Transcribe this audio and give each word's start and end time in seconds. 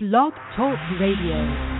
Blog 0.00 0.32
Talk 0.54 0.78
Radio. 1.00 1.77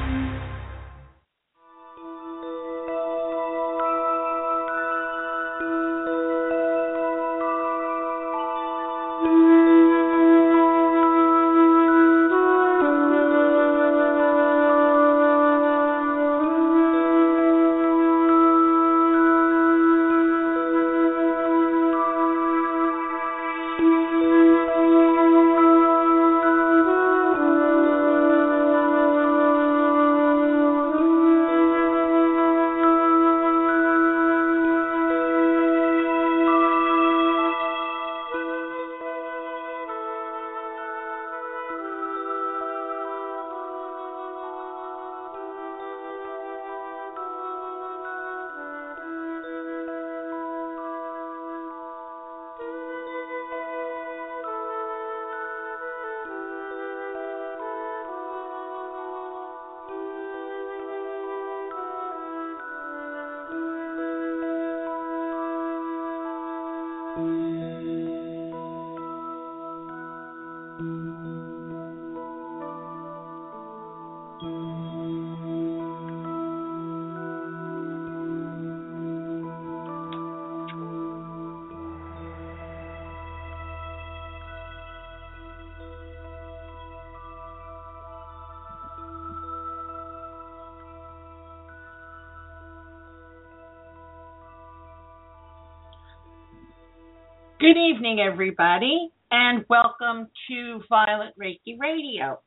Evening, 97.99 98.21
everybody, 98.21 99.11
and 99.33 99.65
welcome 99.69 100.29
to 100.49 100.81
Violet 100.89 101.35
Reiki 101.37 101.77
Radio. 101.81 102.39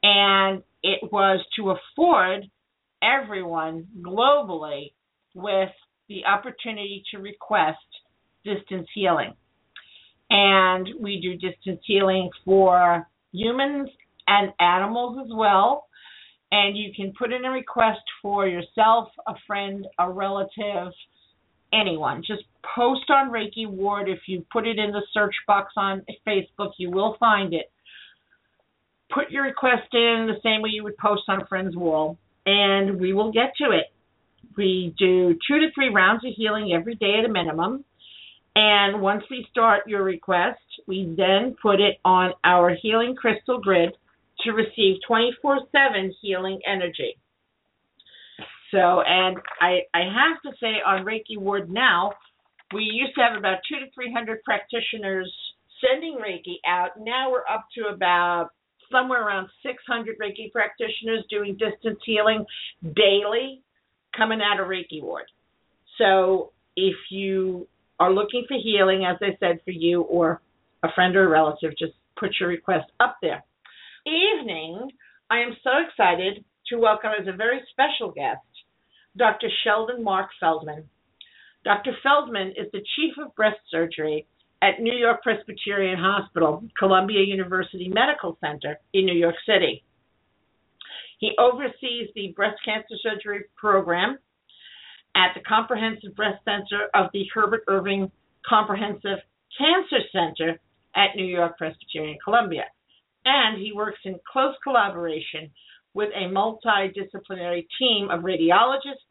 And 0.03 0.63
it 0.83 1.13
was 1.13 1.45
to 1.57 1.71
afford 1.77 2.47
everyone 3.03 3.87
globally 4.01 4.93
with 5.35 5.71
the 6.09 6.25
opportunity 6.25 7.03
to 7.11 7.21
request 7.21 7.79
distance 8.45 8.89
healing. 8.95 9.35
And 10.31 10.89
we 11.01 11.21
do 11.21 11.35
distance 11.35 11.81
healing 11.85 12.31
for 12.45 13.07
humans 13.33 13.91
and 14.27 14.53
animals 14.61 15.19
as 15.25 15.31
well. 15.35 15.87
And 16.51 16.77
you 16.77 16.93
can 16.95 17.13
put 17.19 17.33
in 17.33 17.45
a 17.45 17.51
request 17.51 18.03
for 18.21 18.47
yourself, 18.47 19.09
a 19.27 19.35
friend, 19.47 19.87
a 19.99 20.11
relative, 20.11 20.93
anyone. 21.73 22.23
Just 22.27 22.43
post 22.77 23.09
on 23.09 23.31
Reiki 23.31 23.67
Ward. 23.67 24.09
If 24.09 24.21
you 24.27 24.45
put 24.53 24.67
it 24.67 24.79
in 24.79 24.93
the 24.93 25.03
search 25.13 25.35
box 25.47 25.73
on 25.77 26.05
Facebook, 26.27 26.73
you 26.77 26.91
will 26.91 27.17
find 27.19 27.55
it. 27.55 27.71
Put 29.15 29.31
your 29.31 29.45
request 29.45 29.89
in 29.93 30.29
the 30.29 30.41
same 30.43 30.63
way 30.63 30.71
you 30.73 30.85
would 30.85 30.97
post 30.97 31.23
on 31.29 31.43
a 31.43 31.47
friend's 31.47 31.77
wall, 31.77 32.19
and 32.47 33.01
we 33.01 33.13
will 33.13 33.33
get 33.33 33.53
to 33.59 33.71
it. 33.71 33.87
We 34.57 34.95
do 34.99 35.35
two 35.49 35.61
to 35.61 35.69
three 35.75 35.89
rounds 35.89 36.25
of 36.25 36.33
healing 36.37 36.73
every 36.75 36.95
day 36.95 37.17
at 37.19 37.29
a 37.29 37.33
minimum. 37.33 37.85
And 38.55 39.01
once 39.01 39.23
we 39.31 39.47
start 39.51 39.87
your 39.87 40.03
request, 40.03 40.61
we 40.87 41.15
then 41.17 41.57
put 41.63 41.81
it 41.81 41.99
on 42.05 42.33
our 42.45 42.75
healing 42.81 43.15
crystal 43.15 43.61
grid 43.61 43.95
to 44.41 44.53
receive 44.53 44.97
24 45.07 45.61
7 45.73 46.15
healing 46.21 46.61
energy. 46.67 47.17
So, 48.71 49.03
and 49.07 49.37
I, 49.61 49.81
I 49.95 50.01
have 50.01 50.43
to 50.45 50.57
say 50.59 50.81
on 50.85 51.05
Reiki 51.05 51.39
Ward 51.39 51.71
now, 51.71 52.13
we 52.75 52.83
used 52.83 53.15
to 53.17 53.21
have 53.21 53.39
about 53.39 53.59
two 53.69 53.79
to 53.79 53.91
300 53.95 54.43
practitioners 54.45 55.33
sending 55.81 56.17
Reiki 56.17 56.57
out. 56.67 56.91
Now 56.99 57.31
we're 57.31 57.47
up 57.51 57.67
to 57.77 57.95
about 57.95 58.51
somewhere 58.91 59.27
around 59.27 59.49
600 59.63 60.19
Reiki 60.19 60.51
practitioners 60.53 61.25
doing 61.31 61.57
distance 61.59 61.99
healing 62.05 62.45
daily 62.83 63.63
coming 64.17 64.41
out 64.41 64.61
of 64.61 64.69
Reiki 64.69 65.03
Ward. 65.03 65.25
So 65.99 66.53
if 66.77 66.97
you 67.11 67.67
are 67.99 68.13
looking 68.13 68.45
for 68.49 68.57
healing, 68.63 69.05
as 69.05 69.17
I 69.21 69.37
said, 69.41 69.61
for 69.65 69.71
you 69.71 70.03
or 70.03 70.41
a 70.83 70.89
friend 70.95 71.15
or 71.17 71.25
a 71.25 71.29
relative, 71.29 71.73
just 71.79 71.93
put 72.19 72.31
your 72.41 72.49
request 72.49 72.91
up 73.01 73.17
there. 73.23 73.45
Evening, 74.07 74.89
I 75.31 75.39
am 75.39 75.57
so 75.63 75.71
excited 75.87 76.45
to 76.69 76.77
welcome 76.77 77.11
as 77.21 77.27
a 77.29 77.37
very 77.37 77.61
special 77.71 78.11
guest 78.11 78.41
Dr. 79.17 79.49
Sheldon 79.63 80.03
Marc 80.03 80.31
Feldman. 80.41 80.85
Dr. 81.65 81.93
Feldman 82.03 82.49
is 82.57 82.71
the 82.73 82.83
chief 82.97 83.15
of 83.19 83.35
breast 83.35 83.61
surgery 83.71 84.27
at 84.63 84.81
New 84.81 84.95
York 84.95 85.23
Presbyterian 85.23 85.99
Hospital, 85.99 86.65
Columbia 86.79 87.21
University 87.21 87.89
Medical 87.89 88.39
Center 88.41 88.79
in 88.93 89.05
New 89.05 89.15
York 89.15 89.35
City. 89.47 89.85
He 91.23 91.31
oversees 91.39 92.11
the 92.17 92.33
breast 92.35 92.59
cancer 92.65 92.97
surgery 93.01 93.45
program 93.57 94.19
at 95.15 95.29
the 95.35 95.41
Comprehensive 95.49 96.17
Breast 96.17 96.45
Center 96.45 96.89
of 96.95 97.11
the 97.13 97.25
Herbert 97.33 97.63
Irving 97.69 98.11
Comprehensive 98.45 99.23
Cancer 99.57 100.03
Center 100.11 100.59
at 100.97 101.15
New 101.15 101.25
York 101.25 101.57
Presbyterian 101.59 102.19
Columbia. 102.25 102.65
And 103.25 103.57
he 103.63 103.73
works 103.73 104.01
in 104.05 104.19
close 104.33 104.57
collaboration 104.65 105.49
with 105.95 106.09
a 106.13 106.27
multidisciplinary 106.29 107.67
team 107.79 108.11
of 108.11 108.23
radiologists, 108.25 109.07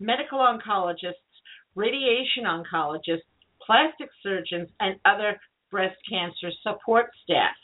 medical 0.00 0.40
oncologists, 0.40 1.14
radiation 1.76 2.42
oncologists, 2.44 3.30
plastic 3.64 4.08
surgeons, 4.20 4.68
and 4.80 4.96
other 5.04 5.40
breast 5.70 5.96
cancer 6.10 6.50
support 6.64 7.10
staff. 7.22 7.54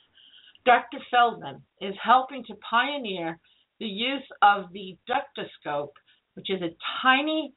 Dr. 0.64 0.98
Feldman 1.10 1.62
is 1.80 1.96
helping 2.00 2.44
to 2.44 2.54
pioneer 2.70 3.40
the 3.80 3.86
use 3.86 4.26
of 4.42 4.72
the 4.72 4.96
ductoscope, 5.08 5.92
which 6.34 6.50
is 6.50 6.62
a 6.62 6.74
tiny 7.02 7.52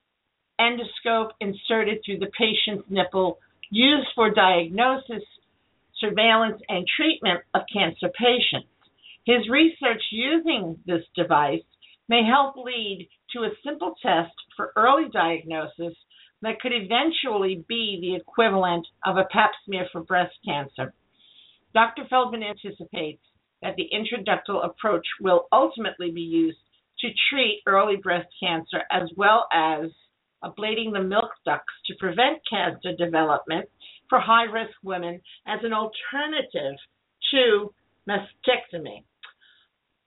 endoscope 0.59 1.29
inserted 1.39 1.99
through 2.05 2.19
the 2.19 2.31
patient's 2.37 2.87
nipple 2.89 3.39
used 3.69 4.07
for 4.15 4.29
diagnosis, 4.29 5.23
surveillance, 5.99 6.61
and 6.69 6.85
treatment 6.97 7.41
of 7.53 7.61
cancer 7.71 8.09
patients. 8.17 8.67
His 9.25 9.47
research 9.49 10.01
using 10.11 10.77
this 10.85 11.03
device 11.15 11.63
may 12.09 12.23
help 12.25 12.55
lead 12.57 13.07
to 13.33 13.43
a 13.43 13.55
simple 13.63 13.93
test 14.01 14.33
for 14.55 14.73
early 14.75 15.09
diagnosis 15.13 15.95
that 16.41 16.59
could 16.59 16.73
eventually 16.73 17.63
be 17.67 17.99
the 18.01 18.15
equivalent 18.15 18.85
of 19.05 19.17
a 19.17 19.25
pap 19.31 19.51
smear 19.65 19.87
for 19.91 20.01
breast 20.01 20.33
cancer. 20.43 20.93
Dr. 21.73 22.03
Feldman 22.09 22.43
anticipates 22.43 23.21
that 23.61 23.75
the 23.75 23.89
intraductal 23.93 24.65
approach 24.65 25.05
will 25.19 25.47
ultimately 25.51 26.11
be 26.11 26.21
used 26.21 26.57
to 26.99 27.09
treat 27.29 27.61
early 27.67 27.97
breast 27.97 28.27
cancer 28.41 28.81
as 28.91 29.09
well 29.15 29.47
as 29.51 29.89
ablating 30.43 30.91
the 30.93 31.03
milk 31.03 31.31
ducts 31.45 31.73
to 31.85 31.95
prevent 31.99 32.39
cancer 32.49 32.95
development 32.97 33.67
for 34.09 34.19
high 34.19 34.43
risk 34.43 34.73
women 34.83 35.21
as 35.47 35.59
an 35.63 35.73
alternative 35.73 36.77
to 37.31 37.73
mastectomy. 38.07 39.03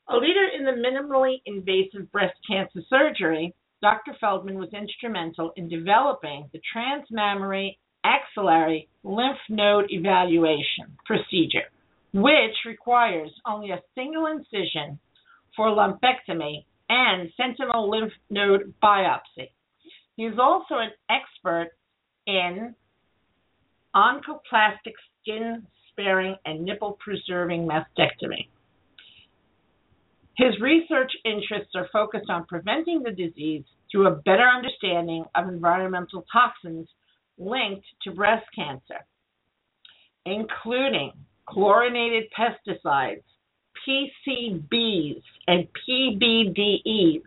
A 0.08 0.16
leader 0.16 0.46
in 0.56 0.64
the 0.64 0.72
minimally 0.72 1.40
invasive 1.46 2.10
breast 2.12 2.36
cancer 2.46 2.80
surgery, 2.90 3.54
Dr. 3.80 4.14
Feldman 4.20 4.58
was 4.58 4.72
instrumental 4.74 5.52
in 5.56 5.68
developing 5.68 6.50
the 6.52 6.60
transmammary 6.74 7.76
axillary 8.04 8.88
lymph 9.02 9.38
node 9.48 9.86
evaluation 9.90 10.96
procedure, 11.06 11.70
which 12.14 12.54
requires 12.64 13.30
only 13.44 13.70
a 13.72 13.82
single 13.96 14.26
incision 14.26 15.00
for 15.56 15.66
lumpectomy 15.66 16.64
and 16.88 17.28
sentinel 17.36 17.90
lymph 17.90 18.12
node 18.30 18.72
biopsy. 18.80 19.50
He 20.16 20.22
is 20.22 20.38
also 20.40 20.76
an 20.76 20.90
expert 21.10 21.70
in 22.28 22.76
oncoplastic 23.96 24.94
skin 25.20 25.66
sparing 25.90 26.36
and 26.46 26.64
nipple 26.64 26.96
preserving 27.04 27.66
mastectomy. 27.66 28.46
His 30.36 30.60
research 30.60 31.12
interests 31.24 31.72
are 31.74 31.88
focused 31.92 32.30
on 32.30 32.46
preventing 32.46 33.02
the 33.02 33.10
disease 33.10 33.64
through 33.90 34.06
a 34.06 34.16
better 34.24 34.46
understanding 34.48 35.24
of 35.34 35.48
environmental 35.48 36.24
toxins 36.32 36.88
linked 37.38 37.86
to 38.02 38.12
breast 38.12 38.46
cancer, 38.54 39.04
including 40.26 41.12
chlorinated 41.46 42.24
pesticides, 42.38 43.22
PCBs, 43.86 45.22
and 45.46 45.68
PBDEs, 45.88 47.22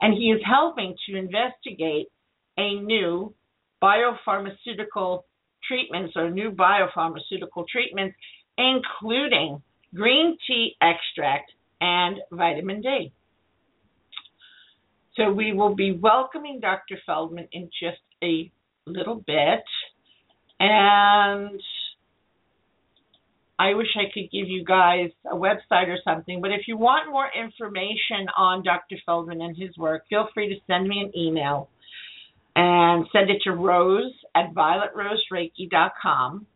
and 0.00 0.14
he 0.14 0.30
is 0.30 0.40
helping 0.44 0.94
to 1.08 1.16
investigate 1.16 2.08
a 2.58 2.74
new 2.80 3.32
biopharmaceutical 3.82 5.22
treatments 5.66 6.14
or 6.16 6.30
new 6.30 6.50
biopharmaceutical 6.50 7.66
treatments, 7.70 8.16
including 8.58 9.62
green 9.94 10.36
tea 10.46 10.76
extract 10.80 11.52
and 11.80 12.18
vitamin 12.30 12.80
D. 12.80 13.12
So 15.16 15.30
we 15.30 15.52
will 15.52 15.74
be 15.74 15.92
welcoming 15.92 16.60
Dr. 16.60 16.98
Feldman 17.04 17.48
in 17.52 17.68
just 17.80 18.00
a 18.22 18.50
little 18.86 19.16
bit. 19.26 19.62
And 20.58 21.60
I 23.58 23.74
wish 23.74 23.88
I 23.96 24.10
could 24.12 24.30
give 24.32 24.48
you 24.48 24.64
guys 24.64 25.10
a 25.30 25.36
website 25.36 25.88
or 25.88 25.98
something, 26.04 26.40
but 26.40 26.50
if 26.50 26.62
you 26.66 26.76
want 26.76 27.10
more 27.10 27.28
information 27.38 28.28
on 28.36 28.62
Dr. 28.62 28.96
Feldman 29.04 29.40
and 29.40 29.56
his 29.56 29.76
work, 29.76 30.04
feel 30.08 30.28
free 30.34 30.48
to 30.48 30.56
send 30.66 30.88
me 30.88 31.00
an 31.00 31.12
email 31.16 31.68
and 32.56 33.06
send 33.12 33.30
it 33.30 33.42
to 33.44 33.52
rose 33.52 34.12
at 34.34 34.52
violetrosereiki.com 34.54 36.46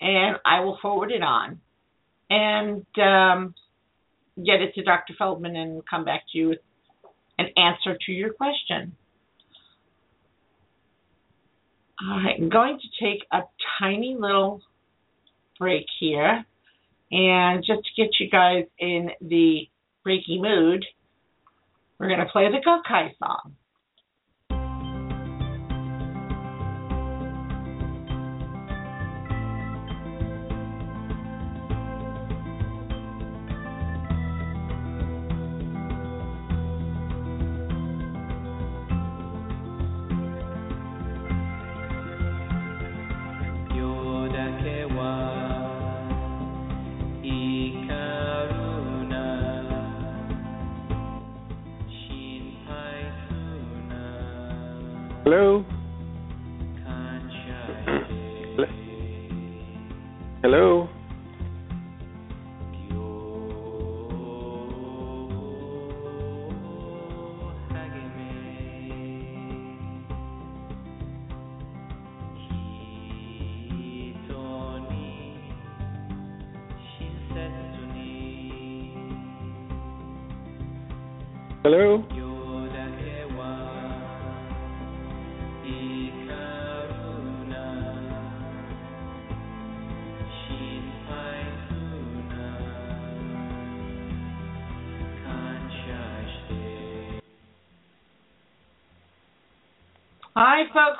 and 0.00 0.36
I 0.44 0.60
will 0.60 0.78
forward 0.82 1.12
it 1.12 1.22
on 1.22 1.60
and 2.28 2.84
um, 2.98 3.54
get 4.36 4.60
it 4.60 4.74
to 4.74 4.82
Dr. 4.82 5.14
Feldman 5.16 5.54
and 5.54 5.82
come 5.88 6.04
back 6.04 6.24
to 6.32 6.38
you 6.38 6.48
with 6.50 6.58
an 7.38 7.46
answer 7.56 7.96
to 8.06 8.12
your 8.12 8.32
question. 8.32 8.96
All 12.02 12.16
right, 12.16 12.34
I'm 12.36 12.48
going 12.48 12.78
to 12.80 13.04
take 13.04 13.24
a 13.32 13.42
tiny 13.78 14.16
little 14.18 14.60
break 15.62 15.86
here. 16.00 16.44
And 17.12 17.64
just 17.64 17.82
to 17.84 18.02
get 18.02 18.10
you 18.18 18.28
guys 18.28 18.64
in 18.80 19.10
the 19.20 19.68
Reiki 20.04 20.40
mood, 20.40 20.84
we're 21.98 22.08
going 22.08 22.18
to 22.18 22.26
play 22.26 22.48
the 22.50 22.58
Gokai 22.58 23.10
song. 23.16 23.54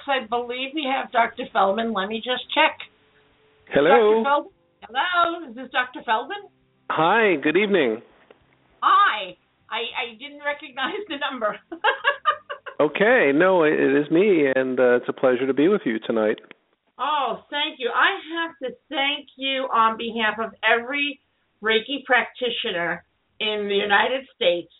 I 0.06 0.26
believe 0.28 0.71
we 0.75 0.87
have 0.90 1.12
Dr. 1.12 1.44
Feldman. 1.52 1.92
Let 1.92 2.09
me 2.09 2.18
just 2.18 2.44
check. 2.54 2.78
Hello? 3.73 4.23
Dr. 4.23 4.25
Feldman? 4.25 4.52
Hello, 4.82 5.49
is 5.49 5.56
this 5.56 5.71
Dr. 5.73 6.02
Feldman? 6.04 6.49
Hi, 6.90 7.37
good 7.42 7.56
evening. 7.56 8.02
Hi. 8.82 9.37
I, 9.71 9.88
I 9.97 10.18
didn't 10.18 10.42
recognize 10.44 11.00
the 11.09 11.16
number. 11.30 11.59
Okay, 12.80 13.30
no, 13.32 13.62
it 13.62 13.75
is 13.75 14.11
me, 14.11 14.47
and 14.56 14.80
uh, 14.80 14.97
it's 14.97 15.09
a 15.09 15.12
pleasure 15.12 15.47
to 15.47 15.54
be 15.54 15.68
with 15.68 15.82
you 15.85 16.00
tonight. 16.00 16.38
oh, 16.99 17.44
thank 17.49 17.78
you. 17.78 17.88
I 17.94 18.11
have 18.35 18.50
to 18.62 18.76
thank 18.88 19.28
you 19.37 19.68
on 19.73 19.97
behalf 19.97 20.40
of 20.40 20.50
every 20.64 21.21
Reiki 21.62 22.02
practitioner 22.04 23.04
in 23.38 23.68
the 23.68 23.76
United 23.76 24.26
States 24.35 24.73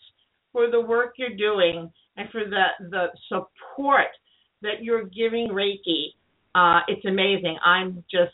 for 0.51 0.69
the 0.69 0.81
work 0.81 1.13
you're 1.17 1.37
doing 1.37 1.89
and 2.17 2.29
for 2.29 2.41
the, 2.43 2.89
the 2.89 3.05
support 3.29 4.07
that 4.63 4.81
you're 4.81 5.03
giving 5.03 5.49
Reiki. 5.49 6.15
Uh, 6.55 6.81
it's 6.87 7.05
amazing. 7.05 7.57
I'm 7.63 8.03
just 8.11 8.33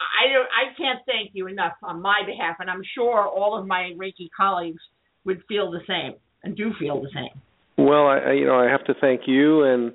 I 0.00 0.32
don't. 0.32 0.46
I 0.46 0.74
can't 0.76 1.00
thank 1.06 1.30
you 1.34 1.46
enough 1.46 1.74
on 1.82 2.02
my 2.02 2.22
behalf, 2.26 2.56
and 2.60 2.70
I'm 2.70 2.82
sure 2.94 3.26
all 3.26 3.58
of 3.58 3.66
my 3.66 3.92
Reiki 3.96 4.28
colleagues 4.36 4.82
would 5.24 5.42
feel 5.48 5.70
the 5.70 5.80
same 5.86 6.14
and 6.42 6.56
do 6.56 6.72
feel 6.78 7.00
the 7.00 7.08
same. 7.14 7.40
Well, 7.76 8.06
I, 8.06 8.32
you 8.32 8.46
know, 8.46 8.58
I 8.58 8.70
have 8.70 8.84
to 8.84 8.94
thank 9.00 9.22
you 9.26 9.64
and 9.64 9.92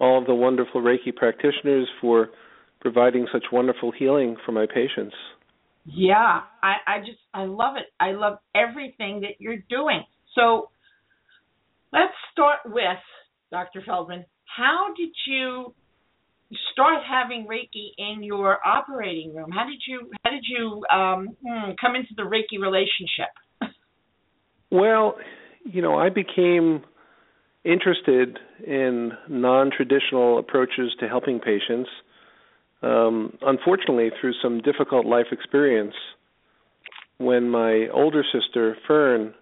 all 0.00 0.18
of 0.18 0.26
the 0.26 0.34
wonderful 0.34 0.80
Reiki 0.80 1.14
practitioners 1.14 1.88
for 2.00 2.28
providing 2.80 3.26
such 3.32 3.44
wonderful 3.52 3.92
healing 3.92 4.36
for 4.46 4.52
my 4.52 4.66
patients. 4.66 5.14
Yeah, 5.84 6.40
I, 6.62 6.74
I 6.86 6.98
just 7.00 7.18
I 7.34 7.44
love 7.44 7.76
it. 7.76 7.86
I 7.98 8.12
love 8.12 8.38
everything 8.54 9.20
that 9.22 9.40
you're 9.40 9.58
doing. 9.68 10.02
So 10.34 10.70
let's 11.92 12.12
start 12.32 12.60
with 12.66 12.98
Dr. 13.50 13.82
Feldman. 13.84 14.24
How 14.56 14.88
did 14.96 15.10
you 15.26 15.74
start 16.72 17.02
having 17.08 17.46
Reiki 17.46 17.90
in 17.98 18.22
your 18.22 18.58
operating 18.66 19.34
room? 19.34 19.50
How 19.50 19.66
did 19.66 19.80
you 19.86 20.10
how 20.24 20.30
did 20.30 20.44
you 20.46 20.84
um, 20.92 21.36
hmm, 21.46 21.72
come 21.80 21.94
into 21.94 22.14
the 22.16 22.22
Reiki 22.22 22.60
relationship? 22.60 23.32
Well, 24.70 25.16
you 25.64 25.82
know, 25.82 25.96
I 25.96 26.08
became 26.08 26.82
interested 27.64 28.38
in 28.66 29.12
non-traditional 29.28 30.38
approaches 30.38 30.94
to 31.00 31.08
helping 31.08 31.38
patients. 31.40 31.88
Um, 32.82 33.36
unfortunately, 33.42 34.10
through 34.20 34.34
some 34.42 34.60
difficult 34.60 35.04
life 35.04 35.26
experience, 35.32 35.94
when 37.18 37.50
my 37.50 37.88
older 37.92 38.24
sister 38.32 38.76
Fern 38.86 39.34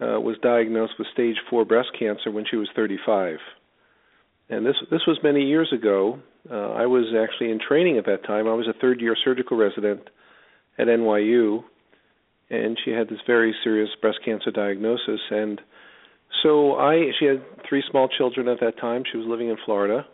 uh, 0.00 0.20
was 0.20 0.36
diagnosed 0.42 0.94
with 0.98 1.08
stage 1.12 1.36
four 1.50 1.64
breast 1.64 1.88
cancer 1.98 2.30
when 2.30 2.44
she 2.50 2.56
was 2.56 2.68
35 2.74 3.36
and 4.48 4.64
this 4.64 4.76
this 4.90 5.02
was 5.06 5.18
many 5.22 5.42
years 5.42 5.72
ago. 5.72 6.18
Uh, 6.50 6.72
I 6.72 6.86
was 6.86 7.06
actually 7.18 7.50
in 7.50 7.58
training 7.58 7.98
at 7.98 8.06
that 8.06 8.24
time. 8.24 8.46
I 8.46 8.54
was 8.54 8.68
a 8.68 8.78
third 8.80 9.00
year 9.00 9.16
surgical 9.24 9.56
resident 9.56 10.08
at 10.78 10.86
NYU, 10.86 11.64
and 12.50 12.78
she 12.84 12.92
had 12.92 13.08
this 13.08 13.18
very 13.26 13.54
serious 13.64 13.90
breast 14.00 14.18
cancer 14.24 14.52
diagnosis. 14.52 15.20
And 15.30 15.60
so 16.42 16.76
I, 16.76 17.10
she 17.18 17.24
had 17.24 17.42
three 17.68 17.82
small 17.90 18.08
children 18.08 18.46
at 18.46 18.60
that 18.60 18.78
time. 18.78 19.02
She 19.10 19.18
was 19.18 19.26
living 19.26 19.48
in 19.48 19.56
Florida, 19.64 20.06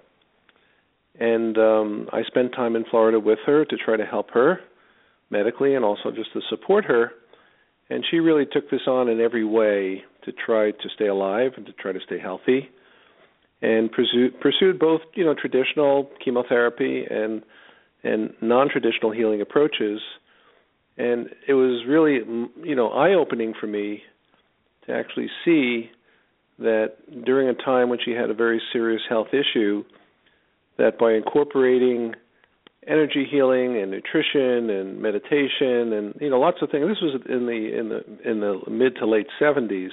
and 1.21 1.59
um, 1.59 2.09
I 2.12 2.23
spent 2.23 2.53
time 2.53 2.77
in 2.77 2.85
Florida 2.91 3.21
with 3.21 3.41
her 3.45 3.67
to 3.67 3.77
try 3.77 3.97
to 3.97 4.07
help 4.07 4.31
her 4.31 4.61
medically 5.29 5.75
and 5.75 5.85
also 5.85 6.11
just 6.11 6.33
to 6.33 6.41
support 6.49 6.85
her. 6.87 7.11
And 7.91 8.05
she 8.11 8.21
really 8.21 8.47
took 8.51 8.71
this 8.71 8.83
on 8.87 9.09
in 9.09 9.21
every 9.21 9.45
way 9.45 10.03
to 10.25 10.33
try 10.33 10.71
to 10.71 10.89
stay 10.95 11.09
alive 11.09 11.53
and 11.57 11.67
to 11.67 11.73
try 11.73 11.93
to 11.93 12.01
stay 12.07 12.19
healthy 12.19 12.71
and 13.62 13.90
pursued 13.90 14.38
pursued 14.40 14.78
both 14.78 15.00
you 15.14 15.25
know 15.25 15.35
traditional 15.35 16.11
chemotherapy 16.23 17.04
and 17.09 17.42
and 18.02 18.35
non-traditional 18.42 19.12
healing 19.12 19.40
approaches. 19.40 20.00
And 20.99 21.28
it 21.49 21.54
was 21.54 21.85
really 21.88 22.21
you 22.62 22.75
know 22.75 22.90
eye-opening 22.90 23.54
for 23.59 23.66
me 23.66 24.02
to 24.87 24.92
actually 24.92 25.28
see 25.45 25.90
that 26.59 26.95
during 27.25 27.49
a 27.49 27.54
time 27.54 27.88
when 27.88 27.99
she 28.04 28.11
had 28.11 28.31
a 28.31 28.35
very 28.35 28.61
serious 28.73 29.02
health 29.09 29.28
issue 29.33 29.85
that 30.78 30.99
by 30.99 31.12
incorporating 31.12 32.14
energy 32.87 33.26
healing 33.31 33.81
and 33.81 33.90
nutrition 33.90 34.69
and 34.71 35.00
meditation 35.00 35.92
and 35.92 36.14
you 36.21 36.28
know 36.28 36.40
lots 36.40 36.59
of 36.62 36.71
things 36.71 36.87
this 36.88 37.00
was 37.00 37.21
in 37.28 37.47
the 37.47 37.78
in 37.78 37.88
the 37.88 38.28
in 38.28 38.40
the 38.40 38.61
mid 38.69 38.97
to 38.97 39.07
late 39.07 39.28
70s 39.40 39.90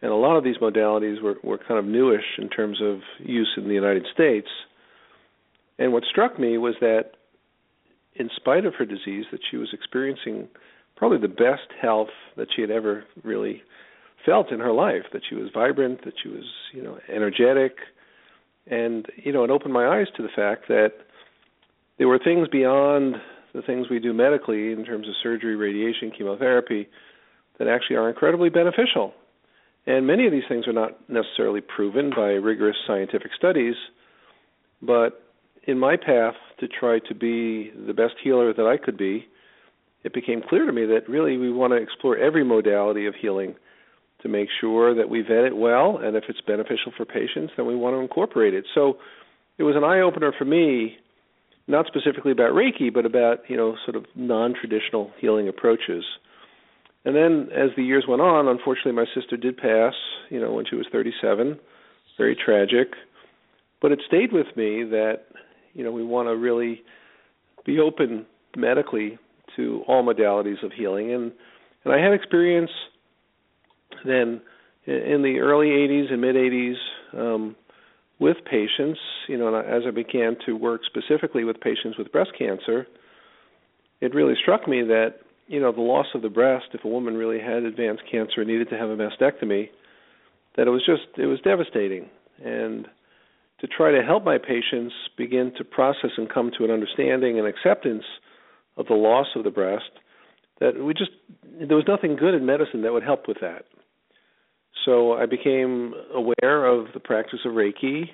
and 0.00 0.12
a 0.12 0.16
lot 0.16 0.36
of 0.36 0.44
these 0.44 0.58
modalities 0.58 1.20
were, 1.22 1.36
were 1.42 1.58
kind 1.58 1.78
of 1.78 1.84
newish 1.84 2.38
in 2.38 2.48
terms 2.48 2.80
of 2.82 3.00
use 3.18 3.52
in 3.56 3.66
the 3.66 3.74
United 3.74 4.06
States. 4.12 4.48
And 5.78 5.92
what 5.92 6.04
struck 6.04 6.38
me 6.38 6.58
was 6.58 6.74
that, 6.80 7.12
in 8.14 8.30
spite 8.36 8.64
of 8.64 8.74
her 8.74 8.84
disease, 8.84 9.24
that 9.32 9.40
she 9.50 9.56
was 9.56 9.68
experiencing 9.72 10.48
probably 10.96 11.18
the 11.18 11.28
best 11.28 11.68
health 11.80 12.08
that 12.36 12.48
she 12.54 12.60
had 12.60 12.70
ever 12.70 13.04
really 13.24 13.62
felt 14.24 14.52
in 14.52 14.60
her 14.60 14.72
life. 14.72 15.04
That 15.12 15.22
she 15.28 15.34
was 15.34 15.50
vibrant, 15.52 16.04
that 16.04 16.14
she 16.22 16.28
was, 16.28 16.44
you 16.72 16.82
know, 16.82 16.98
energetic, 17.12 17.76
and 18.66 19.06
you 19.16 19.32
know, 19.32 19.44
it 19.44 19.50
opened 19.50 19.72
my 19.72 19.86
eyes 19.86 20.06
to 20.16 20.22
the 20.22 20.28
fact 20.34 20.68
that 20.68 20.92
there 21.96 22.08
were 22.08 22.20
things 22.22 22.48
beyond 22.48 23.16
the 23.54 23.62
things 23.62 23.86
we 23.90 23.98
do 23.98 24.12
medically 24.12 24.72
in 24.72 24.84
terms 24.84 25.08
of 25.08 25.14
surgery, 25.22 25.56
radiation, 25.56 26.12
chemotherapy, 26.16 26.88
that 27.58 27.66
actually 27.66 27.96
are 27.96 28.08
incredibly 28.08 28.50
beneficial 28.50 29.14
and 29.88 30.06
many 30.06 30.26
of 30.26 30.32
these 30.32 30.44
things 30.48 30.68
are 30.68 30.72
not 30.74 30.98
necessarily 31.08 31.62
proven 31.62 32.10
by 32.14 32.32
rigorous 32.32 32.76
scientific 32.86 33.30
studies, 33.34 33.74
but 34.82 35.22
in 35.66 35.78
my 35.78 35.96
path 35.96 36.34
to 36.60 36.68
try 36.68 36.98
to 37.08 37.14
be 37.14 37.72
the 37.86 37.94
best 37.94 38.12
healer 38.22 38.52
that 38.52 38.66
I 38.66 38.76
could 38.76 38.98
be, 38.98 39.26
it 40.04 40.12
became 40.12 40.42
clear 40.46 40.66
to 40.66 40.72
me 40.72 40.84
that 40.84 41.08
really 41.08 41.38
we 41.38 41.50
want 41.50 41.72
to 41.72 41.78
explore 41.78 42.18
every 42.18 42.44
modality 42.44 43.06
of 43.06 43.14
healing 43.14 43.54
to 44.20 44.28
make 44.28 44.48
sure 44.60 44.94
that 44.94 45.08
we 45.08 45.22
vet 45.22 45.44
it 45.44 45.56
well, 45.56 45.98
and 46.02 46.16
if 46.16 46.24
it's 46.28 46.40
beneficial 46.42 46.92
for 46.94 47.06
patients, 47.06 47.54
then 47.56 47.64
we 47.64 47.74
want 47.74 47.94
to 47.94 48.00
incorporate 48.00 48.52
it. 48.52 48.66
So 48.74 48.98
it 49.56 49.62
was 49.62 49.74
an 49.74 49.84
eye 49.84 50.00
opener 50.00 50.34
for 50.36 50.44
me, 50.44 50.98
not 51.66 51.86
specifically 51.86 52.32
about 52.32 52.52
Reiki, 52.52 52.92
but 52.92 53.06
about 53.06 53.48
you 53.48 53.56
know 53.56 53.76
sort 53.86 53.96
of 53.96 54.04
non-traditional 54.14 55.12
healing 55.18 55.48
approaches. 55.48 56.04
And 57.04 57.14
then 57.14 57.48
as 57.54 57.70
the 57.76 57.82
years 57.82 58.04
went 58.08 58.20
on, 58.20 58.48
unfortunately, 58.48 58.92
my 58.92 59.06
sister 59.14 59.36
did 59.36 59.56
pass. 59.56 59.94
You 60.30 60.40
know, 60.40 60.52
when 60.52 60.66
she 60.68 60.76
was 60.76 60.86
37, 60.90 61.58
very 62.16 62.36
tragic. 62.36 62.88
But 63.80 63.92
it 63.92 64.00
stayed 64.06 64.32
with 64.32 64.48
me 64.56 64.82
that 64.84 65.26
you 65.74 65.84
know 65.84 65.92
we 65.92 66.04
want 66.04 66.28
to 66.28 66.36
really 66.36 66.82
be 67.64 67.78
open 67.78 68.26
medically 68.56 69.18
to 69.56 69.82
all 69.86 70.04
modalities 70.04 70.62
of 70.64 70.72
healing, 70.72 71.12
and 71.12 71.32
and 71.84 71.94
I 71.94 72.02
had 72.02 72.12
experience 72.12 72.70
then 74.04 74.40
in 74.86 75.22
the 75.22 75.38
early 75.40 75.68
80s 75.68 76.12
and 76.12 76.20
mid 76.20 76.34
80s 76.34 76.74
um, 77.14 77.56
with 78.18 78.38
patients. 78.50 78.98
You 79.28 79.38
know, 79.38 79.54
and 79.54 79.66
as 79.66 79.82
I 79.86 79.90
began 79.90 80.36
to 80.46 80.54
work 80.54 80.80
specifically 80.84 81.44
with 81.44 81.60
patients 81.60 81.96
with 81.96 82.10
breast 82.10 82.32
cancer, 82.36 82.86
it 84.00 84.14
really 84.14 84.34
struck 84.42 84.66
me 84.66 84.82
that 84.82 85.20
you 85.48 85.60
know 85.60 85.72
the 85.72 85.80
loss 85.80 86.06
of 86.14 86.22
the 86.22 86.28
breast 86.28 86.66
if 86.74 86.84
a 86.84 86.88
woman 86.88 87.14
really 87.14 87.40
had 87.40 87.64
advanced 87.64 88.02
cancer 88.10 88.40
and 88.40 88.48
needed 88.48 88.68
to 88.70 88.78
have 88.78 88.90
a 88.90 88.96
mastectomy 88.96 89.70
that 90.56 90.66
it 90.66 90.70
was 90.70 90.84
just 90.84 91.18
it 91.18 91.26
was 91.26 91.40
devastating. 91.40 92.08
And 92.44 92.86
to 93.60 93.66
try 93.66 93.90
to 93.90 94.02
help 94.02 94.24
my 94.24 94.38
patients 94.38 94.94
begin 95.16 95.52
to 95.56 95.64
process 95.64 96.10
and 96.16 96.32
come 96.32 96.52
to 96.58 96.64
an 96.64 96.70
understanding 96.70 97.38
and 97.38 97.48
acceptance 97.48 98.04
of 98.76 98.86
the 98.86 98.94
loss 98.94 99.26
of 99.34 99.42
the 99.42 99.50
breast 99.50 99.90
that 100.60 100.84
we 100.84 100.92
just 100.92 101.10
there 101.60 101.76
was 101.76 101.86
nothing 101.88 102.16
good 102.16 102.34
in 102.34 102.44
medicine 102.44 102.82
that 102.82 102.92
would 102.92 103.02
help 103.02 103.26
with 103.26 103.38
that. 103.40 103.64
So 104.84 105.14
i 105.14 105.26
became 105.26 105.94
aware 106.14 106.66
of 106.66 106.86
the 106.92 107.00
practice 107.00 107.40
of 107.44 107.52
reiki 107.52 108.10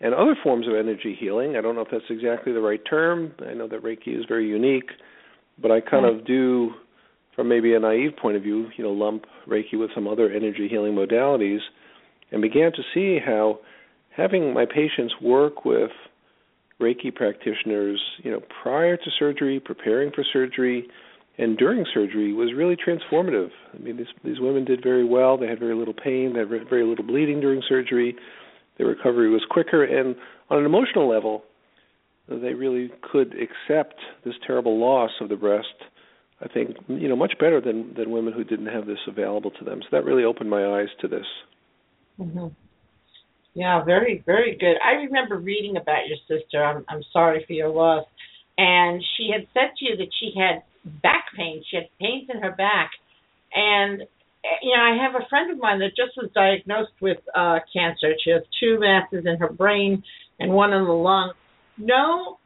and 0.00 0.14
other 0.14 0.34
forms 0.42 0.66
of 0.66 0.74
energy 0.74 1.16
healing. 1.18 1.56
I 1.56 1.60
don't 1.60 1.74
know 1.74 1.82
if 1.82 1.88
that's 1.90 2.04
exactly 2.08 2.52
the 2.52 2.60
right 2.60 2.80
term. 2.88 3.32
I 3.46 3.52
know 3.52 3.68
that 3.68 3.82
reiki 3.82 4.18
is 4.18 4.24
very 4.26 4.48
unique 4.48 4.90
but 5.60 5.70
I 5.70 5.80
kind 5.80 6.06
of 6.06 6.24
do, 6.26 6.70
from 7.36 7.48
maybe 7.48 7.74
a 7.74 7.80
naive 7.80 8.12
point 8.20 8.36
of 8.36 8.42
view, 8.42 8.68
you 8.76 8.84
know, 8.84 8.92
lump 8.92 9.24
Reiki 9.48 9.74
with 9.74 9.90
some 9.94 10.08
other 10.08 10.30
energy 10.30 10.68
healing 10.68 10.94
modalities, 10.94 11.60
and 12.30 12.40
began 12.42 12.72
to 12.72 12.82
see 12.94 13.18
how 13.24 13.58
having 14.16 14.54
my 14.54 14.64
patients 14.66 15.14
work 15.20 15.64
with 15.64 15.90
Reiki 16.80 17.14
practitioners, 17.14 18.00
you 18.22 18.30
know, 18.30 18.40
prior 18.62 18.96
to 18.96 19.10
surgery, 19.18 19.60
preparing 19.60 20.10
for 20.12 20.24
surgery, 20.32 20.86
and 21.38 21.56
during 21.56 21.84
surgery 21.92 22.32
was 22.32 22.52
really 22.56 22.76
transformative. 22.76 23.50
I 23.74 23.78
mean, 23.78 23.96
these 23.96 24.06
these 24.24 24.40
women 24.40 24.64
did 24.64 24.82
very 24.82 25.04
well. 25.04 25.36
They 25.36 25.46
had 25.46 25.58
very 25.58 25.74
little 25.74 25.94
pain. 25.94 26.32
They 26.32 26.40
had 26.40 26.48
very 26.48 26.84
little 26.84 27.04
bleeding 27.04 27.40
during 27.40 27.62
surgery. 27.68 28.16
Their 28.78 28.86
recovery 28.86 29.30
was 29.30 29.42
quicker, 29.50 29.84
and 29.84 30.16
on 30.48 30.58
an 30.58 30.64
emotional 30.64 31.08
level, 31.08 31.44
they 32.38 32.54
really 32.54 32.90
could 33.10 33.34
accept 33.34 33.94
this 34.24 34.34
terrible 34.46 34.78
loss 34.78 35.10
of 35.20 35.28
the 35.28 35.36
breast. 35.36 35.66
I 36.42 36.48
think 36.48 36.76
you 36.88 37.08
know 37.08 37.16
much 37.16 37.34
better 37.38 37.60
than 37.60 37.94
than 37.96 38.10
women 38.10 38.32
who 38.32 38.44
didn't 38.44 38.66
have 38.66 38.86
this 38.86 38.98
available 39.06 39.50
to 39.50 39.64
them. 39.64 39.80
So 39.82 39.88
that 39.92 40.04
really 40.04 40.24
opened 40.24 40.48
my 40.48 40.80
eyes 40.80 40.88
to 41.00 41.08
this. 41.08 41.26
Mm-hmm. 42.18 42.46
Yeah, 43.54 43.84
very 43.84 44.22
very 44.24 44.56
good. 44.58 44.76
I 44.82 44.92
remember 45.02 45.36
reading 45.38 45.76
about 45.76 46.06
your 46.06 46.18
sister. 46.28 46.64
I'm 46.64 46.84
I'm 46.88 47.02
sorry 47.12 47.44
for 47.46 47.52
your 47.52 47.68
loss, 47.68 48.06
and 48.56 49.02
she 49.16 49.30
had 49.32 49.46
said 49.52 49.74
to 49.78 49.84
you 49.84 49.96
that 49.96 50.08
she 50.18 50.32
had 50.38 50.62
back 51.02 51.26
pain. 51.36 51.62
She 51.70 51.76
had 51.76 51.86
pains 52.00 52.30
in 52.32 52.40
her 52.40 52.52
back, 52.52 52.92
and 53.52 54.02
you 54.62 54.74
know 54.74 54.82
I 54.82 54.96
have 55.02 55.20
a 55.20 55.28
friend 55.28 55.50
of 55.50 55.58
mine 55.58 55.80
that 55.80 55.96
just 55.96 56.16
was 56.16 56.30
diagnosed 56.34 56.92
with 57.02 57.18
uh 57.34 57.58
cancer. 57.72 58.14
She 58.24 58.30
has 58.30 58.42
two 58.60 58.78
masses 58.80 59.26
in 59.26 59.36
her 59.38 59.52
brain 59.52 60.04
and 60.38 60.52
one 60.52 60.72
in 60.72 60.84
the 60.84 60.92
lung 60.92 61.34
no 61.80 62.38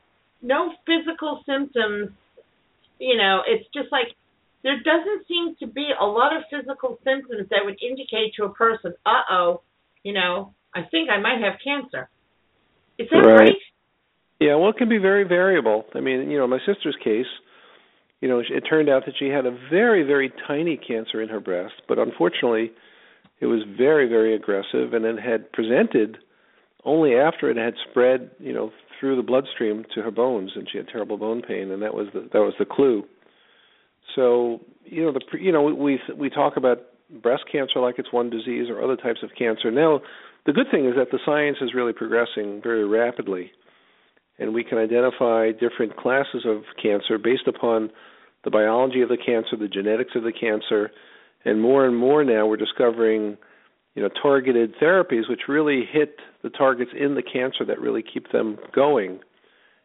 no 0.42 0.72
physical 0.86 1.42
symptoms 1.46 2.10
you 2.98 3.16
know 3.16 3.42
it's 3.46 3.66
just 3.74 3.90
like 3.92 4.08
there 4.62 4.76
doesn't 4.78 5.26
seem 5.28 5.56
to 5.60 5.66
be 5.66 5.90
a 6.00 6.04
lot 6.04 6.34
of 6.34 6.42
physical 6.50 6.98
symptoms 7.04 7.48
that 7.50 7.60
would 7.64 7.76
indicate 7.82 8.32
to 8.36 8.44
a 8.44 8.50
person 8.50 8.94
uh 9.04 9.22
oh 9.30 9.62
you 10.02 10.12
know 10.12 10.54
i 10.74 10.82
think 10.90 11.10
i 11.10 11.20
might 11.20 11.40
have 11.40 11.54
cancer 11.62 12.08
is 12.98 13.08
that 13.10 13.18
right, 13.18 13.40
right? 13.40 13.52
Yeah, 14.40 14.56
well, 14.56 14.70
it 14.70 14.76
can 14.76 14.88
be 14.88 14.98
very 14.98 15.24
variable. 15.24 15.84
I 15.94 16.00
mean, 16.00 16.30
you 16.30 16.38
know, 16.38 16.46
my 16.46 16.58
sister's 16.66 16.96
case, 17.02 17.26
you 18.20 18.28
know, 18.28 18.40
it 18.40 18.60
turned 18.68 18.88
out 18.88 19.04
that 19.06 19.14
she 19.18 19.28
had 19.28 19.46
a 19.46 19.56
very, 19.70 20.02
very 20.02 20.32
tiny 20.46 20.76
cancer 20.76 21.22
in 21.22 21.28
her 21.28 21.40
breast, 21.40 21.74
but 21.88 21.98
unfortunately, 21.98 22.72
it 23.40 23.46
was 23.46 23.62
very, 23.76 24.08
very 24.08 24.34
aggressive, 24.34 24.92
and 24.92 25.04
it 25.04 25.18
had 25.20 25.52
presented 25.52 26.18
only 26.84 27.14
after 27.14 27.50
it 27.50 27.56
had 27.56 27.74
spread, 27.90 28.30
you 28.38 28.52
know, 28.52 28.70
through 28.98 29.16
the 29.16 29.22
bloodstream 29.22 29.84
to 29.94 30.02
her 30.02 30.10
bones, 30.10 30.52
and 30.54 30.68
she 30.70 30.78
had 30.78 30.88
terrible 30.88 31.16
bone 31.16 31.42
pain, 31.42 31.70
and 31.70 31.82
that 31.82 31.94
was 31.94 32.08
the 32.12 32.28
that 32.32 32.40
was 32.40 32.54
the 32.58 32.64
clue. 32.64 33.04
So, 34.14 34.60
you 34.84 35.02
know, 35.02 35.12
the 35.12 35.38
you 35.38 35.52
know 35.52 35.62
we 35.62 36.00
we 36.16 36.30
talk 36.30 36.56
about 36.56 36.78
breast 37.22 37.44
cancer 37.50 37.80
like 37.80 37.96
it's 37.98 38.12
one 38.12 38.30
disease 38.30 38.68
or 38.68 38.82
other 38.82 38.96
types 38.96 39.20
of 39.22 39.30
cancer. 39.38 39.70
Now, 39.70 40.00
the 40.46 40.52
good 40.52 40.66
thing 40.70 40.86
is 40.86 40.94
that 40.96 41.10
the 41.10 41.18
science 41.24 41.58
is 41.60 41.74
really 41.74 41.92
progressing 41.92 42.60
very 42.62 42.86
rapidly, 42.86 43.50
and 44.38 44.54
we 44.54 44.64
can 44.64 44.78
identify 44.78 45.52
different 45.52 45.96
classes 45.96 46.44
of 46.46 46.62
cancer 46.82 47.18
based 47.18 47.46
upon 47.46 47.90
the 48.44 48.50
biology 48.50 49.00
of 49.00 49.08
the 49.08 49.16
cancer, 49.16 49.56
the 49.58 49.68
genetics 49.68 50.12
of 50.14 50.22
the 50.22 50.32
cancer, 50.32 50.90
and 51.44 51.60
more 51.60 51.86
and 51.86 51.96
more 51.96 52.24
now 52.24 52.46
we're 52.46 52.56
discovering, 52.56 53.36
you 53.94 54.02
know, 54.02 54.08
targeted 54.22 54.74
therapies 54.82 55.28
which 55.28 55.42
really 55.48 55.84
hit 55.90 56.16
the 56.42 56.50
targets 56.50 56.90
in 56.98 57.14
the 57.14 57.22
cancer 57.22 57.64
that 57.66 57.80
really 57.80 58.02
keep 58.02 58.32
them 58.32 58.58
going. 58.74 59.20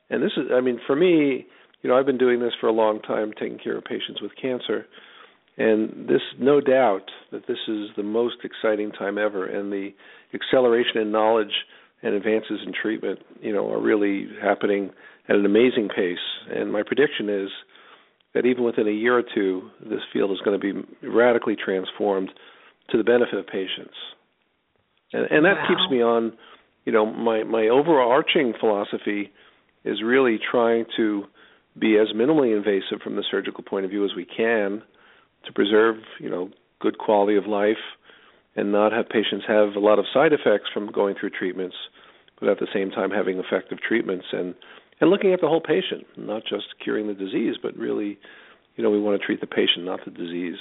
And 0.10 0.24
this 0.24 0.32
is, 0.38 0.46
I 0.54 0.62
mean, 0.62 0.80
for 0.86 0.96
me, 0.96 1.46
you 1.82 1.90
know, 1.90 1.98
I've 1.98 2.06
been 2.06 2.18
doing 2.18 2.40
this 2.40 2.54
for 2.60 2.68
a 2.68 2.74
long 2.74 3.02
time, 3.02 3.32
taking 3.40 3.60
care 3.60 3.78
of 3.78 3.86
patients 3.86 4.22
with 4.22 4.32
cancer 4.42 4.86
and 5.60 6.08
this, 6.08 6.22
no 6.40 6.62
doubt, 6.62 7.12
that 7.34 7.46
this 7.46 7.58
is 7.68 7.90
the 7.98 8.04
most 8.04 8.38
exciting 8.46 8.92
time 8.92 9.18
ever, 9.18 9.46
and 9.46 9.72
the 9.72 9.90
acceleration 10.34 11.02
in 11.02 11.12
knowledge 11.12 11.52
and 12.02 12.16
advances 12.16 12.62
in 12.66 12.72
treatment, 12.72 13.20
you 13.42 13.52
know, 13.52 13.70
are 13.70 13.82
really 13.82 14.30
happening 14.42 14.90
at 15.28 15.36
an 15.36 15.46
amazing 15.46 15.90
pace. 15.94 16.18
And 16.50 16.72
my 16.72 16.82
prediction 16.82 17.28
is 17.28 17.50
that 18.34 18.46
even 18.46 18.64
within 18.64 18.88
a 18.88 18.92
year 18.92 19.18
or 19.18 19.24
two, 19.36 19.70
this 19.82 20.00
field 20.14 20.32
is 20.32 20.40
going 20.46 20.58
to 20.58 20.74
be 20.74 20.88
radically 21.06 21.58
transformed 21.58 22.30
to 22.92 22.98
the 22.98 23.04
benefit 23.04 23.36
of 23.36 23.48
patients. 23.48 23.96
And, 25.14 25.26
and 25.30 25.46
that 25.46 25.58
wow. 25.58 25.68
keeps 25.68 25.92
me 25.92 26.02
on, 26.02 26.34
you 26.86 26.92
know, 26.92 27.06
my 27.06 27.44
my 27.44 27.68
overarching 27.68 28.54
philosophy 28.60 29.32
is 29.86 30.02
really 30.04 30.40
trying 30.52 30.86
to 30.98 31.24
be 31.78 31.98
as 31.98 32.08
minimally 32.16 32.56
invasive 32.56 33.02
from 33.04 33.16
the 33.16 33.24
surgical 33.30 33.64
point 33.64 33.86
of 33.86 33.92
view 33.92 34.04
as 34.04 34.12
we 34.16 34.26
can 34.26 34.82
to 35.46 35.54
preserve, 35.54 35.96
you 36.20 36.30
know, 36.30 36.50
good 36.80 36.98
quality 36.98 37.38
of 37.38 37.46
life 37.46 37.78
and 38.56 38.72
not 38.72 38.92
have 38.92 39.08
patients 39.08 39.46
have 39.48 39.76
a 39.76 39.80
lot 39.80 40.00
of 40.00 40.06
side 40.14 40.34
effects 40.34 40.70
from 40.74 40.92
going 40.92 41.16
through 41.20 41.30
treatments, 41.30 41.76
but 42.40 42.50
at 42.50 42.60
the 42.60 42.68
same 42.74 42.90
time 42.90 43.12
having 43.12 43.40
effective 43.40 43.80
treatments 43.82 44.26
and 44.32 44.56
and 45.02 45.10
looking 45.10 45.32
at 45.32 45.40
the 45.40 45.48
whole 45.48 45.62
patient, 45.62 46.06
not 46.18 46.42
just 46.44 46.66
curing 46.84 47.08
the 47.08 47.14
disease, 47.14 47.56
but 47.62 47.74
really, 47.78 48.20
you 48.76 48.84
know, 48.84 48.90
we 48.90 49.00
want 49.00 49.20
to 49.20 49.26
treat 49.26 49.40
the 49.40 49.48
patient, 49.48 49.86
not 49.86 50.02
the 50.04 50.12
disease. 50.12 50.58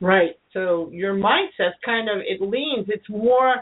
Right. 0.00 0.39
So 0.52 0.88
your 0.92 1.14
mindset 1.14 1.72
kind 1.84 2.08
of 2.08 2.18
it 2.18 2.40
leans. 2.40 2.86
It's 2.88 3.08
more, 3.08 3.56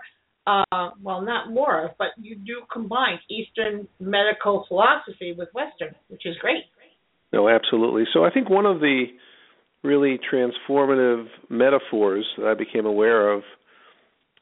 uh, 0.47 0.91
well, 1.03 1.21
not 1.21 1.53
more, 1.53 1.91
but 1.99 2.09
you 2.17 2.37
do 2.37 2.63
combine 2.73 3.19
Eastern 3.29 3.87
medical 4.01 4.65
philosophy 4.69 5.35
with 5.37 5.49
Western, 5.53 5.95
which 6.09 6.25
is 6.25 6.37
great. 6.41 6.65
No, 7.33 7.49
absolutely. 7.49 8.05
So 8.15 8.25
I 8.25 8.31
think 8.31 8.49
one 8.49 8.65
of 8.65 8.81
the 8.81 9.05
really 9.85 10.19
transformative 10.33 11.27
metaphors 11.51 12.27
that 12.39 12.47
I 12.47 12.55
became 12.55 12.87
aware 12.87 13.33
of, 13.33 13.43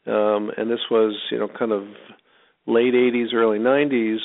um, 0.06 0.50
and 0.56 0.70
this 0.70 0.80
was 0.90 1.18
you 1.32 1.38
know 1.38 1.48
kind 1.48 1.72
of 1.72 1.82
late 2.66 2.94
80s, 2.94 3.34
early 3.34 3.58
90s, 3.58 4.18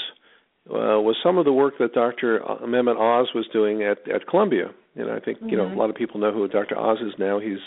uh, 0.69 1.01
was 1.01 1.15
some 1.23 1.37
of 1.37 1.45
the 1.45 1.53
work 1.53 1.75
that 1.79 1.93
Dr. 1.93 2.39
Mehmet 2.63 2.97
Oz 2.97 3.29
was 3.33 3.47
doing 3.51 3.83
at 3.83 3.97
at 4.13 4.27
Columbia. 4.27 4.71
And 4.95 5.09
I 5.09 5.19
think 5.19 5.39
mm-hmm. 5.39 5.49
you 5.49 5.57
know 5.57 5.65
mm-hmm. 5.65 5.77
a 5.77 5.79
lot 5.79 5.89
of 5.89 5.95
people 5.95 6.19
know 6.19 6.31
who 6.31 6.47
Dr. 6.47 6.77
Oz 6.77 6.99
is 7.01 7.13
now. 7.17 7.39
He's 7.39 7.59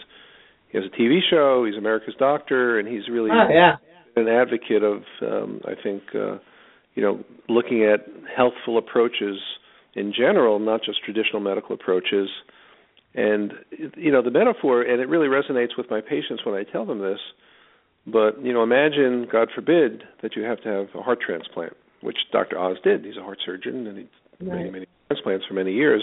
he 0.74 0.80
has 0.80 0.90
a 0.92 1.00
TV 1.00 1.20
show. 1.30 1.64
He's 1.64 1.76
America's 1.76 2.14
Doctor, 2.18 2.80
and 2.80 2.88
he's 2.88 3.08
really 3.08 3.30
oh, 3.30 3.46
yeah. 3.48 3.76
an 4.16 4.26
advocate 4.26 4.82
of 4.82 5.02
um, 5.22 5.60
I 5.64 5.80
think 5.80 6.02
uh, 6.16 6.38
you 6.96 7.02
know 7.02 7.22
looking 7.48 7.84
at 7.84 8.00
healthful 8.36 8.76
approaches 8.76 9.38
in 9.94 10.12
general, 10.12 10.58
not 10.58 10.80
just 10.84 11.04
traditional 11.04 11.40
medical 11.40 11.76
approaches. 11.76 12.28
And 13.14 13.52
you 13.96 14.10
know 14.10 14.20
the 14.20 14.32
metaphor, 14.32 14.82
and 14.82 15.00
it 15.00 15.08
really 15.08 15.28
resonates 15.28 15.78
with 15.78 15.88
my 15.90 16.00
patients 16.00 16.44
when 16.44 16.56
I 16.56 16.64
tell 16.64 16.84
them 16.84 16.98
this. 16.98 17.20
But 18.04 18.44
you 18.44 18.52
know, 18.52 18.64
imagine, 18.64 19.28
God 19.30 19.50
forbid, 19.54 20.02
that 20.22 20.34
you 20.34 20.42
have 20.42 20.60
to 20.62 20.68
have 20.68 20.86
a 20.96 21.02
heart 21.02 21.20
transplant, 21.24 21.74
which 22.00 22.18
Dr. 22.32 22.58
Oz 22.58 22.78
did. 22.82 23.04
He's 23.04 23.16
a 23.16 23.22
heart 23.22 23.38
surgeon, 23.46 23.86
and 23.86 23.96
he 23.96 24.04
did 24.40 24.48
right. 24.48 24.56
many, 24.58 24.70
many 24.70 24.86
transplants 25.06 25.46
for 25.46 25.54
many 25.54 25.72
years. 25.72 26.02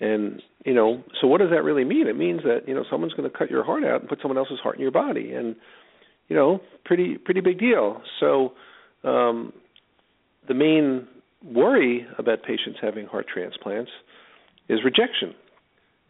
And 0.00 0.42
you 0.64 0.74
know, 0.74 1.02
so 1.20 1.26
what 1.26 1.40
does 1.40 1.50
that 1.50 1.64
really 1.64 1.84
mean? 1.84 2.06
It 2.06 2.16
means 2.16 2.42
that 2.44 2.68
you 2.68 2.74
know 2.74 2.84
someone's 2.90 3.14
going 3.14 3.28
to 3.30 3.36
cut 3.36 3.50
your 3.50 3.64
heart 3.64 3.84
out 3.84 4.00
and 4.00 4.08
put 4.08 4.20
someone 4.22 4.38
else's 4.38 4.60
heart 4.62 4.76
in 4.76 4.82
your 4.82 4.90
body, 4.90 5.32
and 5.32 5.56
you 6.28 6.36
know, 6.36 6.60
pretty 6.84 7.18
pretty 7.18 7.40
big 7.40 7.58
deal. 7.58 8.02
So 8.20 8.52
um, 9.04 9.52
the 10.46 10.54
main 10.54 11.08
worry 11.44 12.06
about 12.18 12.42
patients 12.42 12.78
having 12.80 13.06
heart 13.06 13.26
transplants 13.32 13.90
is 14.68 14.80
rejection 14.84 15.34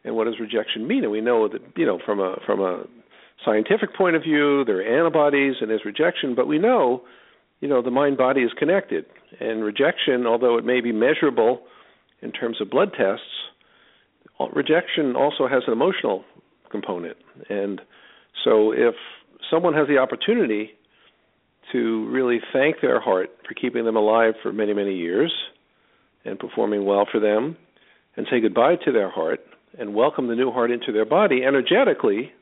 and 0.04 0.16
what 0.16 0.24
does 0.24 0.40
rejection 0.40 0.86
mean? 0.86 1.04
And 1.04 1.12
we 1.12 1.20
know 1.20 1.48
that 1.48 1.60
you 1.76 1.86
know 1.86 1.98
from 2.04 2.20
a 2.20 2.36
from 2.46 2.60
a 2.60 2.84
scientific 3.44 3.94
point 3.94 4.16
of 4.16 4.22
view, 4.22 4.64
there 4.64 4.80
are 4.80 4.98
antibodies 4.98 5.56
and 5.60 5.70
there's 5.70 5.84
rejection, 5.84 6.34
but 6.34 6.48
we 6.48 6.58
know, 6.58 7.02
you 7.60 7.68
know, 7.68 7.82
the 7.82 7.90
mind 7.90 8.16
body 8.16 8.40
is 8.42 8.50
connected, 8.58 9.04
and 9.38 9.62
rejection, 9.62 10.26
although 10.26 10.58
it 10.58 10.64
may 10.64 10.80
be 10.80 10.92
measurable 10.92 11.60
in 12.20 12.32
terms 12.32 12.60
of 12.60 12.68
blood 12.68 12.90
tests, 12.98 13.24
rejection 14.52 15.16
also 15.16 15.48
has 15.48 15.62
an 15.66 15.72
emotional 15.72 16.24
component, 16.70 17.16
and 17.48 17.80
so 18.44 18.72
if 18.72 18.94
someone 19.50 19.74
has 19.74 19.88
the 19.88 19.98
opportunity 19.98 20.70
to 21.72 22.08
really 22.08 22.40
thank 22.52 22.80
their 22.80 23.00
heart 23.00 23.30
for 23.46 23.54
keeping 23.54 23.84
them 23.84 23.96
alive 23.96 24.34
for 24.42 24.52
many 24.52 24.72
many 24.72 24.94
years 24.94 25.32
and 26.24 26.38
performing 26.38 26.84
well 26.84 27.06
for 27.10 27.20
them 27.20 27.56
and 28.16 28.26
say 28.30 28.40
goodbye 28.40 28.76
to 28.84 28.92
their 28.92 29.10
heart 29.10 29.40
and 29.78 29.94
welcome 29.94 30.28
the 30.28 30.34
new 30.34 30.50
heart 30.50 30.70
into 30.70 30.92
their 30.92 31.04
body, 31.04 31.42
energetically, 31.44 32.32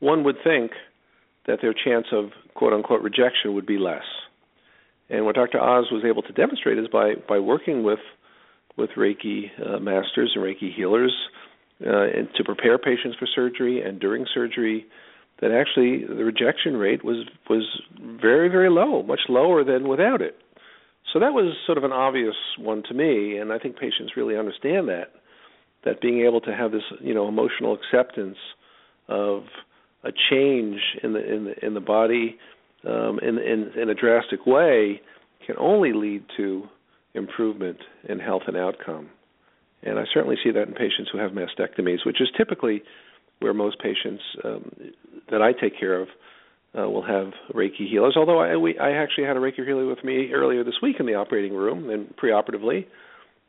one 0.00 0.24
would 0.24 0.36
think 0.42 0.72
that 1.46 1.60
their 1.62 1.72
chance 1.72 2.06
of 2.12 2.30
quote 2.54 2.72
unquote 2.72 3.02
rejection 3.02 3.54
would 3.54 3.66
be 3.66 3.78
less. 3.78 4.04
And 5.10 5.24
what 5.24 5.34
Dr. 5.34 5.60
Oz 5.60 5.86
was 5.90 6.04
able 6.04 6.22
to 6.22 6.32
demonstrate 6.32 6.78
is 6.78 6.88
by, 6.88 7.14
by 7.28 7.38
working 7.38 7.82
with 7.82 7.98
with 8.76 8.90
Reiki 8.96 9.50
uh, 9.64 9.78
masters 9.78 10.32
and 10.34 10.44
Reiki 10.44 10.74
healers 10.74 11.14
uh, 11.84 12.02
and 12.02 12.28
to 12.36 12.44
prepare 12.44 12.78
patients 12.78 13.16
for 13.18 13.26
surgery 13.34 13.82
and 13.82 14.00
during 14.00 14.26
surgery, 14.32 14.86
that 15.40 15.50
actually 15.50 16.04
the 16.06 16.24
rejection 16.24 16.76
rate 16.76 17.04
was 17.04 17.26
was 17.48 17.64
very 18.20 18.48
very 18.48 18.70
low, 18.70 19.02
much 19.02 19.20
lower 19.28 19.64
than 19.64 19.88
without 19.88 20.22
it. 20.22 20.36
So 21.12 21.20
that 21.20 21.32
was 21.32 21.54
sort 21.66 21.78
of 21.78 21.84
an 21.84 21.92
obvious 21.92 22.34
one 22.58 22.82
to 22.88 22.94
me, 22.94 23.38
and 23.38 23.52
I 23.52 23.58
think 23.58 23.76
patients 23.76 24.12
really 24.16 24.36
understand 24.36 24.88
that 24.88 25.12
that 25.84 26.00
being 26.00 26.24
able 26.24 26.40
to 26.42 26.54
have 26.54 26.72
this 26.72 26.82
you 27.00 27.14
know 27.14 27.28
emotional 27.28 27.76
acceptance 27.76 28.38
of 29.08 29.44
a 30.02 30.10
change 30.30 30.80
in 31.02 31.12
the 31.12 31.32
in 31.34 31.44
the 31.44 31.66
in 31.66 31.74
the 31.74 31.80
body 31.80 32.36
um, 32.86 33.18
in, 33.20 33.38
in 33.38 33.70
in 33.80 33.90
a 33.90 33.94
drastic 33.94 34.46
way 34.46 35.00
can 35.46 35.56
only 35.58 35.92
lead 35.92 36.24
to 36.36 36.64
improvement 37.14 37.78
in 38.08 38.18
health 38.18 38.42
and 38.46 38.56
outcome. 38.56 39.08
And 39.82 39.98
I 39.98 40.04
certainly 40.12 40.36
see 40.42 40.50
that 40.50 40.68
in 40.68 40.74
patients 40.74 41.10
who 41.12 41.18
have 41.18 41.32
mastectomies, 41.32 42.06
which 42.06 42.20
is 42.20 42.28
typically 42.36 42.82
where 43.40 43.52
most 43.52 43.78
patients 43.80 44.22
um, 44.44 44.70
that 45.30 45.42
I 45.42 45.52
take 45.52 45.78
care 45.78 46.00
of 46.00 46.08
uh, 46.76 46.88
will 46.88 47.06
have 47.06 47.32
Reiki 47.54 47.88
healers. 47.88 48.14
Although 48.16 48.40
I, 48.40 48.56
we, 48.56 48.78
I 48.78 48.92
actually 48.92 49.24
had 49.24 49.36
a 49.36 49.40
Reiki 49.40 49.64
healer 49.64 49.86
with 49.86 50.02
me 50.02 50.30
earlier 50.32 50.64
this 50.64 50.74
week 50.82 50.96
in 50.98 51.06
the 51.06 51.14
operating 51.14 51.52
room 51.52 51.90
and 51.90 52.14
preoperatively, 52.16 52.86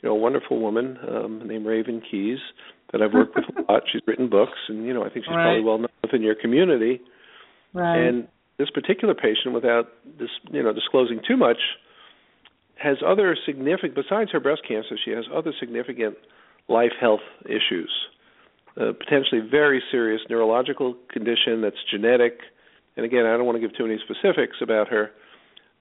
you 0.01 0.09
know, 0.09 0.11
a 0.11 0.19
wonderful 0.19 0.59
woman 0.59 0.97
um, 1.07 1.47
named 1.47 1.65
Raven 1.65 2.01
Keyes 2.09 2.39
that 2.91 3.01
I've 3.01 3.13
worked 3.13 3.35
with 3.35 3.45
a 3.57 3.71
lot. 3.71 3.83
She's 3.91 4.01
written 4.05 4.29
books, 4.29 4.57
and 4.67 4.85
you 4.85 4.93
know, 4.93 5.01
I 5.01 5.09
think 5.09 5.25
she's 5.25 5.35
right. 5.35 5.43
probably 5.43 5.63
well 5.63 5.77
known 5.79 5.87
within 6.03 6.21
your 6.21 6.35
community. 6.35 7.01
Right. 7.73 7.97
And 7.97 8.27
this 8.57 8.69
particular 8.69 9.13
patient, 9.13 9.53
without 9.53 9.87
this, 10.19 10.29
you 10.51 10.61
know, 10.61 10.73
disclosing 10.73 11.19
too 11.27 11.37
much, 11.37 11.57
has 12.75 12.97
other 13.05 13.37
significant. 13.45 13.95
Besides 13.95 14.31
her 14.31 14.39
breast 14.39 14.61
cancer, 14.67 14.97
she 15.03 15.11
has 15.11 15.25
other 15.33 15.53
significant 15.59 16.15
life 16.67 16.91
health 16.99 17.25
issues. 17.45 17.91
Uh, 18.79 18.91
potentially 18.91 19.39
very 19.39 19.81
serious 19.89 20.21
neurological 20.29 20.95
condition 21.09 21.61
that's 21.61 21.77
genetic. 21.89 22.39
And 22.97 23.05
again, 23.05 23.25
I 23.25 23.37
don't 23.37 23.45
want 23.45 23.55
to 23.55 23.65
give 23.65 23.75
too 23.77 23.87
many 23.87 23.99
specifics 24.03 24.57
about 24.61 24.89
her, 24.89 25.11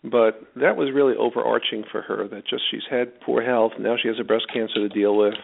but 0.04 0.42
that 0.56 0.76
was 0.76 0.92
really 0.92 1.14
overarching 1.16 1.82
for 1.90 2.02
her 2.02 2.28
that 2.28 2.46
just 2.46 2.62
she's 2.70 2.84
had 2.90 3.18
poor 3.20 3.42
health 3.42 3.72
now 3.78 3.96
she 4.00 4.08
has 4.08 4.18
a 4.20 4.24
breast 4.24 4.44
cancer 4.52 4.74
to 4.74 4.88
deal 4.88 5.16
with 5.16 5.34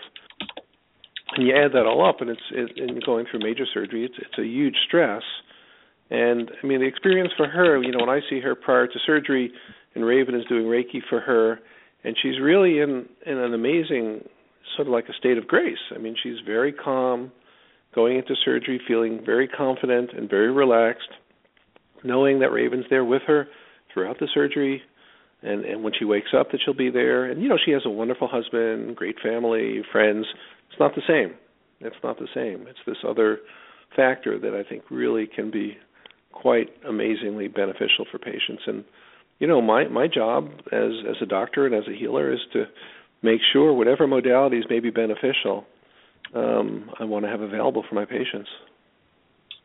and 1.36 1.46
you 1.46 1.56
add 1.56 1.72
that 1.72 1.86
all 1.86 2.06
up 2.06 2.20
and 2.20 2.28
it's 2.28 2.40
it, 2.52 2.70
and 2.76 3.02
going 3.04 3.24
through 3.30 3.40
major 3.40 3.64
surgery 3.72 4.04
it's 4.04 4.16
it's 4.18 4.38
a 4.38 4.44
huge 4.44 4.76
stress 4.86 5.22
and 6.10 6.50
i 6.62 6.66
mean 6.66 6.80
the 6.80 6.86
experience 6.86 7.32
for 7.36 7.48
her 7.48 7.82
you 7.82 7.90
know 7.90 8.00
when 8.00 8.10
i 8.10 8.20
see 8.28 8.40
her 8.40 8.54
prior 8.54 8.86
to 8.86 8.98
surgery 9.06 9.50
and 9.94 10.04
Raven 10.04 10.34
is 10.34 10.44
doing 10.48 10.64
Reiki 10.64 11.00
for 11.08 11.20
her, 11.20 11.60
and 12.04 12.16
she's 12.20 12.40
really 12.40 12.80
in 12.80 13.06
in 13.26 13.38
an 13.38 13.54
amazing 13.54 14.24
sort 14.76 14.88
of 14.88 14.92
like 14.92 15.08
a 15.08 15.14
state 15.14 15.38
of 15.38 15.46
grace. 15.46 15.78
I 15.94 15.98
mean, 15.98 16.16
she's 16.22 16.38
very 16.46 16.72
calm, 16.72 17.32
going 17.94 18.16
into 18.16 18.34
surgery, 18.44 18.80
feeling 18.86 19.20
very 19.24 19.48
confident 19.48 20.10
and 20.16 20.28
very 20.28 20.52
relaxed, 20.52 21.10
knowing 22.04 22.40
that 22.40 22.52
Raven's 22.52 22.86
there 22.90 23.04
with 23.04 23.22
her 23.26 23.48
throughout 23.92 24.18
the 24.20 24.28
surgery, 24.32 24.82
and 25.42 25.64
and 25.64 25.82
when 25.82 25.92
she 25.98 26.04
wakes 26.04 26.30
up 26.38 26.50
that 26.52 26.60
she'll 26.64 26.74
be 26.74 26.90
there. 26.90 27.24
And 27.24 27.42
you 27.42 27.48
know, 27.48 27.58
she 27.62 27.72
has 27.72 27.82
a 27.84 27.90
wonderful 27.90 28.28
husband, 28.28 28.96
great 28.96 29.16
family, 29.22 29.82
friends. 29.90 30.26
It's 30.70 30.78
not 30.78 30.94
the 30.94 31.02
same. 31.06 31.34
It's 31.80 31.96
not 32.04 32.18
the 32.18 32.28
same. 32.34 32.66
It's 32.68 32.78
this 32.86 32.98
other 33.06 33.38
factor 33.96 34.38
that 34.38 34.54
I 34.54 34.68
think 34.68 34.84
really 34.90 35.26
can 35.26 35.50
be 35.50 35.76
quite 36.32 36.68
amazingly 36.88 37.48
beneficial 37.48 38.06
for 38.10 38.18
patients. 38.18 38.62
And 38.66 38.84
you 39.40 39.46
know, 39.46 39.60
my 39.60 39.88
my 39.88 40.06
job 40.06 40.48
as 40.70 40.92
as 41.08 41.16
a 41.20 41.26
doctor 41.26 41.66
and 41.66 41.74
as 41.74 41.84
a 41.88 41.98
healer 41.98 42.32
is 42.32 42.38
to 42.52 42.64
make 43.22 43.40
sure 43.52 43.72
whatever 43.72 44.06
modalities 44.06 44.68
may 44.70 44.80
be 44.80 44.90
beneficial, 44.90 45.64
um, 46.34 46.90
I 47.00 47.04
want 47.04 47.24
to 47.24 47.30
have 47.30 47.40
available 47.40 47.84
for 47.88 47.94
my 47.94 48.04
patients. 48.04 48.48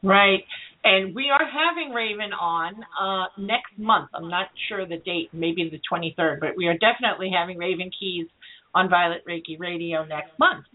Right. 0.02 0.44
And 0.84 1.16
we 1.16 1.32
are 1.32 1.42
having 1.44 1.94
Raven 1.94 2.32
on 2.32 2.76
uh, 3.00 3.26
next 3.40 3.78
month. 3.78 4.10
I'm 4.14 4.30
not 4.30 4.48
sure 4.70 4.86
the 4.86 4.98
date, 4.98 5.30
maybe 5.34 5.70
the 5.70 5.80
23rd, 5.92 6.40
but 6.40 6.50
we 6.56 6.68
are 6.68 6.78
definitely 6.78 7.32
having 7.36 7.58
Raven 7.58 7.90
Keyes 8.00 8.28
on 8.76 8.90
Violet 8.90 9.24
Reiki 9.28 9.60
Radio 9.60 10.06
next 10.06 10.38
month. 10.38 10.66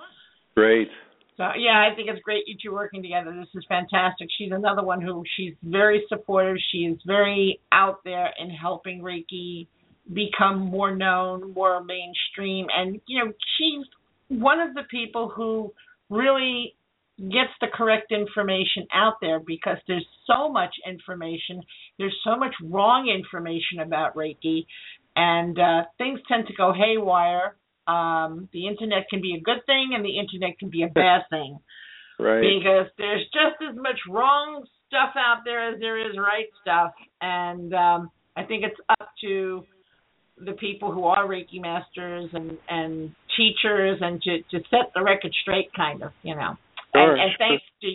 Great. 0.56 0.88
So 1.40 1.46
yeah, 1.58 1.88
I 1.90 1.96
think 1.96 2.10
it's 2.10 2.20
great 2.20 2.46
you 2.46 2.56
two 2.62 2.70
working 2.70 3.02
together. 3.02 3.34
This 3.34 3.48
is 3.54 3.64
fantastic. 3.66 4.28
She's 4.36 4.52
another 4.52 4.82
one 4.82 5.00
who 5.00 5.24
she's 5.38 5.54
very 5.62 6.04
supportive. 6.10 6.58
She's 6.70 6.98
very 7.06 7.58
out 7.72 8.04
there 8.04 8.28
in 8.38 8.50
helping 8.50 9.00
Reiki 9.00 9.66
become 10.12 10.58
more 10.58 10.94
known, 10.94 11.54
more 11.54 11.82
mainstream, 11.82 12.66
and 12.76 13.00
you 13.06 13.24
know 13.24 13.32
she's 13.56 13.86
one 14.28 14.60
of 14.60 14.74
the 14.74 14.82
people 14.90 15.32
who 15.34 15.72
really 16.10 16.76
gets 17.16 17.52
the 17.62 17.68
correct 17.72 18.12
information 18.12 18.86
out 18.92 19.14
there 19.22 19.40
because 19.40 19.78
there's 19.88 20.06
so 20.26 20.50
much 20.52 20.74
information. 20.86 21.62
There's 21.98 22.16
so 22.22 22.36
much 22.36 22.52
wrong 22.62 23.08
information 23.08 23.80
about 23.80 24.14
Reiki, 24.14 24.66
and 25.16 25.58
uh, 25.58 25.84
things 25.96 26.20
tend 26.28 26.48
to 26.48 26.52
go 26.52 26.74
haywire 26.74 27.56
um, 27.90 28.48
the 28.52 28.66
internet 28.68 29.08
can 29.10 29.20
be 29.20 29.34
a 29.34 29.40
good 29.40 29.64
thing 29.66 29.90
and 29.94 30.04
the 30.04 30.18
internet 30.18 30.58
can 30.58 30.70
be 30.70 30.82
a 30.82 30.88
bad 30.94 31.22
thing. 31.30 31.58
Right. 32.18 32.40
Because 32.40 32.86
there's 32.98 33.24
just 33.32 33.58
as 33.68 33.76
much 33.76 33.98
wrong 34.08 34.64
stuff 34.86 35.14
out 35.16 35.42
there 35.44 35.72
as 35.72 35.80
there 35.80 35.98
is 35.98 36.16
right 36.18 36.48
stuff. 36.60 36.92
And 37.20 37.72
um, 37.74 38.10
I 38.36 38.44
think 38.44 38.64
it's 38.64 38.80
up 38.88 39.08
to 39.22 39.64
the 40.36 40.52
people 40.52 40.92
who 40.92 41.04
are 41.04 41.26
Reiki 41.26 41.60
masters 41.60 42.30
and, 42.32 42.58
and 42.68 43.14
teachers 43.36 43.98
and 44.00 44.20
to, 44.22 44.38
to 44.50 44.64
set 44.70 44.92
the 44.94 45.02
record 45.02 45.32
straight, 45.42 45.72
kind 45.74 46.02
of, 46.02 46.12
you 46.22 46.34
know. 46.34 46.56
Sure, 46.94 47.12
and, 47.12 47.20
and 47.20 47.30
thanks 47.38 47.62
to 47.82 47.94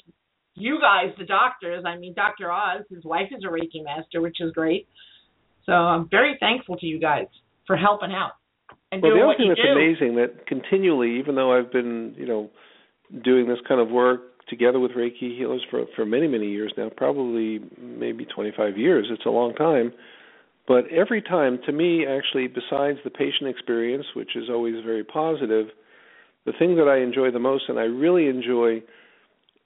you 0.55 0.79
guys, 0.79 1.13
the 1.17 1.25
doctors. 1.25 1.83
I 1.85 1.97
mean, 1.97 2.13
Dr. 2.13 2.51
Oz, 2.51 2.83
his 2.89 3.03
wife 3.03 3.29
is 3.35 3.43
a 3.43 3.47
Reiki 3.47 3.83
master, 3.83 4.21
which 4.21 4.37
is 4.39 4.51
great. 4.53 4.87
So 5.65 5.73
I'm 5.73 6.07
very 6.09 6.37
thankful 6.39 6.77
to 6.77 6.85
you 6.85 6.99
guys 6.99 7.27
for 7.67 7.75
helping 7.75 8.11
out 8.11 8.33
and 8.95 9.03
well, 9.03 9.13
the 9.13 9.23
other 9.23 9.35
thing 9.37 9.49
that's 9.49 9.61
do. 9.61 9.71
amazing 9.71 10.15
that 10.15 10.47
continually, 10.47 11.19
even 11.19 11.35
though 11.35 11.57
I've 11.57 11.71
been, 11.71 12.15
you 12.17 12.25
know, 12.25 12.49
doing 13.23 13.47
this 13.47 13.59
kind 13.67 13.79
of 13.79 13.89
work 13.89 14.47
together 14.47 14.79
with 14.79 14.91
Reiki 14.91 15.37
healers 15.37 15.63
for 15.69 15.85
for 15.95 16.05
many 16.05 16.27
many 16.27 16.49
years 16.49 16.73
now, 16.77 16.89
probably 16.95 17.59
maybe 17.79 18.25
25 18.25 18.77
years. 18.77 19.07
It's 19.09 19.25
a 19.25 19.29
long 19.29 19.53
time. 19.53 19.93
But 20.67 20.85
every 20.89 21.21
time, 21.21 21.59
to 21.67 21.71
me, 21.71 22.07
actually, 22.07 22.47
besides 22.47 22.97
the 23.03 23.11
patient 23.11 23.49
experience, 23.49 24.05
which 24.15 24.35
is 24.35 24.49
always 24.49 24.83
very 24.83 25.03
positive, 25.03 25.67
the 26.45 26.53
thing 26.57 26.75
that 26.77 26.87
I 26.87 27.03
enjoy 27.03 27.31
the 27.31 27.39
most, 27.39 27.65
and 27.69 27.77
I 27.77 27.83
really 27.83 28.27
enjoy 28.27 28.81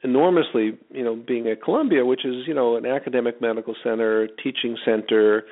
enormously, 0.04 0.78
you 0.92 1.04
know, 1.04 1.16
being 1.16 1.48
at 1.48 1.62
Columbia, 1.62 2.06
which 2.06 2.26
is, 2.26 2.48
you 2.48 2.54
know, 2.54 2.76
an 2.76 2.86
academic 2.86 3.42
medical 3.42 3.76
center, 3.84 4.28
teaching 4.44 4.78
center, 4.86 5.44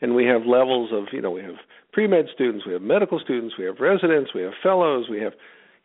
and 0.00 0.14
we 0.14 0.24
have 0.24 0.42
levels 0.42 0.90
of, 0.92 1.04
you 1.12 1.20
know, 1.20 1.30
we 1.30 1.42
have 1.42 1.56
pre-med 1.96 2.26
students, 2.34 2.66
we 2.66 2.74
have 2.74 2.82
medical 2.82 3.18
students, 3.18 3.54
we 3.58 3.64
have 3.64 3.80
residents, 3.80 4.34
we 4.34 4.42
have 4.42 4.52
fellows, 4.62 5.06
we 5.08 5.18
have, 5.18 5.32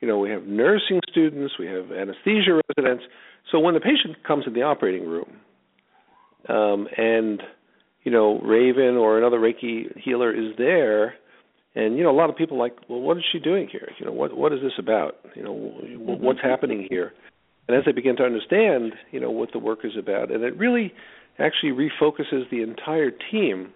you 0.01 0.07
know, 0.09 0.17
we 0.17 0.29
have 0.29 0.43
nursing 0.43 0.99
students, 1.09 1.53
we 1.57 1.65
have 1.65 1.89
anesthesia 1.89 2.59
residents. 2.67 3.05
So 3.49 3.61
when 3.61 3.75
the 3.75 3.79
patient 3.79 4.21
comes 4.27 4.43
in 4.45 4.51
the 4.51 4.61
operating 4.61 5.07
room, 5.07 5.37
um, 6.49 6.89
and 6.97 7.41
you 8.03 8.11
know, 8.11 8.41
Raven 8.41 8.97
or 8.97 9.17
another 9.17 9.39
Reiki 9.39 9.97
healer 9.97 10.35
is 10.35 10.53
there, 10.57 11.15
and 11.75 11.95
you 11.95 12.03
know, 12.03 12.11
a 12.11 12.19
lot 12.19 12.29
of 12.29 12.35
people 12.35 12.59
like, 12.59 12.75
well, 12.89 12.99
what 12.99 13.15
is 13.15 13.23
she 13.31 13.39
doing 13.39 13.69
here? 13.71 13.87
You 13.97 14.07
know, 14.07 14.11
what 14.11 14.35
what 14.35 14.51
is 14.51 14.59
this 14.61 14.73
about? 14.77 15.15
You 15.33 15.43
know, 15.43 15.53
what's 15.53 16.41
happening 16.41 16.87
here? 16.89 17.13
And 17.69 17.77
as 17.77 17.85
they 17.85 17.93
begin 17.93 18.17
to 18.17 18.23
understand, 18.23 18.95
you 19.11 19.21
know, 19.21 19.31
what 19.31 19.53
the 19.53 19.59
work 19.59 19.85
is 19.85 19.93
about, 19.97 20.29
and 20.29 20.43
it 20.43 20.57
really 20.57 20.93
actually 21.39 21.71
refocuses 21.71 22.49
the 22.49 22.63
entire 22.63 23.11
team 23.31 23.71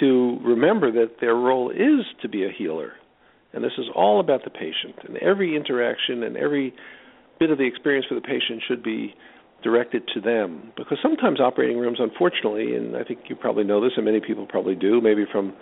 to 0.00 0.38
remember 0.42 0.90
that 0.92 1.16
their 1.20 1.34
role 1.34 1.70
is 1.70 2.04
to 2.22 2.28
be 2.28 2.44
a 2.44 2.50
healer. 2.56 2.92
And 3.52 3.64
this 3.64 3.72
is 3.78 3.86
all 3.94 4.20
about 4.20 4.44
the 4.44 4.50
patient. 4.50 4.96
And 5.06 5.16
every 5.18 5.56
interaction 5.56 6.22
and 6.22 6.36
every 6.36 6.74
bit 7.38 7.50
of 7.50 7.58
the 7.58 7.66
experience 7.66 8.06
for 8.08 8.14
the 8.14 8.20
patient 8.20 8.62
should 8.66 8.82
be 8.82 9.14
directed 9.62 10.02
to 10.14 10.20
them. 10.20 10.72
Because 10.76 10.98
sometimes 11.02 11.40
operating 11.40 11.78
rooms, 11.78 11.98
unfortunately, 12.00 12.74
and 12.76 12.96
I 12.96 13.04
think 13.04 13.20
you 13.28 13.36
probably 13.36 13.64
know 13.64 13.82
this, 13.82 13.92
and 13.96 14.04
many 14.04 14.20
people 14.20 14.46
probably 14.46 14.74
do, 14.74 15.00
maybe 15.00 15.24
from 15.30 15.54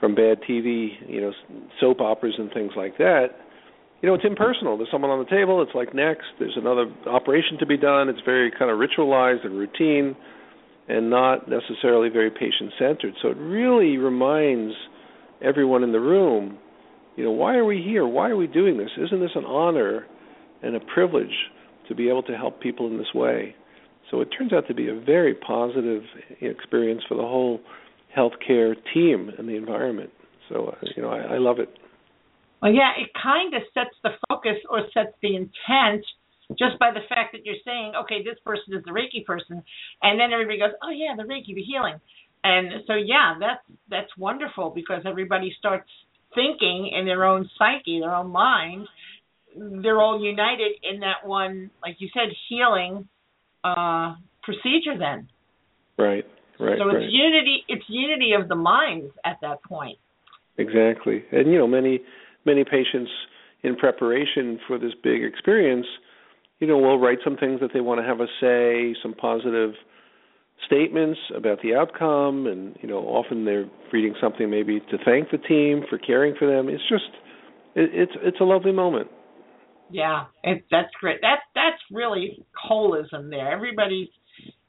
from 0.00 0.14
bad 0.14 0.40
TV, 0.48 0.92
you 1.06 1.20
know, 1.20 1.32
soap 1.78 2.00
operas 2.00 2.34
and 2.38 2.50
things 2.52 2.72
like 2.74 2.96
that. 2.96 3.26
You 4.00 4.08
know, 4.08 4.14
it's 4.14 4.24
impersonal. 4.24 4.78
There's 4.78 4.90
someone 4.90 5.10
on 5.10 5.18
the 5.18 5.28
table. 5.28 5.60
It's 5.62 5.74
like 5.74 5.94
next. 5.94 6.24
There's 6.38 6.56
another 6.56 6.86
operation 7.06 7.58
to 7.58 7.66
be 7.66 7.76
done. 7.76 8.08
It's 8.08 8.22
very 8.24 8.50
kind 8.50 8.70
of 8.70 8.78
ritualized 8.78 9.44
and 9.44 9.58
routine 9.58 10.16
and 10.90 11.08
not 11.08 11.48
necessarily 11.48 12.08
very 12.08 12.30
patient 12.30 12.72
centered. 12.78 13.14
So 13.22 13.28
it 13.28 13.36
really 13.36 13.96
reminds 13.96 14.74
everyone 15.40 15.84
in 15.84 15.92
the 15.92 16.00
room, 16.00 16.58
you 17.16 17.24
know, 17.24 17.30
why 17.30 17.54
are 17.54 17.64
we 17.64 17.80
here? 17.82 18.06
Why 18.06 18.28
are 18.30 18.36
we 18.36 18.48
doing 18.48 18.76
this? 18.76 18.90
Isn't 18.96 19.20
this 19.20 19.30
an 19.36 19.44
honor 19.44 20.06
and 20.62 20.74
a 20.74 20.80
privilege 20.80 21.34
to 21.88 21.94
be 21.94 22.08
able 22.08 22.24
to 22.24 22.36
help 22.36 22.60
people 22.60 22.88
in 22.88 22.98
this 22.98 23.14
way? 23.14 23.54
So 24.10 24.20
it 24.20 24.28
turns 24.36 24.52
out 24.52 24.66
to 24.66 24.74
be 24.74 24.88
a 24.88 24.98
very 24.98 25.34
positive 25.34 26.02
experience 26.40 27.02
for 27.08 27.14
the 27.14 27.22
whole 27.22 27.60
healthcare 28.16 28.74
team 28.92 29.30
and 29.38 29.48
the 29.48 29.54
environment. 29.56 30.10
So 30.48 30.74
uh, 30.74 30.86
you 30.96 31.02
know, 31.02 31.10
I, 31.10 31.34
I 31.34 31.38
love 31.38 31.60
it. 31.60 31.68
Well, 32.60 32.72
yeah, 32.72 32.90
it 32.98 33.10
kind 33.22 33.54
of 33.54 33.62
sets 33.72 33.94
the 34.02 34.10
focus 34.28 34.56
or 34.68 34.80
sets 34.92 35.16
the 35.22 35.36
intent 35.36 36.04
just 36.58 36.78
by 36.78 36.90
the 36.90 37.00
fact 37.08 37.32
that 37.32 37.44
you're 37.44 37.60
saying, 37.64 37.92
okay, 38.04 38.22
this 38.24 38.38
person 38.44 38.74
is 38.74 38.84
the 38.84 38.90
Reiki 38.90 39.24
person, 39.24 39.62
and 40.02 40.18
then 40.18 40.32
everybody 40.32 40.58
goes, 40.58 40.74
oh 40.82 40.90
yeah, 40.90 41.14
the 41.16 41.22
Reiki, 41.22 41.54
the 41.54 41.62
healing, 41.62 42.00
and 42.42 42.82
so 42.86 42.94
yeah, 42.94 43.34
that's 43.38 43.78
that's 43.88 44.10
wonderful 44.16 44.70
because 44.70 45.02
everybody 45.06 45.54
starts 45.58 45.88
thinking 46.34 46.90
in 46.96 47.04
their 47.04 47.24
own 47.24 47.48
psyche, 47.58 48.00
their 48.00 48.14
own 48.14 48.30
mind. 48.30 48.86
They're 49.56 50.00
all 50.00 50.22
united 50.22 50.72
in 50.82 51.00
that 51.00 51.26
one, 51.26 51.70
like 51.82 51.96
you 51.98 52.08
said, 52.14 52.32
healing 52.48 53.08
uh, 53.64 54.14
procedure. 54.42 54.96
Then, 54.98 55.28
right, 55.98 56.24
right. 56.58 56.78
So 56.78 56.88
it's 56.88 56.94
right. 56.94 57.10
unity. 57.10 57.64
It's 57.68 57.84
unity 57.88 58.32
of 58.40 58.48
the 58.48 58.54
minds 58.56 59.12
at 59.24 59.36
that 59.42 59.62
point. 59.64 59.98
Exactly, 60.56 61.24
and 61.32 61.50
you 61.50 61.58
know, 61.58 61.66
many 61.66 62.00
many 62.46 62.64
patients 62.64 63.10
in 63.62 63.76
preparation 63.76 64.58
for 64.66 64.78
this 64.78 64.92
big 65.02 65.22
experience 65.22 65.86
you 66.60 66.66
know, 66.66 66.76
will 66.78 66.98
write 66.98 67.18
some 67.24 67.36
things 67.36 67.60
that 67.60 67.70
they 67.72 67.80
want 67.80 68.00
to 68.00 68.06
have 68.06 68.20
us 68.20 68.28
say, 68.40 68.94
some 69.02 69.14
positive 69.14 69.72
statements 70.66 71.18
about 71.34 71.58
the 71.62 71.74
outcome, 71.74 72.46
and 72.46 72.76
you 72.82 72.88
know, 72.88 72.98
often 72.98 73.44
they're 73.44 73.68
reading 73.92 74.14
something 74.20 74.48
maybe 74.48 74.78
to 74.78 74.98
thank 75.04 75.30
the 75.30 75.38
team 75.38 75.82
for 75.88 75.98
caring 75.98 76.34
for 76.38 76.46
them. 76.46 76.68
It's 76.68 76.82
just, 76.88 77.10
it, 77.74 77.90
it's 77.92 78.12
it's 78.22 78.40
a 78.40 78.44
lovely 78.44 78.72
moment. 78.72 79.08
Yeah, 79.90 80.26
it, 80.44 80.64
that's 80.70 80.90
great. 81.00 81.20
That 81.22 81.40
that's 81.54 81.80
really 81.90 82.44
holism 82.70 83.30
there. 83.30 83.50
Everybody's 83.50 84.08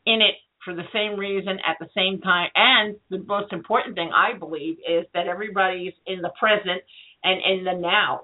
in 0.05 0.21
it 0.21 0.35
for 0.63 0.73
the 0.73 0.83
same 0.93 1.19
reason 1.19 1.57
at 1.67 1.75
the 1.79 1.87
same 1.95 2.21
time, 2.21 2.49
and 2.55 2.95
the 3.09 3.19
most 3.27 3.51
important 3.51 3.95
thing 3.95 4.11
I 4.15 4.37
believe 4.37 4.77
is 4.77 5.05
that 5.13 5.27
everybody's 5.27 5.93
in 6.07 6.21
the 6.21 6.31
present 6.39 6.81
and 7.23 7.41
in 7.43 7.65
the 7.65 7.79
now 7.79 8.21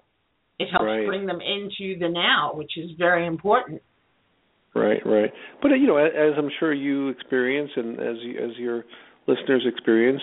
it 0.59 0.67
helps 0.71 0.85
right. 0.85 1.05
bring 1.05 1.25
them 1.25 1.39
into 1.41 1.99
the 1.99 2.09
now, 2.09 2.51
which 2.53 2.77
is 2.77 2.91
very 2.97 3.25
important. 3.27 3.81
Right, 4.75 5.01
right. 5.05 5.31
But 5.61 5.69
you 5.69 5.87
know, 5.87 5.97
as 5.97 6.33
I'm 6.37 6.49
sure 6.59 6.73
you 6.73 7.09
experience, 7.09 7.71
and 7.75 7.99
as 7.99 8.17
you, 8.21 8.37
as 8.37 8.57
your 8.57 8.85
listeners 9.27 9.63
experience, 9.67 10.21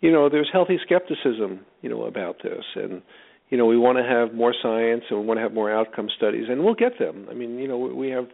you 0.00 0.10
know, 0.10 0.28
there's 0.28 0.48
healthy 0.52 0.78
skepticism, 0.84 1.60
you 1.82 1.90
know, 1.90 2.04
about 2.04 2.36
this, 2.42 2.64
and 2.76 3.02
you 3.50 3.58
know, 3.58 3.66
we 3.66 3.78
want 3.78 3.98
to 3.98 4.04
have 4.04 4.34
more 4.34 4.54
science 4.62 5.02
and 5.10 5.20
we 5.20 5.26
want 5.26 5.38
to 5.38 5.42
have 5.42 5.52
more 5.52 5.72
outcome 5.72 6.08
studies, 6.16 6.46
and 6.48 6.64
we'll 6.64 6.74
get 6.74 6.98
them. 6.98 7.26
I 7.30 7.34
mean, 7.34 7.58
you 7.58 7.68
know, 7.68 7.78
we 7.78 8.08
have 8.08 8.26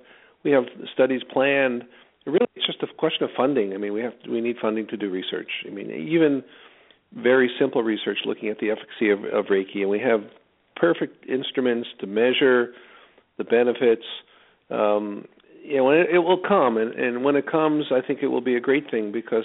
we 0.45 0.53
have 0.53 0.64
studies 0.95 1.23
planned 1.33 1.85
really 2.27 2.47
it's 2.55 2.66
just 2.66 2.83
a 2.83 2.87
question 2.97 3.25
of 3.25 3.31
funding. 3.37 3.73
I 3.73 3.79
mean, 3.79 3.93
we 3.93 4.03
have 4.03 4.12
we 4.29 4.40
need 4.40 4.57
funding 4.61 4.87
to 4.88 4.97
do 4.97 5.11
research. 5.11 5.49
I 5.66 5.71
mean, 5.71 5.90
even 5.90 6.43
very 7.14 7.51
simple 7.59 7.83
research 7.83 8.19
looking 8.25 8.49
at 8.49 8.59
the 8.59 8.71
efficacy 8.71 9.11
of, 9.11 9.21
of 9.25 9.47
Reiki, 9.47 9.81
and 9.81 9.90
we 9.90 10.01
have 10.01 10.21
perfect 10.81 11.29
instruments 11.29 11.88
to 12.01 12.07
measure 12.07 12.73
the 13.38 13.45
benefits. 13.45 14.05
Um, 14.71 15.27
you 15.62 15.77
know, 15.77 15.90
it, 15.90 16.07
it 16.14 16.19
will 16.21 16.40
come, 16.47 16.77
and, 16.79 16.95
and 16.95 17.23
when 17.25 17.37
it 17.37 17.51
comes, 17.51 17.87
I 17.90 18.01
think 18.05 18.21
it 18.23 18.29
will 18.29 18.40
be 18.40 18.57
a 18.57 18.61
great 18.61 18.90
thing 18.90 19.12
because 19.12 19.45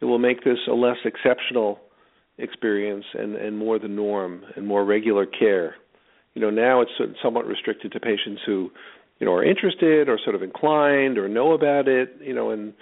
it 0.00 0.04
will 0.06 0.18
make 0.18 0.44
this 0.44 0.58
a 0.68 0.74
less 0.74 0.96
exceptional 1.04 1.78
experience 2.38 3.04
and, 3.14 3.36
and 3.36 3.56
more 3.56 3.78
the 3.78 3.88
norm 3.88 4.42
and 4.56 4.66
more 4.66 4.84
regular 4.84 5.24
care. 5.24 5.76
You 6.34 6.42
know, 6.42 6.50
now 6.50 6.82
it's 6.82 6.90
somewhat 7.22 7.46
restricted 7.46 7.92
to 7.92 8.00
patients 8.00 8.42
who, 8.44 8.70
you 9.18 9.26
know, 9.26 9.32
are 9.32 9.44
interested 9.44 10.08
or 10.08 10.18
sort 10.22 10.34
of 10.34 10.42
inclined 10.42 11.16
or 11.16 11.28
know 11.28 11.52
about 11.52 11.88
it. 11.88 12.14
You 12.20 12.34
know, 12.34 12.50
and 12.50 12.74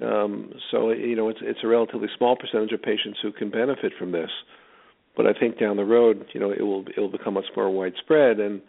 um, 0.00 0.52
so 0.70 0.90
you 0.90 1.16
know, 1.16 1.28
it's 1.28 1.40
it's 1.42 1.58
a 1.64 1.66
relatively 1.66 2.08
small 2.16 2.36
percentage 2.36 2.72
of 2.72 2.82
patients 2.82 3.18
who 3.20 3.32
can 3.32 3.50
benefit 3.50 3.92
from 3.98 4.12
this. 4.12 4.30
But 5.16 5.26
I 5.26 5.32
think 5.32 5.58
down 5.58 5.76
the 5.76 5.84
road, 5.84 6.26
you 6.32 6.40
know, 6.40 6.50
it 6.50 6.62
will 6.62 6.84
it 6.96 7.00
will 7.00 7.10
become 7.10 7.34
much 7.34 7.46
more 7.56 7.70
widespread. 7.70 8.40
And 8.40 8.62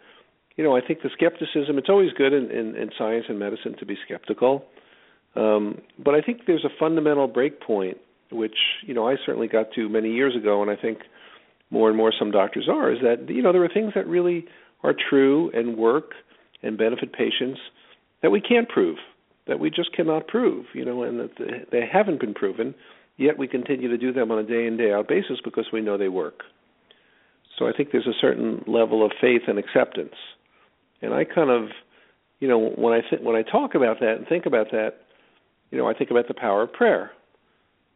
you 0.56 0.64
know, 0.64 0.76
I 0.76 0.80
think 0.80 1.02
the 1.02 1.10
skepticism. 1.12 1.78
It's 1.78 1.88
always 1.88 2.12
good 2.12 2.32
in, 2.32 2.50
in, 2.50 2.76
in 2.76 2.90
science 2.98 3.26
and 3.28 3.38
medicine 3.38 3.76
to 3.78 3.86
be 3.86 3.96
skeptical. 4.04 4.64
Um, 5.34 5.80
but 6.02 6.14
I 6.14 6.20
think 6.20 6.42
there's 6.46 6.64
a 6.64 6.78
fundamental 6.78 7.26
break 7.26 7.60
point, 7.60 7.96
which 8.30 8.56
you 8.86 8.94
know 8.94 9.08
I 9.08 9.16
certainly 9.24 9.48
got 9.48 9.72
to 9.74 9.88
many 9.88 10.12
years 10.12 10.36
ago, 10.36 10.62
and 10.62 10.70
I 10.70 10.76
think 10.76 10.98
more 11.70 11.88
and 11.88 11.96
more 11.96 12.12
some 12.16 12.30
doctors 12.30 12.68
are, 12.68 12.92
is 12.92 12.98
that 13.02 13.28
you 13.28 13.42
know 13.42 13.52
there 13.52 13.64
are 13.64 13.68
things 13.72 13.92
that 13.94 14.06
really 14.06 14.44
are 14.82 14.94
true 15.08 15.50
and 15.54 15.76
work 15.76 16.12
and 16.62 16.76
benefit 16.76 17.12
patients 17.12 17.60
that 18.22 18.30
we 18.30 18.40
can't 18.40 18.68
prove, 18.68 18.98
that 19.46 19.58
we 19.58 19.70
just 19.70 19.92
cannot 19.94 20.26
prove, 20.28 20.66
you 20.74 20.84
know, 20.84 21.02
and 21.02 21.18
that 21.18 21.66
they 21.70 21.82
haven't 21.90 22.20
been 22.20 22.34
proven, 22.34 22.74
yet 23.16 23.38
we 23.38 23.46
continue 23.48 23.88
to 23.88 23.98
do 23.98 24.12
them 24.12 24.30
on 24.30 24.38
a 24.38 24.42
day 24.42 24.66
in 24.66 24.76
day 24.76 24.92
out 24.92 25.08
basis 25.08 25.38
because 25.44 25.66
we 25.72 25.80
know 25.80 25.96
they 25.96 26.08
work. 26.08 26.42
So 27.58 27.66
I 27.66 27.72
think 27.76 27.90
there's 27.92 28.06
a 28.06 28.18
certain 28.20 28.64
level 28.66 29.04
of 29.04 29.12
faith 29.20 29.42
and 29.46 29.58
acceptance, 29.58 30.14
and 31.00 31.12
I 31.12 31.24
kind 31.24 31.50
of, 31.50 31.68
you 32.40 32.48
know, 32.48 32.58
when 32.58 32.94
I 32.94 33.00
th- 33.08 33.22
when 33.22 33.36
I 33.36 33.42
talk 33.42 33.74
about 33.74 34.00
that 34.00 34.16
and 34.16 34.26
think 34.26 34.46
about 34.46 34.70
that, 34.72 35.02
you 35.70 35.78
know, 35.78 35.88
I 35.88 35.94
think 35.94 36.10
about 36.10 36.28
the 36.28 36.34
power 36.34 36.62
of 36.62 36.72
prayer. 36.72 37.10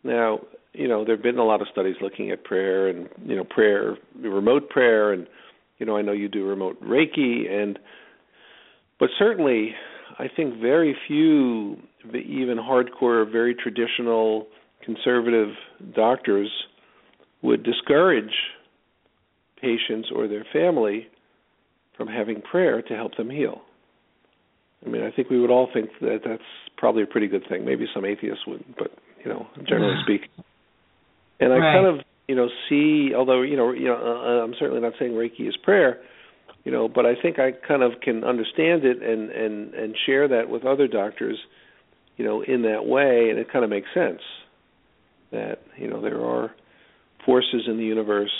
Now, 0.04 0.40
you 0.72 0.86
know, 0.86 1.04
there've 1.04 1.22
been 1.22 1.38
a 1.38 1.44
lot 1.44 1.62
of 1.62 1.68
studies 1.72 1.96
looking 2.00 2.30
at 2.30 2.44
prayer 2.44 2.88
and 2.88 3.08
you 3.24 3.34
know, 3.34 3.44
prayer, 3.44 3.96
remote 4.20 4.68
prayer, 4.68 5.12
and 5.12 5.26
you 5.78 5.86
know, 5.86 5.96
I 5.96 6.02
know 6.02 6.12
you 6.12 6.28
do 6.28 6.46
remote 6.46 6.80
Reiki, 6.82 7.50
and 7.50 7.78
but 8.98 9.10
certainly, 9.18 9.74
I 10.18 10.28
think 10.34 10.60
very 10.60 10.96
few, 11.06 11.76
even 12.14 12.58
hardcore, 12.58 13.30
very 13.30 13.54
traditional, 13.54 14.46
conservative 14.86 15.48
doctors 15.94 16.50
would 17.42 17.62
discourage 17.64 18.32
patients 19.60 20.08
or 20.14 20.28
their 20.28 20.46
family 20.52 21.08
from 21.96 22.08
having 22.08 22.40
prayer 22.40 22.80
to 22.82 22.94
help 22.94 23.16
them 23.16 23.28
heal. 23.28 23.62
I 24.86 24.88
mean, 24.88 25.02
I 25.02 25.10
think 25.10 25.28
we 25.28 25.40
would 25.40 25.50
all 25.50 25.68
think 25.72 25.90
that 26.00 26.20
that's 26.24 26.42
probably 26.76 27.02
a 27.02 27.06
pretty 27.06 27.26
good 27.26 27.42
thing. 27.48 27.64
Maybe 27.64 27.86
some 27.92 28.04
atheists 28.04 28.46
would, 28.46 28.64
but 28.78 28.92
you 29.24 29.30
know, 29.30 29.46
generally 29.66 29.96
speaking. 30.04 30.28
And 31.40 31.52
I 31.52 31.56
right. 31.56 31.74
kind 31.74 31.86
of, 31.86 32.06
you 32.28 32.36
know, 32.36 32.48
see. 32.68 33.12
Although, 33.14 33.42
you 33.42 33.56
know, 33.56 33.72
you 33.72 33.86
know, 33.86 33.96
uh, 33.96 34.44
I'm 34.44 34.54
certainly 34.58 34.80
not 34.80 34.92
saying 34.98 35.12
Reiki 35.12 35.48
is 35.48 35.56
prayer, 35.56 36.00
you 36.64 36.70
know, 36.70 36.88
but 36.88 37.06
I 37.06 37.14
think 37.20 37.38
I 37.38 37.52
kind 37.66 37.82
of 37.82 37.92
can 38.02 38.22
understand 38.22 38.84
it 38.84 39.02
and 39.02 39.30
and 39.30 39.74
and 39.74 39.96
share 40.06 40.28
that 40.28 40.48
with 40.48 40.64
other 40.64 40.86
doctors, 40.86 41.38
you 42.16 42.24
know, 42.24 42.42
in 42.42 42.62
that 42.62 42.86
way, 42.86 43.28
and 43.30 43.38
it 43.38 43.50
kind 43.50 43.64
of 43.64 43.70
makes 43.70 43.88
sense 43.92 44.20
that 45.32 45.58
you 45.76 45.88
know 45.88 46.00
there 46.00 46.24
are 46.24 46.54
forces 47.24 47.62
in 47.66 47.76
the 47.76 47.84
universe 47.84 48.32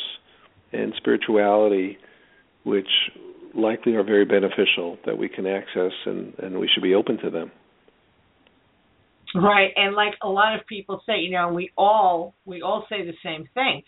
and 0.72 0.92
spirituality 0.96 1.99
which 2.64 2.88
likely 3.55 3.94
are 3.94 4.03
very 4.03 4.25
beneficial 4.25 4.99
that 5.07 5.16
we 5.16 5.29
can 5.29 5.46
access 5.46 5.92
and, 6.05 6.35
and 6.38 6.59
we 6.59 6.68
should 6.72 6.83
be 6.83 6.94
open 6.94 7.16
to 7.18 7.31
them. 7.31 7.51
Right, 9.35 9.70
and 9.77 9.94
like 9.94 10.14
a 10.22 10.29
lot 10.29 10.59
of 10.59 10.66
people 10.66 11.03
say, 11.07 11.18
you 11.18 11.31
know, 11.31 11.53
we 11.53 11.70
all 11.77 12.35
we 12.44 12.62
all 12.62 12.87
say 12.88 13.05
the 13.05 13.12
same 13.25 13.49
thing. 13.55 13.83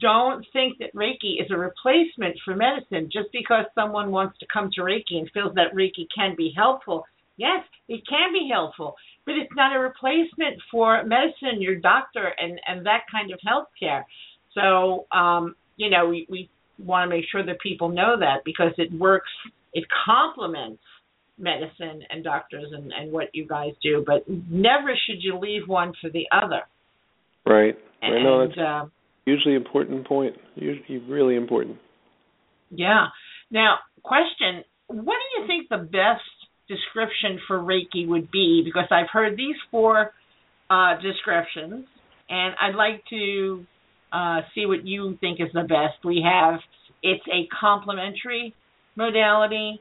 Don't 0.00 0.44
think 0.52 0.78
that 0.78 0.94
Reiki 0.94 1.40
is 1.40 1.50
a 1.50 1.56
replacement 1.56 2.36
for 2.44 2.56
medicine 2.56 3.10
just 3.12 3.28
because 3.32 3.66
someone 3.74 4.10
wants 4.10 4.38
to 4.38 4.46
come 4.52 4.70
to 4.74 4.80
Reiki 4.82 5.18
and 5.18 5.30
feels 5.32 5.54
that 5.54 5.74
Reiki 5.74 6.06
can 6.14 6.34
be 6.36 6.52
helpful. 6.56 7.04
Yes, 7.36 7.62
it 7.88 8.02
can 8.08 8.32
be 8.32 8.48
helpful, 8.50 8.94
but 9.26 9.34
it's 9.34 9.52
not 9.54 9.76
a 9.76 9.78
replacement 9.78 10.62
for 10.70 11.02
medicine, 11.04 11.60
your 11.60 11.74
doctor, 11.74 12.32
and 12.38 12.58
and 12.66 12.86
that 12.86 13.00
kind 13.10 13.32
of 13.32 13.40
health 13.44 13.66
care. 13.78 14.06
So, 14.54 15.06
um, 15.12 15.56
you 15.76 15.90
know, 15.90 16.08
we 16.08 16.26
we 16.30 16.48
want 16.78 17.10
to 17.10 17.14
make 17.14 17.24
sure 17.30 17.44
that 17.44 17.60
people 17.60 17.88
know 17.88 18.16
that 18.18 18.44
because 18.44 18.72
it 18.78 18.92
works, 18.92 19.30
it 19.74 19.84
complements 20.06 20.82
medicine 21.38 22.02
and 22.08 22.24
doctors 22.24 22.66
and, 22.72 22.92
and 22.92 23.12
what 23.12 23.28
you 23.34 23.46
guys 23.46 23.72
do, 23.82 24.02
but 24.06 24.24
never 24.28 24.96
should 25.06 25.22
you 25.22 25.38
leave 25.38 25.68
one 25.68 25.92
for 26.00 26.08
the 26.08 26.24
other. 26.32 26.62
Right. 27.44 27.76
And, 28.00 28.14
I 28.14 28.22
know 28.22 28.46
that's 28.46 28.58
uh, 28.58 28.86
usually 29.26 29.54
important 29.54 30.06
point. 30.06 30.36
Usually 30.54 30.98
really 30.98 31.36
important. 31.36 31.78
Yeah. 32.70 33.06
Now, 33.50 33.76
question: 34.02 34.64
What 34.86 35.16
do 35.16 35.40
you 35.40 35.46
think 35.46 35.68
the 35.68 35.78
best 35.78 36.22
description 36.68 37.40
for 37.46 37.58
Reiki 37.58 38.06
would 38.06 38.30
be? 38.30 38.62
Because 38.64 38.86
I've 38.90 39.10
heard 39.12 39.36
these 39.36 39.56
four 39.70 40.12
uh, 40.70 40.94
descriptions, 41.00 41.86
and 42.28 42.54
I'd 42.60 42.74
like 42.74 43.02
to 43.10 43.64
uh, 44.12 44.40
see 44.54 44.66
what 44.66 44.86
you 44.86 45.16
think 45.20 45.40
is 45.40 45.48
the 45.52 45.62
best. 45.62 46.04
We 46.04 46.24
have 46.24 46.60
it's 47.02 47.24
a 47.28 47.46
complementary 47.60 48.54
modality, 48.96 49.80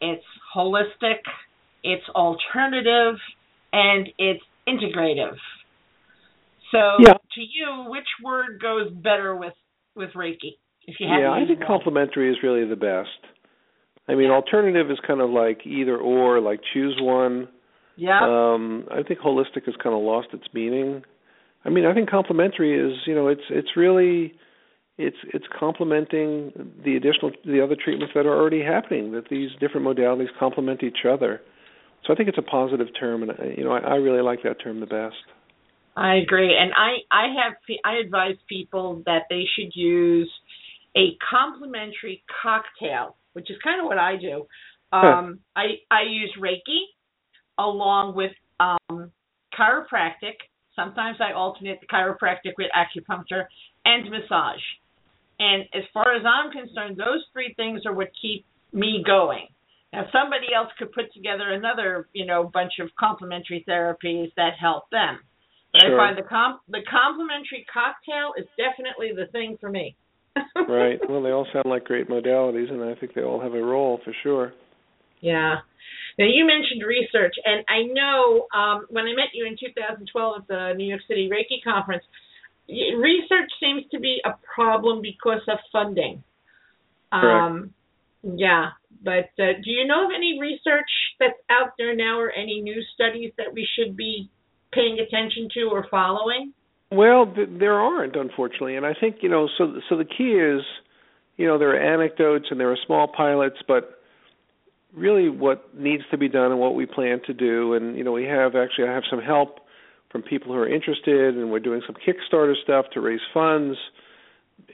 it's 0.00 0.24
holistic, 0.56 1.20
it's 1.82 2.04
alternative, 2.14 3.16
and 3.72 4.08
it's 4.18 4.42
integrative. 4.68 5.36
So, 6.70 6.96
Yeah. 7.00 7.12
to 7.12 7.40
you, 7.40 7.84
which 7.88 8.08
word 8.24 8.60
goes 8.60 8.90
better 8.90 9.36
with 9.36 9.54
with 9.94 10.10
Reiki? 10.14 10.56
If 10.86 10.98
you 11.00 11.08
have 11.08 11.20
Yeah, 11.20 11.32
I 11.32 11.44
think 11.46 11.58
one? 11.60 11.68
complementary 11.68 12.30
is 12.30 12.42
really 12.42 12.64
the 12.64 12.76
best. 12.76 13.10
I 14.08 14.14
mean, 14.14 14.30
alternative 14.30 14.90
is 14.90 14.98
kind 15.06 15.20
of 15.20 15.30
like 15.30 15.60
either 15.64 15.96
or, 15.96 16.40
like 16.40 16.60
choose 16.72 16.96
one. 17.00 17.48
Yeah. 17.96 18.20
Um, 18.22 18.86
I 18.90 19.02
think 19.02 19.20
holistic 19.20 19.66
has 19.66 19.74
kind 19.82 19.94
of 19.94 20.02
lost 20.02 20.28
its 20.32 20.44
meaning. 20.52 21.02
I 21.64 21.68
mean, 21.68 21.86
I 21.86 21.94
think 21.94 22.10
complementary 22.10 22.74
is, 22.74 22.98
you 23.06 23.14
know, 23.14 23.28
it's 23.28 23.42
it's 23.50 23.76
really 23.76 24.34
it's 24.98 25.16
it's 25.32 25.44
complementing 25.58 26.52
the 26.84 26.96
additional 26.96 27.30
the 27.44 27.62
other 27.62 27.76
treatments 27.82 28.12
that 28.14 28.26
are 28.26 28.34
already 28.36 28.62
happening. 28.62 29.12
That 29.12 29.28
these 29.30 29.50
different 29.60 29.86
modalities 29.86 30.28
complement 30.38 30.82
each 30.82 31.04
other. 31.08 31.40
So 32.06 32.12
I 32.12 32.16
think 32.16 32.28
it's 32.28 32.38
a 32.38 32.42
positive 32.42 32.88
term, 32.98 33.22
and 33.22 33.32
I- 33.32 33.54
you 33.56 33.64
know, 33.64 33.72
I, 33.72 33.78
I 33.78 33.94
really 33.96 34.22
like 34.22 34.42
that 34.42 34.60
term 34.62 34.80
the 34.80 34.86
best. 34.86 35.14
I 35.96 36.16
agree, 36.16 36.56
and 36.58 36.72
I 36.76 36.96
I 37.10 37.26
have 37.42 37.54
I 37.84 37.98
advise 38.04 38.36
people 38.48 39.02
that 39.06 39.24
they 39.30 39.44
should 39.54 39.76
use 39.76 40.30
a 40.96 41.16
complementary 41.30 42.22
cocktail, 42.42 43.16
which 43.32 43.50
is 43.50 43.56
kind 43.62 43.80
of 43.80 43.86
what 43.86 43.98
I 43.98 44.16
do. 44.16 44.46
Um, 44.92 45.40
I 45.56 45.80
I 45.90 46.02
use 46.08 46.32
Reiki 46.38 46.84
along 47.58 48.14
with 48.14 48.32
um, 48.60 49.10
chiropractic. 49.58 50.36
Sometimes 50.76 51.18
I 51.20 51.32
alternate 51.32 51.80
the 51.80 51.86
chiropractic 51.86 52.52
with 52.58 52.68
acupuncture 52.76 53.44
and 53.84 54.10
massage. 54.10 54.62
And 55.38 55.64
as 55.74 55.82
far 55.92 56.14
as 56.14 56.22
I'm 56.24 56.50
concerned, 56.52 56.96
those 56.96 57.24
three 57.32 57.52
things 57.54 57.82
are 57.86 57.92
what 57.94 58.08
keep 58.20 58.44
me 58.72 59.02
going. 59.04 59.48
Now, 59.92 60.04
somebody 60.12 60.54
else 60.54 60.68
could 60.78 60.92
put 60.92 61.12
together 61.12 61.52
another, 61.52 62.08
you 62.12 62.24
know, 62.24 62.44
bunch 62.44 62.72
of 62.80 62.88
complementary 62.98 63.64
therapies 63.68 64.32
that 64.36 64.52
help 64.58 64.88
them. 64.90 65.18
But 65.72 65.82
Sure. 65.82 66.00
I 66.00 66.06
find 66.06 66.18
the 66.18 66.28
comp 66.28 66.60
the 66.68 66.82
complementary 66.88 67.66
cocktail 67.72 68.32
is 68.36 68.46
definitely 68.56 69.12
the 69.12 69.26
thing 69.32 69.56
for 69.58 69.70
me. 69.70 69.96
Right. 70.68 70.98
Well, 71.08 71.22
they 71.22 71.30
all 71.30 71.46
sound 71.52 71.66
like 71.66 71.84
great 71.84 72.08
modalities, 72.08 72.70
and 72.70 72.82
I 72.82 72.94
think 72.98 73.14
they 73.14 73.22
all 73.22 73.40
have 73.40 73.54
a 73.54 73.62
role 73.62 74.00
for 74.04 74.14
sure. 74.22 74.52
Yeah. 75.20 75.56
Now 76.18 76.26
you 76.26 76.46
mentioned 76.46 76.82
research, 76.86 77.34
and 77.44 77.64
I 77.68 77.92
know 77.92 78.46
um, 78.54 78.86
when 78.90 79.04
I 79.04 79.14
met 79.14 79.32
you 79.32 79.46
in 79.46 79.56
2012 79.58 80.42
at 80.42 80.48
the 80.48 80.72
New 80.76 80.86
York 80.86 81.02
City 81.08 81.30
Reiki 81.32 81.62
conference, 81.64 82.04
research 82.68 83.50
seems 83.60 83.84
to 83.92 84.00
be 84.00 84.20
a 84.24 84.32
problem 84.54 85.00
because 85.02 85.40
of 85.48 85.58
funding. 85.72 86.22
Um, 87.12 87.74
yeah, 88.22 88.70
but 89.02 89.30
uh, 89.38 89.58
do 89.62 89.70
you 89.70 89.86
know 89.86 90.06
of 90.06 90.10
any 90.14 90.38
research 90.40 90.90
that's 91.18 91.38
out 91.50 91.72
there 91.76 91.94
now, 91.94 92.18
or 92.18 92.30
any 92.30 92.60
new 92.60 92.82
studies 92.94 93.32
that 93.36 93.52
we 93.52 93.66
should 93.76 93.96
be 93.96 94.30
paying 94.72 94.98
attention 94.98 95.48
to 95.54 95.62
or 95.70 95.86
following? 95.90 96.52
Well, 96.92 97.32
th- 97.34 97.48
there 97.58 97.74
aren't, 97.74 98.16
unfortunately, 98.16 98.76
and 98.76 98.84
I 98.84 98.92
think 98.92 99.16
you 99.22 99.28
know. 99.30 99.48
So, 99.56 99.80
so 99.88 99.96
the 99.96 100.04
key 100.04 100.32
is, 100.34 100.62
you 101.38 101.46
know, 101.46 101.58
there 101.58 101.70
are 101.70 101.94
anecdotes 101.94 102.46
and 102.50 102.60
there 102.60 102.70
are 102.70 102.76
small 102.86 103.08
pilots, 103.08 103.56
but 103.66 103.98
really 104.94 105.30
what 105.30 105.74
needs 105.74 106.02
to 106.10 106.18
be 106.18 106.28
done 106.28 106.50
and 106.50 106.60
what 106.60 106.74
we 106.74 106.84
plan 106.84 107.20
to 107.26 107.32
do. 107.32 107.72
And 107.72 107.96
you 107.96 108.04
know, 108.04 108.12
we 108.12 108.24
have 108.24 108.54
actually 108.54 108.88
I 108.88 108.92
have 108.92 109.04
some 109.08 109.22
help 109.22 109.60
from 110.10 110.20
people 110.20 110.52
who 110.52 110.58
are 110.58 110.68
interested, 110.68 111.34
and 111.34 111.50
we're 111.50 111.60
doing 111.60 111.80
some 111.86 111.96
Kickstarter 111.96 112.54
stuff 112.62 112.86
to 112.92 113.00
raise 113.00 113.20
funds. 113.32 113.78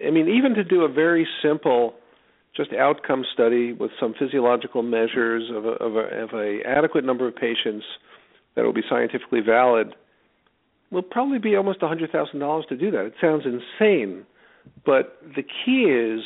I 0.04 0.10
mean, 0.10 0.28
even 0.28 0.54
to 0.54 0.64
do 0.64 0.82
a 0.82 0.88
very 0.88 1.26
simple, 1.40 1.94
just 2.56 2.72
outcome 2.72 3.24
study 3.32 3.72
with 3.72 3.92
some 4.00 4.12
physiological 4.18 4.82
measures 4.82 5.48
of 5.54 5.64
a, 5.64 5.68
of 5.68 5.94
a, 5.94 6.24
of 6.24 6.30
a 6.34 6.60
adequate 6.66 7.04
number 7.04 7.28
of 7.28 7.36
patients 7.36 7.84
that 8.56 8.64
will 8.64 8.72
be 8.72 8.82
scientifically 8.90 9.40
valid 9.40 9.94
will 10.90 11.02
probably 11.02 11.38
be 11.38 11.56
almost 11.56 11.82
a 11.82 11.88
hundred 11.88 12.10
thousand 12.10 12.40
dollars 12.40 12.64
to 12.68 12.76
do 12.76 12.90
that. 12.90 13.06
It 13.06 13.14
sounds 13.20 13.44
insane, 13.44 14.24
but 14.84 15.18
the 15.36 15.42
key 15.42 15.82
is 15.82 16.24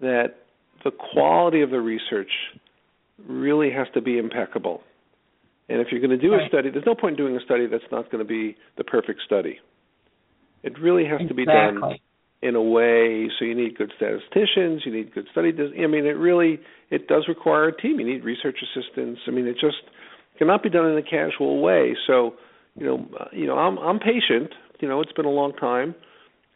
that 0.00 0.36
the 0.84 0.90
quality 0.90 1.62
of 1.62 1.70
the 1.70 1.80
research 1.80 2.30
really 3.28 3.70
has 3.70 3.86
to 3.94 4.00
be 4.00 4.18
impeccable. 4.18 4.82
And 5.68 5.80
if 5.80 5.88
you're 5.90 6.00
going 6.00 6.10
to 6.10 6.18
do 6.18 6.32
right. 6.32 6.44
a 6.44 6.48
study, 6.48 6.70
there's 6.70 6.86
no 6.86 6.94
point 6.94 7.18
in 7.18 7.24
doing 7.24 7.36
a 7.36 7.44
study 7.44 7.66
that's 7.66 7.84
not 7.92 8.10
going 8.10 8.24
to 8.24 8.28
be 8.28 8.56
the 8.76 8.84
perfect 8.84 9.20
study. 9.24 9.58
It 10.62 10.78
really 10.80 11.04
has 11.04 11.20
exactly. 11.20 11.28
to 11.28 11.34
be 11.34 11.44
done 11.44 11.98
in 12.42 12.54
a 12.54 12.62
way 12.62 13.28
so 13.38 13.44
you 13.44 13.54
need 13.54 13.76
good 13.76 13.92
statisticians, 13.96 14.82
you 14.84 14.92
need 14.92 15.14
good 15.14 15.26
study. 15.30 15.52
I 15.52 15.86
mean, 15.86 16.06
it 16.06 16.16
really 16.16 16.58
it 16.90 17.06
does 17.06 17.26
require 17.28 17.68
a 17.68 17.76
team. 17.80 18.00
You 18.00 18.06
need 18.06 18.24
research 18.24 18.58
assistants. 18.62 19.20
I 19.26 19.30
mean, 19.30 19.46
it 19.46 19.56
just 19.60 19.76
cannot 20.38 20.62
be 20.62 20.70
done 20.70 20.86
in 20.86 20.96
a 20.96 21.02
casual 21.02 21.60
way. 21.60 21.94
So, 22.06 22.34
you 22.76 22.86
know, 22.86 23.08
you 23.32 23.46
know, 23.46 23.56
I'm 23.56 23.78
I'm 23.78 23.98
patient. 23.98 24.52
You 24.80 24.88
know, 24.88 25.00
it's 25.00 25.12
been 25.12 25.26
a 25.26 25.30
long 25.30 25.52
time, 25.54 25.94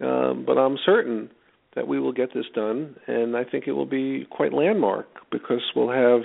um, 0.01 0.45
but 0.47 0.57
I'm 0.57 0.79
certain 0.85 1.31
that 1.75 1.89
we 1.89 2.01
will 2.01 2.13
get 2.13 2.33
this 2.33 2.47
done, 2.55 2.97
and 3.07 3.37
I 3.37 3.45
think 3.45 3.65
it 3.67 3.73
will 3.73 3.87
be 3.87 4.27
quite 4.31 4.53
landmark 4.53 5.07
because 5.31 5.61
we'll 5.75 5.91
have 5.91 6.23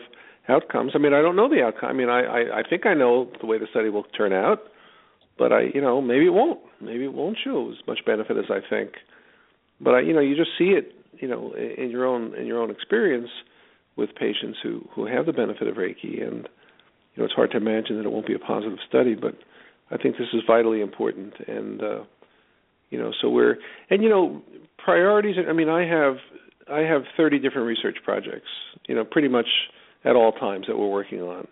outcomes. 0.47 0.91
I 0.95 0.99
mean, 0.99 1.13
I 1.13 1.21
don't 1.21 1.35
know 1.35 1.49
the 1.49 1.63
outcome. 1.63 1.89
I 1.89 1.93
mean, 1.93 2.09
I, 2.09 2.21
I 2.21 2.59
I 2.59 2.63
think 2.69 2.85
I 2.85 2.93
know 2.93 3.31
the 3.39 3.47
way 3.47 3.57
the 3.57 3.67
study 3.69 3.89
will 3.89 4.03
turn 4.03 4.33
out, 4.33 4.59
but 5.37 5.51
I 5.51 5.63
you 5.73 5.81
know 5.81 6.01
maybe 6.01 6.25
it 6.25 6.33
won't. 6.33 6.59
Maybe 6.81 7.03
it 7.03 7.13
won't 7.13 7.37
show 7.43 7.71
as 7.71 7.87
much 7.87 7.99
benefit 8.05 8.37
as 8.37 8.45
I 8.49 8.59
think. 8.69 8.91
But 9.81 9.95
I 9.95 10.01
you 10.01 10.13
know 10.13 10.21
you 10.21 10.35
just 10.35 10.51
see 10.57 10.69
it 10.69 10.93
you 11.19 11.27
know 11.27 11.53
in 11.53 11.89
your 11.89 12.05
own 12.05 12.35
in 12.35 12.45
your 12.45 12.61
own 12.61 12.71
experience 12.71 13.29
with 13.95 14.15
patients 14.15 14.59
who 14.63 14.87
who 14.93 15.05
have 15.05 15.25
the 15.25 15.33
benefit 15.33 15.67
of 15.67 15.75
Reiki, 15.75 16.21
and 16.25 16.47
you 17.13 17.17
know 17.17 17.25
it's 17.25 17.33
hard 17.33 17.51
to 17.51 17.57
imagine 17.57 17.97
that 17.97 18.05
it 18.05 18.11
won't 18.11 18.27
be 18.27 18.35
a 18.35 18.39
positive 18.39 18.79
study. 18.87 19.15
But 19.15 19.35
I 19.91 19.97
think 19.97 20.17
this 20.17 20.27
is 20.33 20.41
vitally 20.45 20.81
important, 20.81 21.33
and 21.47 21.81
uh, 21.81 22.03
you 22.89 22.99
know 22.99 23.11
so 23.21 23.29
we're 23.29 23.57
and 23.89 24.03
you 24.03 24.09
know 24.09 24.41
priorities. 24.77 25.35
I 25.47 25.53
mean, 25.53 25.69
I 25.69 25.85
have 25.85 26.17
I 26.71 26.81
have 26.81 27.03
30 27.17 27.39
different 27.39 27.67
research 27.67 27.97
projects. 28.03 28.49
You 28.87 28.95
know, 28.95 29.03
pretty 29.03 29.27
much 29.27 29.47
at 30.05 30.15
all 30.15 30.31
times 30.31 30.65
that 30.67 30.77
we're 30.77 30.89
working 30.89 31.21
on. 31.21 31.47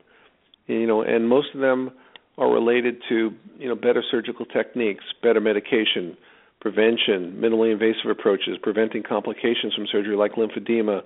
You 0.67 0.85
know, 0.85 1.01
and 1.01 1.27
most 1.27 1.47
of 1.53 1.61
them 1.61 1.91
are 2.37 2.51
related 2.51 2.97
to 3.09 3.31
you 3.57 3.67
know 3.67 3.75
better 3.75 4.03
surgical 4.09 4.45
techniques, 4.45 5.03
better 5.23 5.41
medication, 5.41 6.17
prevention, 6.61 7.39
minimally 7.41 7.71
invasive 7.71 8.09
approaches, 8.11 8.57
preventing 8.61 9.03
complications 9.03 9.73
from 9.75 9.87
surgery 9.91 10.15
like 10.15 10.33
lymphedema. 10.33 11.01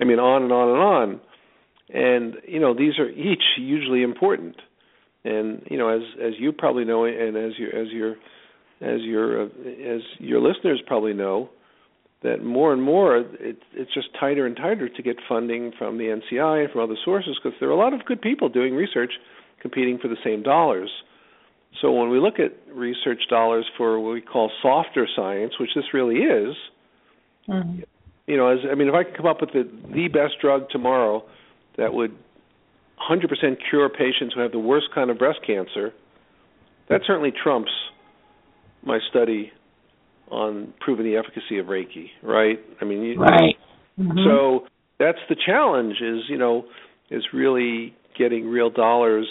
I 0.00 0.04
mean, 0.04 0.18
on 0.18 0.42
and 0.42 0.52
on 0.52 0.68
and 0.68 0.78
on. 0.78 1.20
And 1.88 2.36
you 2.46 2.60
know, 2.60 2.74
these 2.74 2.98
are 2.98 3.08
each 3.08 3.42
hugely 3.56 4.02
important. 4.02 4.56
And 5.26 5.62
you 5.70 5.76
know, 5.76 5.88
as 5.88 6.02
as 6.22 6.34
you 6.38 6.52
probably 6.52 6.84
know, 6.84 7.04
and 7.04 7.36
as 7.36 7.52
you 7.58 7.66
as 7.68 7.88
your 7.90 8.12
as 8.80 9.00
your 9.02 9.42
uh, 9.42 9.46
as 9.46 10.02
your 10.18 10.40
listeners 10.40 10.80
probably 10.86 11.14
know, 11.14 11.50
that 12.22 12.44
more 12.44 12.72
and 12.72 12.82
more 12.82 13.16
it, 13.16 13.58
it's 13.72 13.92
just 13.92 14.08
tighter 14.18 14.46
and 14.46 14.56
tighter 14.56 14.88
to 14.88 15.02
get 15.02 15.16
funding 15.28 15.72
from 15.76 15.98
the 15.98 16.04
NCI 16.04 16.64
and 16.64 16.72
from 16.72 16.82
other 16.82 16.96
sources 17.04 17.38
because 17.42 17.58
there 17.58 17.68
are 17.68 17.72
a 17.72 17.76
lot 17.76 17.92
of 17.92 18.04
good 18.04 18.22
people 18.22 18.48
doing 18.48 18.74
research 18.74 19.12
competing 19.60 19.98
for 19.98 20.08
the 20.08 20.16
same 20.24 20.42
dollars. 20.42 20.90
So 21.82 21.90
when 21.92 22.08
we 22.08 22.20
look 22.20 22.38
at 22.38 22.52
research 22.72 23.22
dollars 23.28 23.66
for 23.76 23.98
what 23.98 24.14
we 24.14 24.20
call 24.20 24.50
softer 24.62 25.08
science, 25.14 25.54
which 25.58 25.70
this 25.74 25.84
really 25.92 26.20
is, 26.20 26.54
mm-hmm. 27.48 27.80
you 28.28 28.36
know, 28.36 28.48
as 28.48 28.60
I 28.70 28.76
mean, 28.76 28.88
if 28.88 28.94
I 28.94 29.02
could 29.02 29.16
come 29.16 29.26
up 29.26 29.40
with 29.40 29.52
the 29.52 29.68
the 29.92 30.06
best 30.06 30.34
drug 30.40 30.70
tomorrow 30.70 31.24
that 31.76 31.92
would 31.92 32.16
100% 32.98 33.56
cure 33.68 33.88
patients 33.88 34.34
who 34.34 34.40
have 34.40 34.52
the 34.52 34.58
worst 34.58 34.86
kind 34.94 35.10
of 35.10 35.18
breast 35.18 35.40
cancer, 35.46 35.92
that 36.88 37.02
certainly 37.06 37.32
trumps 37.32 37.70
my 38.84 38.98
study 39.10 39.52
on 40.30 40.72
proving 40.80 41.04
the 41.04 41.16
efficacy 41.16 41.58
of 41.58 41.66
Reiki, 41.66 42.10
right? 42.22 42.58
I 42.80 42.84
mean, 42.84 43.02
you, 43.02 43.20
right. 43.20 43.56
Mm-hmm. 43.98 44.18
So 44.24 44.66
that's 44.98 45.18
the 45.28 45.36
challenge 45.36 45.96
is, 46.00 46.22
you 46.28 46.38
know, 46.38 46.64
is 47.10 47.24
really 47.32 47.94
getting 48.18 48.48
real 48.48 48.70
dollars 48.70 49.26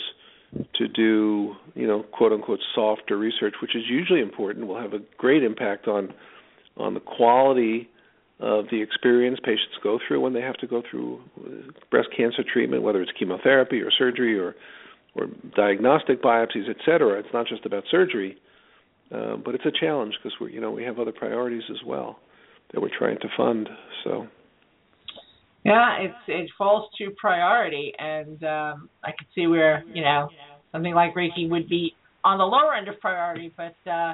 to 0.75 0.87
do, 0.87 1.55
you 1.73 1.87
know, 1.87 2.03
quote 2.03 2.31
unquote 2.31 2.59
softer 2.73 3.17
research, 3.17 3.55
which 3.61 3.75
is 3.75 3.83
usually 3.89 4.21
important, 4.21 4.67
will 4.67 4.79
have 4.79 4.93
a 4.93 4.99
great 5.17 5.43
impact 5.43 5.87
on 5.87 6.13
on 6.77 6.93
the 6.93 6.99
quality 6.99 7.89
of 8.39 8.65
the 8.69 8.81
experience 8.81 9.39
patients 9.43 9.77
go 9.81 9.99
through 10.05 10.21
when 10.21 10.33
they 10.33 10.41
have 10.41 10.57
to 10.57 10.67
go 10.67 10.83
through 10.89 11.21
breast 11.89 12.09
cancer 12.15 12.43
treatment, 12.43 12.83
whether 12.83 13.01
it's 13.01 13.11
chemotherapy 13.17 13.81
or 13.81 13.91
surgery 13.91 14.37
or 14.39 14.55
or 15.15 15.27
diagnostic 15.55 16.21
biopsies, 16.21 16.69
et 16.69 16.75
cetera. 16.85 17.17
It's 17.19 17.33
not 17.33 17.47
just 17.47 17.65
about 17.65 17.85
surgery. 17.89 18.37
Uh, 19.11 19.37
but 19.37 19.53
it's 19.53 19.65
a 19.65 19.71
challenge 19.71 20.13
because 20.17 20.37
we, 20.41 20.51
you 20.51 20.59
know, 20.59 20.71
we 20.71 20.83
have 20.83 20.99
other 20.99 21.11
priorities 21.11 21.63
as 21.69 21.77
well 21.85 22.17
that 22.73 22.81
we're 22.81 22.97
trying 22.97 23.17
to 23.19 23.27
fund. 23.37 23.69
So. 24.03 24.27
Yeah, 25.63 25.97
it's 25.99 26.15
it 26.27 26.49
falls 26.57 26.89
to 26.97 27.11
priority, 27.17 27.93
and 27.97 28.43
um, 28.43 28.89
I 29.03 29.11
could 29.17 29.27
see 29.33 29.47
where 29.47 29.83
you 29.93 30.03
know 30.03 30.29
something 30.71 30.93
like 30.93 31.15
Reiki 31.15 31.49
would 31.49 31.67
be 31.67 31.95
on 32.23 32.37
the 32.37 32.43
lower 32.43 32.75
end 32.75 32.87
of 32.87 32.99
priority, 32.99 33.51
but 33.55 33.75
uh, 33.89 34.13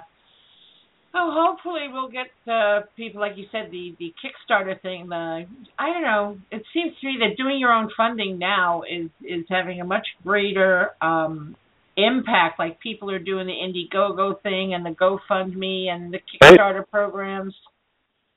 oh, 1.13 1.32
hopefully 1.34 1.88
we'll 1.91 2.10
get 2.10 2.28
uh, 2.52 2.82
people 2.95 3.21
like 3.21 3.34
you 3.36 3.45
said 3.52 3.71
the 3.71 3.95
the 4.00 4.13
Kickstarter 4.21 4.80
thing. 4.82 5.10
The 5.10 5.45
I 5.78 5.88
don't 5.88 6.02
know. 6.04 6.38
It 6.52 6.63
seems 6.74 6.93
to 7.00 7.08
me 7.08 7.17
that 7.19 7.38
doing 7.38 7.60
your 7.60 7.71
own 7.71 7.89
funding 7.95 8.38
now 8.39 8.84
is 8.84 9.10
is 9.24 9.45
having 9.50 9.82
a 9.82 9.86
much 9.86 10.08
greater 10.24 10.91
um, 11.02 11.56
impact. 11.97 12.60
Like 12.60 12.80
people 12.80 13.12
are 13.12 13.19
doing 13.19 13.47
the 13.47 13.54
Indiegogo 13.54 14.41
thing 14.41 14.74
and 14.74 14.86
the 14.86 14.91
GoFundMe 14.91 15.88
and 15.88 16.13
the 16.13 16.19
Kickstarter 16.19 16.80
right. 16.80 16.91
programs. 16.91 17.56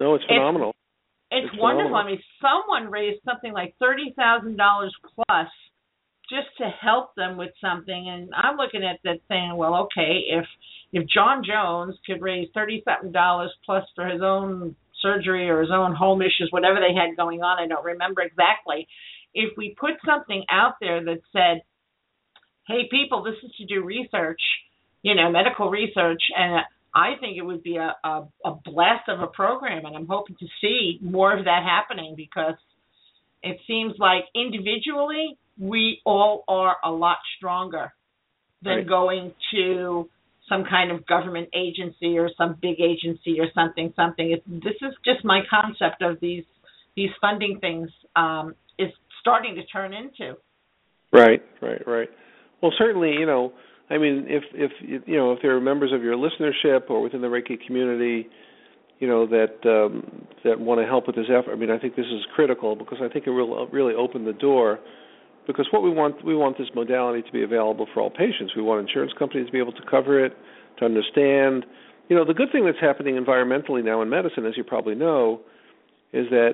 No, 0.01 0.15
it's 0.15 0.25
phenomenal. 0.25 0.71
It's, 1.31 1.47
it's, 1.47 1.55
it's 1.55 1.63
wonderful. 1.63 1.91
Phenomenal. 1.91 1.97
I 1.97 2.11
mean, 2.11 2.23
someone 2.41 2.93
raised 2.93 3.21
something 3.25 3.53
like 3.53 3.75
thirty 3.79 4.15
thousand 4.17 4.57
dollars 4.57 4.95
plus 5.15 5.49
just 6.31 6.49
to 6.59 6.69
help 6.81 7.15
them 7.15 7.37
with 7.37 7.51
something, 7.61 8.09
and 8.09 8.31
I'm 8.35 8.57
looking 8.57 8.85
at 8.85 9.01
that 9.05 9.21
saying, 9.29 9.57
well, 9.57 9.75
okay, 9.85 10.25
if 10.31 10.47
if 10.93 11.09
John 11.09 11.43
Jones 11.45 11.97
could 12.07 12.23
raise 12.23 12.49
thirty 12.55 12.83
thousand 12.87 13.13
dollars 13.13 13.53
plus 13.65 13.85
for 13.95 14.07
his 14.07 14.23
own 14.23 14.77
surgery 15.03 15.51
or 15.51 15.61
his 15.61 15.71
own 15.73 15.95
home 15.95 16.23
issues, 16.23 16.49
whatever 16.51 16.81
they 16.81 16.95
had 16.95 17.17
going 17.17 17.43
on, 17.43 17.63
I 17.63 17.67
don't 17.67 17.85
remember 17.85 18.23
exactly. 18.23 18.89
If 19.35 19.57
we 19.57 19.77
put 19.79 19.95
something 20.07 20.45
out 20.51 20.75
there 20.81 21.05
that 21.05 21.21
said, 21.33 21.63
hey, 22.67 22.89
people, 22.91 23.23
this 23.23 23.35
is 23.43 23.51
to 23.59 23.67
do 23.67 23.85
research, 23.85 24.41
you 25.03 25.15
know, 25.15 25.31
medical 25.31 25.69
research, 25.69 26.23
and 26.37 26.65
I 26.95 27.15
think 27.21 27.37
it 27.37 27.43
would 27.43 27.63
be 27.63 27.77
a, 27.77 27.95
a, 28.05 28.29
a 28.45 28.55
blast 28.65 29.09
of 29.09 29.21
a 29.21 29.27
program, 29.27 29.85
and 29.85 29.97
I'm 29.97 30.07
hoping 30.07 30.37
to 30.39 30.47
see 30.61 30.99
more 31.03 31.37
of 31.37 31.45
that 31.45 31.65
happening 31.65 32.15
because 32.17 32.55
it 33.43 33.59
seems 33.67 33.95
like 33.99 34.25
individually 34.35 35.37
we 35.59 36.01
all 36.05 36.45
are 36.49 36.77
a 36.85 36.91
lot 36.91 37.19
stronger 37.37 37.93
than 38.63 38.79
right. 38.79 38.89
going 38.89 39.33
to 39.53 40.09
some 40.49 40.65
kind 40.69 40.91
of 40.91 41.07
government 41.07 41.49
agency 41.55 42.19
or 42.19 42.29
some 42.37 42.57
big 42.61 42.81
agency 42.81 43.41
or 43.41 43.47
something 43.55 43.93
something 43.97 44.33
it, 44.33 44.43
this 44.47 44.75
is 44.83 44.95
just 45.05 45.25
my 45.25 45.41
concept 45.49 46.03
of 46.03 46.19
these 46.21 46.45
these 46.97 47.11
funding 47.21 47.59
things 47.61 47.89
um, 48.17 48.55
is 48.79 48.91
starting 49.21 49.55
to 49.55 49.65
turn 49.67 49.93
into 49.95 50.35
right 51.13 51.43
right 51.63 51.87
right 51.87 52.09
well, 52.65 52.73
certainly, 52.79 53.13
you 53.13 53.27
know, 53.27 53.53
I 53.91 53.99
mean, 53.99 54.25
if 54.27 54.43
if 54.55 54.73
you 54.81 55.17
know 55.17 55.33
if 55.33 55.41
there 55.43 55.55
are 55.55 55.61
members 55.61 55.93
of 55.93 56.03
your 56.03 56.17
listenership 56.17 56.89
or 56.89 57.03
within 57.03 57.21
the 57.21 57.27
Reiki 57.27 57.59
community, 57.67 58.27
you 59.01 59.07
know 59.07 59.27
that 59.27 59.57
um, 59.67 60.25
that 60.45 60.59
want 60.59 60.81
to 60.81 60.87
help 60.87 61.07
with 61.07 61.15
this 61.15 61.27
effort. 61.29 61.53
I 61.53 61.57
mean, 61.57 61.71
I 61.71 61.79
think 61.79 61.95
this 61.95 62.07
is 62.07 62.23
critical 62.35 62.75
because 62.75 62.99
I 63.03 63.13
think 63.13 63.27
it 63.27 63.31
will 63.33 63.67
really 63.67 63.93
open 63.93 64.25
the 64.25 64.33
door. 64.33 64.79
Because 65.47 65.69
what 65.71 65.83
we 65.83 65.91
want, 65.91 66.25
we 66.25 66.35
want 66.35 66.57
this 66.59 66.69
modality 66.75 67.23
to 67.23 67.33
be 67.33 67.43
available 67.43 67.87
for 67.93 68.01
all 68.01 68.11
patients. 68.11 68.55
We 68.57 68.63
want 68.63 68.87
insurance 68.87 69.13
companies 69.19 69.47
to 69.47 69.53
be 69.53 69.59
able 69.59 69.73
to 69.73 69.83
cover 69.91 70.25
it, 70.25 70.33
to 70.79 70.85
understand. 70.85 71.67
You 72.09 72.17
know, 72.17 72.25
the 72.25 72.35
good 72.35 72.51
thing 72.51 72.65
that's 72.65 72.81
happening 72.81 73.17
environmentally 73.17 73.85
now 73.85 74.01
in 74.03 74.09
medicine, 74.09 74.47
as 74.47 74.57
you 74.57 74.65
probably 74.65 74.95
know, 74.95 75.41
is 76.13 76.29
that 76.31 76.53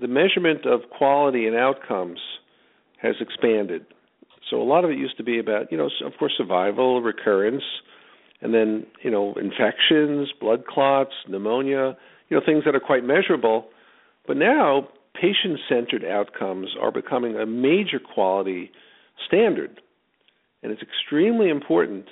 the 0.00 0.08
measurement 0.08 0.66
of 0.66 0.80
quality 0.96 1.46
and 1.46 1.56
outcomes 1.56 2.18
has 3.00 3.14
expanded. 3.20 3.86
So 4.50 4.60
a 4.60 4.64
lot 4.64 4.84
of 4.84 4.90
it 4.90 4.98
used 4.98 5.16
to 5.16 5.24
be 5.24 5.38
about, 5.38 5.72
you 5.72 5.78
know, 5.78 5.88
of 6.04 6.12
course, 6.18 6.32
survival, 6.36 7.02
recurrence, 7.02 7.64
and 8.42 8.52
then, 8.52 8.86
you 9.02 9.10
know, 9.10 9.34
infections, 9.34 10.28
blood 10.40 10.66
clots, 10.66 11.12
pneumonia, 11.28 11.96
you 12.28 12.36
know, 12.36 12.42
things 12.44 12.64
that 12.64 12.74
are 12.74 12.80
quite 12.80 13.04
measurable. 13.04 13.66
But 14.26 14.36
now 14.36 14.88
patient 15.20 15.58
centered 15.68 16.04
outcomes 16.04 16.68
are 16.80 16.92
becoming 16.92 17.36
a 17.36 17.46
major 17.46 17.98
quality 17.98 18.70
standard. 19.26 19.80
And 20.62 20.72
it's 20.72 20.82
extremely 20.82 21.48
important 21.48 22.06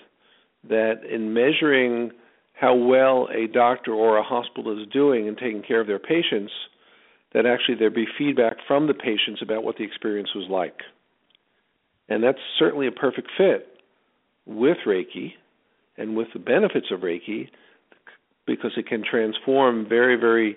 that 0.68 1.04
in 1.10 1.34
measuring 1.34 2.12
how 2.52 2.74
well 2.74 3.28
a 3.34 3.46
doctor 3.46 3.92
or 3.92 4.16
a 4.16 4.22
hospital 4.22 4.80
is 4.80 4.86
doing 4.92 5.26
in 5.26 5.34
taking 5.34 5.62
care 5.62 5.80
of 5.80 5.86
their 5.86 5.98
patients, 5.98 6.52
that 7.32 7.46
actually 7.46 7.74
there 7.74 7.90
be 7.90 8.06
feedback 8.16 8.56
from 8.66 8.86
the 8.86 8.94
patients 8.94 9.42
about 9.42 9.64
what 9.64 9.76
the 9.76 9.84
experience 9.84 10.30
was 10.34 10.48
like. 10.48 10.80
And 12.08 12.22
that's 12.22 12.38
certainly 12.58 12.86
a 12.86 12.92
perfect 12.92 13.28
fit 13.36 13.66
with 14.46 14.78
Reiki 14.86 15.32
and 15.96 16.16
with 16.16 16.28
the 16.32 16.38
benefits 16.38 16.86
of 16.90 17.00
Reiki 17.00 17.48
because 18.46 18.72
it 18.76 18.86
can 18.86 19.02
transform 19.08 19.88
very, 19.88 20.16
very 20.16 20.56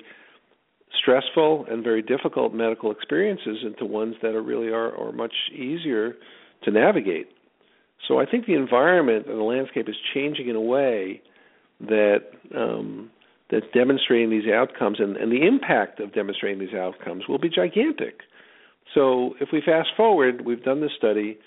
stressful 0.95 1.65
and 1.69 1.83
very 1.83 2.01
difficult 2.01 2.53
medical 2.53 2.91
experiences 2.91 3.57
into 3.63 3.85
ones 3.85 4.15
that 4.21 4.35
are 4.35 4.41
really 4.41 4.67
are, 4.67 4.95
are 4.97 5.11
much 5.11 5.33
easier 5.53 6.13
to 6.63 6.71
navigate. 6.71 7.29
So 8.07 8.19
I 8.19 8.25
think 8.25 8.45
the 8.45 8.53
environment 8.53 9.27
and 9.27 9.37
the 9.37 9.43
landscape 9.43 9.89
is 9.89 9.95
changing 10.13 10.47
in 10.47 10.55
a 10.55 10.61
way 10.61 11.21
that 11.81 12.19
um, 12.55 13.09
that's 13.49 13.65
demonstrating 13.73 14.29
these 14.29 14.49
outcomes, 14.51 14.99
and, 14.99 15.15
and 15.17 15.31
the 15.31 15.45
impact 15.45 15.99
of 15.99 16.13
demonstrating 16.13 16.59
these 16.59 16.73
outcomes 16.73 17.23
will 17.27 17.39
be 17.39 17.49
gigantic. 17.49 18.21
So 18.93 19.35
if 19.39 19.49
we 19.51 19.61
fast 19.65 19.89
forward, 19.95 20.45
we've 20.45 20.63
done 20.63 20.81
this 20.81 20.91
study. 20.97 21.37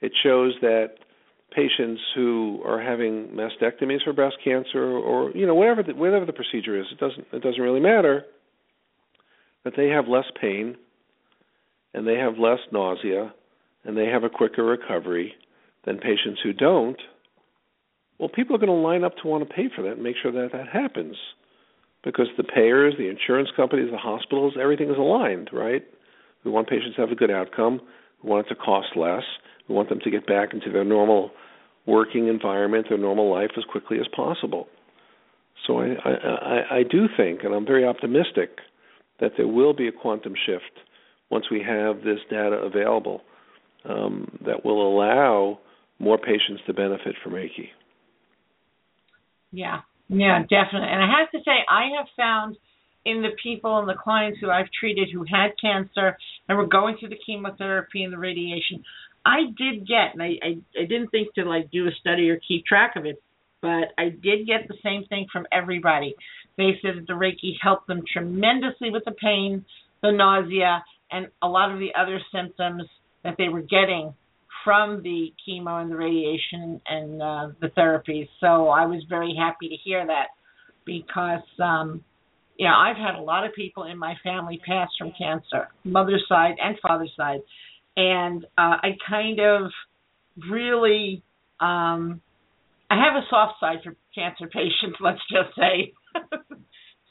It 0.00 0.12
shows 0.22 0.54
that 0.62 0.94
patients 1.54 2.00
who 2.14 2.60
are 2.64 2.80
having 2.80 3.28
mastectomies 3.28 4.02
for 4.04 4.12
breast 4.12 4.36
cancer, 4.42 4.82
or 4.82 5.30
you 5.30 5.46
know 5.46 5.54
whatever 5.54 5.82
the, 5.82 5.94
whatever 5.94 6.24
the 6.24 6.32
procedure 6.32 6.78
is, 6.78 6.86
it 6.90 6.98
doesn't 6.98 7.26
it 7.32 7.42
doesn't 7.42 7.62
really 7.62 7.80
matter. 7.80 8.24
But 9.64 9.74
they 9.76 9.88
have 9.88 10.06
less 10.06 10.26
pain, 10.40 10.76
and 11.94 12.06
they 12.06 12.16
have 12.16 12.38
less 12.38 12.60
nausea, 12.70 13.34
and 13.84 13.96
they 13.96 14.06
have 14.06 14.24
a 14.24 14.30
quicker 14.30 14.64
recovery 14.64 15.34
than 15.84 15.98
patients 15.98 16.40
who 16.42 16.52
don't. 16.52 17.00
Well, 18.18 18.28
people 18.28 18.54
are 18.54 18.58
going 18.58 18.68
to 18.68 18.74
line 18.74 19.04
up 19.04 19.16
to 19.22 19.28
want 19.28 19.46
to 19.48 19.54
pay 19.54 19.68
for 19.74 19.82
that 19.82 19.92
and 19.92 20.02
make 20.02 20.16
sure 20.22 20.32
that 20.32 20.52
that 20.52 20.68
happens 20.68 21.16
because 22.04 22.28
the 22.36 22.44
payers, 22.44 22.94
the 22.98 23.08
insurance 23.08 23.48
companies, 23.56 23.90
the 23.90 23.98
hospitals, 23.98 24.54
everything 24.60 24.90
is 24.90 24.98
aligned, 24.98 25.50
right? 25.52 25.82
We 26.44 26.50
want 26.50 26.68
patients 26.68 26.96
to 26.96 27.00
have 27.00 27.10
a 27.10 27.14
good 27.14 27.30
outcome. 27.30 27.80
We 28.22 28.30
want 28.30 28.46
it 28.46 28.50
to 28.50 28.54
cost 28.56 28.88
less. 28.96 29.22
We 29.68 29.74
want 29.74 29.88
them 29.88 30.00
to 30.00 30.10
get 30.10 30.26
back 30.26 30.52
into 30.52 30.70
their 30.70 30.84
normal 30.84 31.30
working 31.86 32.28
environment, 32.28 32.86
their 32.88 32.98
normal 32.98 33.32
life 33.32 33.50
as 33.56 33.64
quickly 33.64 33.98
as 33.98 34.06
possible. 34.14 34.68
So 35.66 35.80
I, 35.80 35.94
I, 36.04 36.76
I 36.78 36.82
do 36.82 37.06
think, 37.16 37.42
and 37.42 37.54
I'm 37.54 37.64
very 37.64 37.86
optimistic, 37.86 38.58
that 39.20 39.32
there 39.36 39.48
will 39.48 39.72
be 39.72 39.88
a 39.88 39.92
quantum 39.92 40.34
shift 40.46 40.64
once 41.30 41.46
we 41.50 41.62
have 41.66 41.98
this 41.98 42.18
data 42.30 42.56
available 42.56 43.22
um, 43.88 44.38
that 44.44 44.64
will 44.64 44.86
allow 44.86 45.58
more 45.98 46.18
patients 46.18 46.62
to 46.66 46.74
benefit 46.74 47.14
from 47.22 47.32
Reiki. 47.32 47.68
Yeah, 49.52 49.80
yeah, 50.08 50.42
definitely. 50.42 50.88
And 50.90 51.02
I 51.02 51.18
have 51.18 51.30
to 51.30 51.38
say, 51.44 51.52
I 51.68 51.96
have 51.96 52.06
found 52.16 52.56
in 53.04 53.22
the 53.22 53.30
people 53.42 53.78
and 53.78 53.88
the 53.88 53.94
clients 53.94 54.38
who 54.40 54.50
I've 54.50 54.70
treated 54.78 55.08
who 55.12 55.24
had 55.24 55.50
cancer 55.60 56.16
and 56.48 56.58
were 56.58 56.66
going 56.66 56.96
through 56.98 57.10
the 57.10 57.18
chemotherapy 57.24 58.02
and 58.02 58.12
the 58.12 58.18
radiation, 58.18 58.82
I 59.24 59.44
did 59.56 59.86
get, 59.86 60.12
and 60.12 60.22
I, 60.22 60.32
I, 60.42 60.80
I 60.82 60.84
didn't 60.86 61.08
think 61.10 61.34
to 61.34 61.44
like 61.44 61.70
do 61.70 61.86
a 61.86 61.90
study 62.00 62.30
or 62.30 62.38
keep 62.46 62.64
track 62.66 62.94
of 62.96 63.06
it, 63.06 63.22
but 63.62 63.92
I 63.96 64.10
did 64.10 64.46
get 64.46 64.68
the 64.68 64.76
same 64.82 65.04
thing 65.08 65.26
from 65.32 65.46
everybody. 65.52 66.14
They 66.56 66.78
said 66.82 66.96
that 66.96 67.06
the 67.06 67.14
Reiki 67.14 67.54
helped 67.60 67.86
them 67.86 68.02
tremendously 68.10 68.90
with 68.90 69.04
the 69.04 69.12
pain, 69.12 69.64
the 70.02 70.12
nausea, 70.12 70.84
and 71.10 71.28
a 71.42 71.48
lot 71.48 71.72
of 71.72 71.78
the 71.78 71.90
other 71.98 72.20
symptoms 72.32 72.84
that 73.22 73.34
they 73.38 73.48
were 73.48 73.62
getting 73.62 74.14
from 74.64 75.02
the 75.02 75.32
chemo 75.46 75.80
and 75.80 75.90
the 75.90 75.96
radiation 75.96 76.80
and 76.86 77.22
uh, 77.22 77.48
the 77.60 77.68
therapies. 77.76 78.28
So 78.40 78.68
I 78.68 78.86
was 78.86 79.04
very 79.08 79.34
happy 79.38 79.68
to 79.68 79.76
hear 79.84 80.06
that 80.06 80.28
because, 80.86 81.42
um, 81.62 82.02
you 82.56 82.66
know, 82.66 82.74
I've 82.74 82.96
had 82.96 83.14
a 83.14 83.22
lot 83.22 83.46
of 83.46 83.54
people 83.54 83.84
in 83.84 83.98
my 83.98 84.14
family 84.22 84.60
pass 84.66 84.88
from 84.98 85.12
cancer, 85.18 85.68
mother's 85.84 86.24
side 86.28 86.54
and 86.62 86.76
father's 86.80 87.12
side, 87.16 87.40
and 87.96 88.44
uh, 88.58 88.78
I 88.82 88.96
kind 89.08 89.40
of 89.40 89.70
really, 90.50 91.22
um, 91.60 92.20
I 92.90 92.96
have 92.96 93.14
a 93.16 93.26
soft 93.28 93.54
side 93.60 93.78
for 93.84 93.94
cancer 94.14 94.46
patients. 94.46 94.98
Let's 95.00 95.20
just 95.30 95.54
say. 95.56 95.92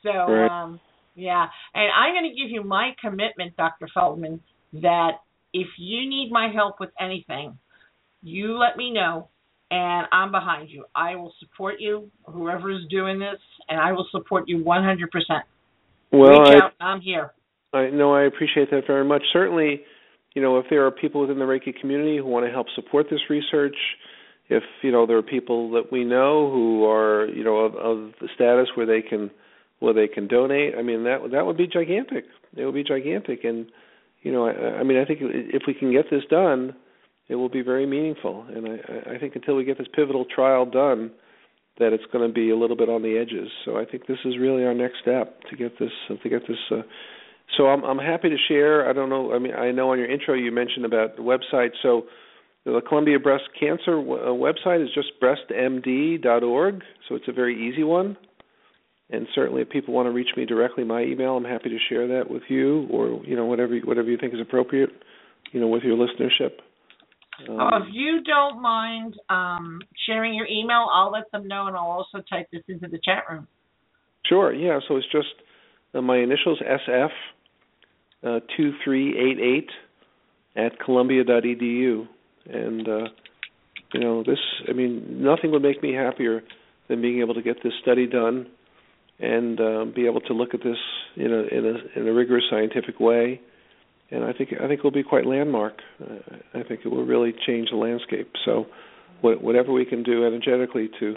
So. 0.04 0.10
Um, 0.10 0.80
yeah, 1.16 1.46
and 1.76 1.90
I'm 1.96 2.14
going 2.16 2.34
to 2.34 2.42
give 2.42 2.50
you 2.50 2.64
my 2.64 2.92
commitment, 3.00 3.56
Dr. 3.56 3.88
Feldman, 3.94 4.42
that 4.74 5.20
if 5.54 5.68
you 5.78 6.10
need 6.10 6.32
my 6.32 6.50
help 6.52 6.80
with 6.80 6.90
anything, 7.00 7.60
you 8.24 8.58
let 8.58 8.78
me 8.78 8.92
know 8.92 9.30
and 9.70 10.08
I'm 10.12 10.32
behind 10.32 10.70
you. 10.70 10.86
I 10.96 11.16
will 11.16 11.34
support 11.40 11.76
you, 11.80 12.12
whoever 12.26 12.72
is 12.72 12.82
doing 12.90 13.20
this, 13.20 13.40
and 13.70 13.80
I 13.80 13.92
will 13.92 14.08
support 14.12 14.48
you 14.48 14.64
100%. 14.64 15.08
Well, 16.12 16.42
Reach 16.42 16.64
I, 16.80 16.84
I'm 16.84 17.02
here. 17.02 17.34
I 17.74 17.90
know 17.90 18.14
I 18.14 18.26
appreciate 18.26 18.70
that 18.70 18.84
very 18.86 19.04
much. 19.04 19.24
Certainly, 19.32 19.82
you 20.36 20.42
know, 20.44 20.60
if 20.60 20.66
there 20.70 20.86
are 20.86 20.92
people 20.92 21.22
within 21.22 21.40
the 21.40 21.46
Reiki 21.46 21.74
community 21.80 22.18
who 22.18 22.26
want 22.26 22.46
to 22.46 22.52
help 22.52 22.68
support 22.76 23.08
this 23.10 23.22
research, 23.32 23.76
if 24.58 24.64
you 24.82 24.92
know 24.92 25.06
there 25.06 25.18
are 25.18 25.24
people 25.24 25.72
that 25.72 25.92
we 25.92 26.04
know 26.04 26.52
who 26.52 26.86
are 26.86 27.28
you 27.28 27.44
know 27.44 27.58
of, 27.58 27.76
of 27.76 28.14
the 28.22 28.28
status 28.36 28.70
where 28.76 28.86
they 28.86 29.02
can 29.02 29.32
where 29.80 29.94
they 29.94 30.08
can 30.08 30.28
donate, 30.28 30.76
I 30.78 30.82
mean 30.82 31.04
that 31.04 31.20
that 31.32 31.46
would 31.46 31.58
be 31.58 31.68
gigantic. 31.68 32.26
It 32.56 32.66
would 32.66 32.76
be 32.76 32.84
gigantic, 32.84 33.44
and 33.44 33.68
you 34.24 34.32
know, 34.32 34.48
I, 34.48 34.80
I 34.80 34.84
mean, 34.84 34.98
I 34.98 35.06
think 35.06 35.20
if 35.22 35.64
we 35.68 35.74
can 35.74 35.92
get 35.92 36.06
this 36.10 36.24
done, 36.30 36.74
it 37.28 37.36
will 37.36 37.50
be 37.50 37.62
very 37.62 37.86
meaningful. 37.86 38.46
And 38.54 38.68
I, 38.68 39.16
I 39.16 39.20
think 39.20 39.36
until 39.36 39.56
we 39.56 39.66
get 39.66 39.78
this 39.78 39.88
pivotal 39.94 40.26
trial 40.26 40.66
done, 40.66 41.12
that 41.80 41.92
it's 41.92 42.04
going 42.12 42.28
to 42.28 42.34
be 42.34 42.50
a 42.50 42.56
little 42.56 42.78
bit 42.78 42.90
on 42.90 43.02
the 43.02 43.18
edges. 43.18 43.50
So 43.66 43.78
I 43.78 43.86
think 43.86 44.08
this 44.08 44.20
is 44.26 44.38
really 44.40 44.64
our 44.64 44.74
next 44.74 44.96
step 45.02 45.42
to 45.50 45.56
get 45.56 45.78
this 45.80 45.92
to 46.08 46.30
get 46.30 46.48
this. 46.48 46.58
Uh, 46.72 46.82
so 47.58 47.68
I'm 47.68 47.84
I'm 47.84 47.98
happy 47.98 48.30
to 48.30 48.38
share. 48.48 48.90
I 48.90 48.94
don't 48.94 49.10
know. 49.10 49.34
I 49.34 49.40
mean, 49.40 49.54
I 49.54 49.72
know 49.72 49.92
on 49.92 50.00
your 50.00 50.10
intro 50.10 50.36
you 50.36 50.52
mentioned 50.52 50.86
about 50.86 51.16
the 51.18 51.24
website. 51.24 51.72
So 51.82 52.04
the 52.66 52.82
Columbia 52.88 53.20
Breast 53.20 53.44
Cancer 53.60 54.00
uh, 54.00 54.32
website 54.32 54.84
is 54.84 54.90
just 54.94 55.12
breastmd.org. 55.22 56.82
So 57.08 57.16
it's 57.16 57.28
a 57.28 57.34
very 57.34 57.70
easy 57.70 57.84
one. 57.84 58.18
And 59.10 59.28
certainly, 59.36 59.62
if 59.62 59.70
people 59.70 59.94
want 59.94 60.08
to 60.08 60.12
reach 60.12 60.30
me 60.38 60.46
directly, 60.46 60.84
my 60.84 61.04
email, 61.04 61.36
I'm 61.36 61.44
happy 61.44 61.70
to 61.70 61.78
share 61.90 62.08
that 62.08 62.32
with 62.32 62.44
you, 62.48 62.88
or 62.90 63.24
you 63.26 63.36
know 63.36 63.46
whatever 63.46 63.78
whatever 63.80 64.10
you 64.10 64.18
think 64.18 64.34
is 64.34 64.40
appropriate, 64.40 64.90
you 65.52 65.60
know, 65.60 65.68
with 65.68 65.84
your 65.84 65.98
listenership. 65.98 66.54
Um, 67.48 67.60
oh, 67.60 67.78
if 67.78 67.88
you 67.92 68.22
don't 68.24 68.62
mind 68.62 69.16
um, 69.30 69.82
sharing 70.08 70.34
your 70.34 70.48
email, 70.48 70.88
I'll 70.92 71.12
let 71.12 71.30
them 71.32 71.48
know, 71.48 71.68
and 71.68 71.76
I'll 71.76 71.84
also 71.84 72.24
type 72.30 72.48
this 72.52 72.64
into 72.68 72.88
the 72.88 73.00
chat 73.04 73.24
room. 73.30 73.48
Sure. 74.26 74.54
Yeah. 74.54 74.80
So 74.88 74.96
it's 74.96 75.12
just 75.12 75.28
uh, 75.94 76.02
my 76.02 76.18
initials 76.18 76.60
SF 76.62 77.10
uh, 78.24 78.40
two 78.56 78.72
three 78.84 79.10
eight 79.18 79.40
eight 79.40 79.70
at 80.56 80.80
Columbia.edu, 80.80 82.08
and 82.50 82.88
uh, 82.88 83.08
you 83.94 84.00
know 84.00 84.24
this. 84.24 84.40
I 84.68 84.74
mean, 84.74 85.24
nothing 85.24 85.52
would 85.52 85.62
make 85.62 85.82
me 85.82 85.94
happier 85.94 86.42
than 86.88 87.02
being 87.02 87.20
able 87.22 87.34
to 87.34 87.42
get 87.42 87.58
this 87.64 87.74
study 87.82 88.08
done 88.08 88.48
and 89.20 89.60
uh, 89.60 89.86
be 89.86 90.06
able 90.06 90.22
to 90.22 90.34
look 90.34 90.54
at 90.54 90.62
this 90.64 90.78
in 91.16 91.32
a 91.32 91.58
in 91.58 91.66
a 91.66 92.00
in 92.00 92.08
a 92.08 92.14
rigorous 92.14 92.46
scientific 92.50 93.00
way. 93.00 93.40
And 94.12 94.24
I 94.24 94.34
think 94.34 94.50
I 94.54 94.68
think 94.68 94.80
it 94.80 94.84
will 94.84 94.92
be 94.92 95.04
quite 95.04 95.26
landmark. 95.26 95.76
Uh, 96.02 96.36
I 96.54 96.64
think 96.64 96.82
it 96.86 96.90
will 96.90 97.06
really 97.06 97.34
change 97.46 97.70
the 97.72 97.78
landscape. 97.78 98.32
So, 98.46 98.66
whatever 99.22 99.72
we 99.72 99.86
can 99.86 100.04
do 100.04 100.26
energetically 100.26 100.90
to 101.00 101.16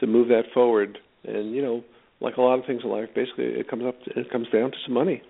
to 0.00 0.06
move 0.06 0.28
that 0.28 0.44
forward, 0.52 0.98
and 1.24 1.54
you 1.54 1.62
know, 1.62 1.82
like 2.20 2.36
a 2.36 2.42
lot 2.42 2.58
of 2.58 2.66
things 2.66 2.82
in 2.84 2.90
life, 2.90 3.08
basically 3.14 3.44
it 3.44 3.68
comes 3.68 3.84
up 3.84 4.02
to, 4.04 4.20
it 4.20 4.30
comes 4.30 4.48
down 4.52 4.70
to 4.70 4.76
some 4.84 4.94
money. 4.94 5.22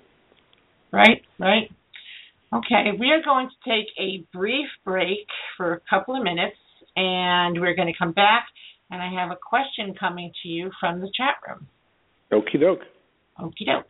Right, 0.92 1.22
right. 1.38 1.70
Okay, 2.56 2.92
we 2.98 3.10
are 3.10 3.22
going 3.22 3.50
to 3.50 3.70
take 3.70 3.86
a 4.00 4.24
brief 4.32 4.68
break 4.82 5.26
for 5.58 5.74
a 5.74 5.80
couple 5.90 6.16
of 6.16 6.22
minutes, 6.22 6.56
and 6.96 7.60
we're 7.60 7.74
going 7.74 7.92
to 7.92 7.98
come 7.98 8.12
back. 8.12 8.46
And 8.90 9.02
I 9.02 9.12
have 9.20 9.30
a 9.30 9.36
question 9.36 9.94
coming 9.98 10.32
to 10.42 10.48
you 10.48 10.70
from 10.80 11.00
the 11.00 11.10
chat 11.14 11.34
room. 11.46 11.66
Okie 12.32 12.58
doke. 12.58 12.84
Okie 13.38 13.66
doke. 13.66 13.84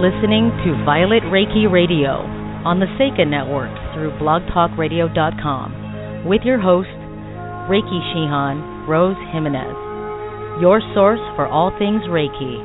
Listening 0.00 0.48
to 0.64 0.72
Violet 0.88 1.20
Reiki 1.28 1.68
Radio 1.70 2.24
on 2.64 2.80
the 2.80 2.88
Seika 2.96 3.28
Network 3.28 3.68
through 3.92 4.16
blogtalkradio.com 4.16 6.24
with 6.24 6.40
your 6.40 6.58
host, 6.58 6.88
Reiki 7.68 8.00
Shihan 8.08 8.88
Rose 8.88 9.20
Jimenez, 9.28 9.76
your 10.64 10.80
source 10.96 11.20
for 11.36 11.46
all 11.46 11.68
things 11.76 12.00
Reiki 12.08 12.64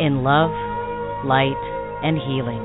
in 0.00 0.24
love, 0.24 0.48
light, 1.28 1.60
and 2.00 2.16
healing. 2.16 2.64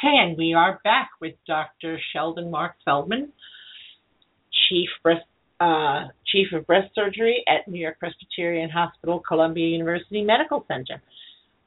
Okay, 0.00 0.16
and 0.16 0.38
we 0.38 0.54
are 0.54 0.80
back 0.82 1.10
with 1.20 1.34
Dr. 1.46 1.98
Sheldon 2.10 2.50
Marc 2.50 2.76
Feldman, 2.86 3.34
Chief 4.50 4.88
Breast 5.02 5.26
uh, 5.60 6.08
Chief 6.24 6.46
of 6.54 6.66
Breast 6.66 6.94
Surgery 6.94 7.44
at 7.46 7.70
New 7.70 7.78
York 7.78 7.98
Presbyterian 7.98 8.70
Hospital, 8.70 9.20
Columbia 9.20 9.66
University 9.66 10.22
Medical 10.22 10.64
Center. 10.68 11.02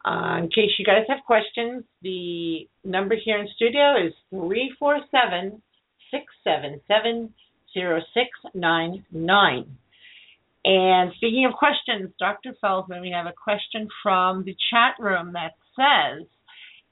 Uh, 0.03 0.39
in 0.39 0.49
case 0.49 0.71
you 0.79 0.85
guys 0.85 1.03
have 1.07 1.19
questions, 1.27 1.83
the 2.01 2.67
number 2.83 3.15
here 3.23 3.37
in 3.37 3.47
studio 3.55 4.03
is 4.03 4.13
347 4.31 5.61
677 6.09 7.31
0699. 7.75 9.77
And 10.65 11.11
speaking 11.17 11.45
of 11.45 11.53
questions, 11.53 12.09
Dr. 12.17 12.55
Feldman, 12.59 13.01
we 13.01 13.11
have 13.11 13.27
a 13.27 13.33
question 13.33 13.87
from 14.01 14.43
the 14.43 14.55
chat 14.71 14.95
room 14.97 15.33
that 15.33 15.51
says, 15.75 16.25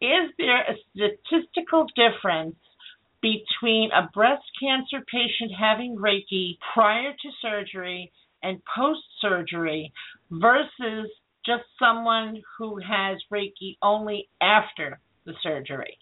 is 0.01 0.31
there 0.37 0.61
a 0.61 0.75
statistical 0.91 1.85
difference 1.95 2.55
between 3.21 3.91
a 3.91 4.09
breast 4.13 4.43
cancer 4.59 5.05
patient 5.11 5.51
having 5.57 5.95
Reiki 5.95 6.57
prior 6.73 7.11
to 7.11 7.29
surgery 7.41 8.11
and 8.41 8.59
post 8.75 9.01
surgery 9.21 9.93
versus 10.31 11.07
just 11.45 11.63
someone 11.79 12.41
who 12.57 12.77
has 12.77 13.17
Reiki 13.31 13.77
only 13.83 14.27
after 14.41 14.99
the 15.25 15.33
surgery? 15.43 15.97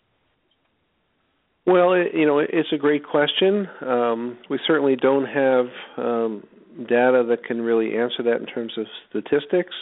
Well, 1.65 1.95
you 1.97 2.25
know, 2.25 2.39
it's 2.39 2.71
a 2.73 2.77
great 2.77 3.05
question. 3.05 3.67
Um, 3.85 4.37
we 4.49 4.59
certainly 4.65 4.95
don't 4.95 5.25
have 5.25 5.65
um, 5.97 6.43
data 6.87 7.23
that 7.29 7.43
can 7.45 7.61
really 7.61 7.97
answer 7.97 8.23
that 8.23 8.37
in 8.37 8.45
terms 8.45 8.73
of 8.77 8.85
statistics, 9.09 9.75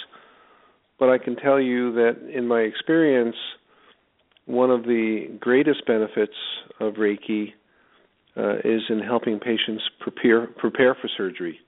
but 0.99 1.09
I 1.09 1.17
can 1.17 1.35
tell 1.35 1.61
you 1.61 1.93
that 1.93 2.17
in 2.33 2.47
my 2.47 2.61
experience, 2.61 3.35
one 4.47 4.71
of 4.71 4.83
the 4.83 5.27
greatest 5.39 5.85
benefits 5.85 6.33
of 6.79 6.95
Reiki 6.95 7.53
uh, 8.35 8.55
is 8.63 8.81
in 8.89 8.99
helping 8.99 9.39
patients 9.39 9.83
prepare 9.99 10.47
prepare 10.47 10.95
for 10.95 11.09
surgery 11.15 11.59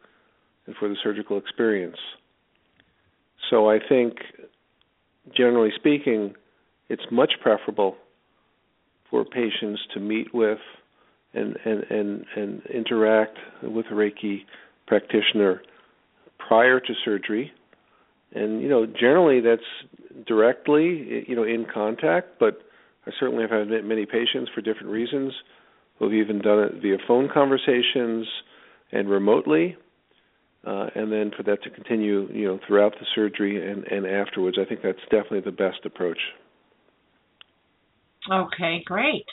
and 0.65 0.75
for 0.75 0.88
the 0.89 0.95
surgical 1.03 1.38
experience. 1.38 1.97
So 3.49 3.69
I 3.69 3.80
think, 3.88 4.15
generally 5.36 5.71
speaking, 5.75 6.34
it's 6.89 7.03
much 7.11 7.34
preferable 7.41 7.95
for 9.09 9.25
patients 9.25 9.82
to 9.93 9.99
meet 9.99 10.34
with 10.34 10.59
and 11.34 11.57
and 11.65 11.84
and, 11.89 12.25
and 12.36 12.61
interact 12.73 13.38
with 13.61 13.86
a 13.91 13.93
Reiki 13.93 14.39
practitioner 14.88 15.61
prior 16.38 16.80
to 16.80 16.93
surgery 17.05 17.51
and 18.34 18.61
you 18.61 18.69
know 18.69 18.86
generally 18.86 19.39
that's 19.39 19.61
directly 20.25 21.25
you 21.27 21.36
know 21.36 21.43
in 21.43 21.65
contact 21.71 22.27
but 22.39 22.61
I 23.10 23.20
certainly 23.20 23.43
have 23.43 23.51
had 23.51 23.86
many 23.86 24.05
patients 24.05 24.51
for 24.53 24.62
different 24.62 24.89
reasons 24.89 25.34
who've 25.97 26.14
even 26.14 26.39
done 26.39 26.60
it 26.60 26.82
via 26.82 26.97
phone 27.07 27.28
conversations 27.34 28.28
and 28.91 29.10
remotely, 29.10 29.76
uh, 30.66 30.88
and 30.93 31.12
then 31.12 31.32
for 31.36 31.41
that 31.43 31.64
to 31.64 31.72
continue, 31.72 32.30
you 32.32 32.45
know, 32.47 32.60
throughout 32.68 32.93
the 32.99 33.05
surgery 33.16 33.72
and, 33.72 33.84
and 33.86 34.05
afterwards. 34.05 34.57
I 34.62 34.66
think 34.66 34.82
that's 34.84 34.99
definitely 35.10 35.41
the 35.41 35.51
best 35.51 35.86
approach. 35.86 36.20
Okay, 38.32 38.84
great. 38.86 39.26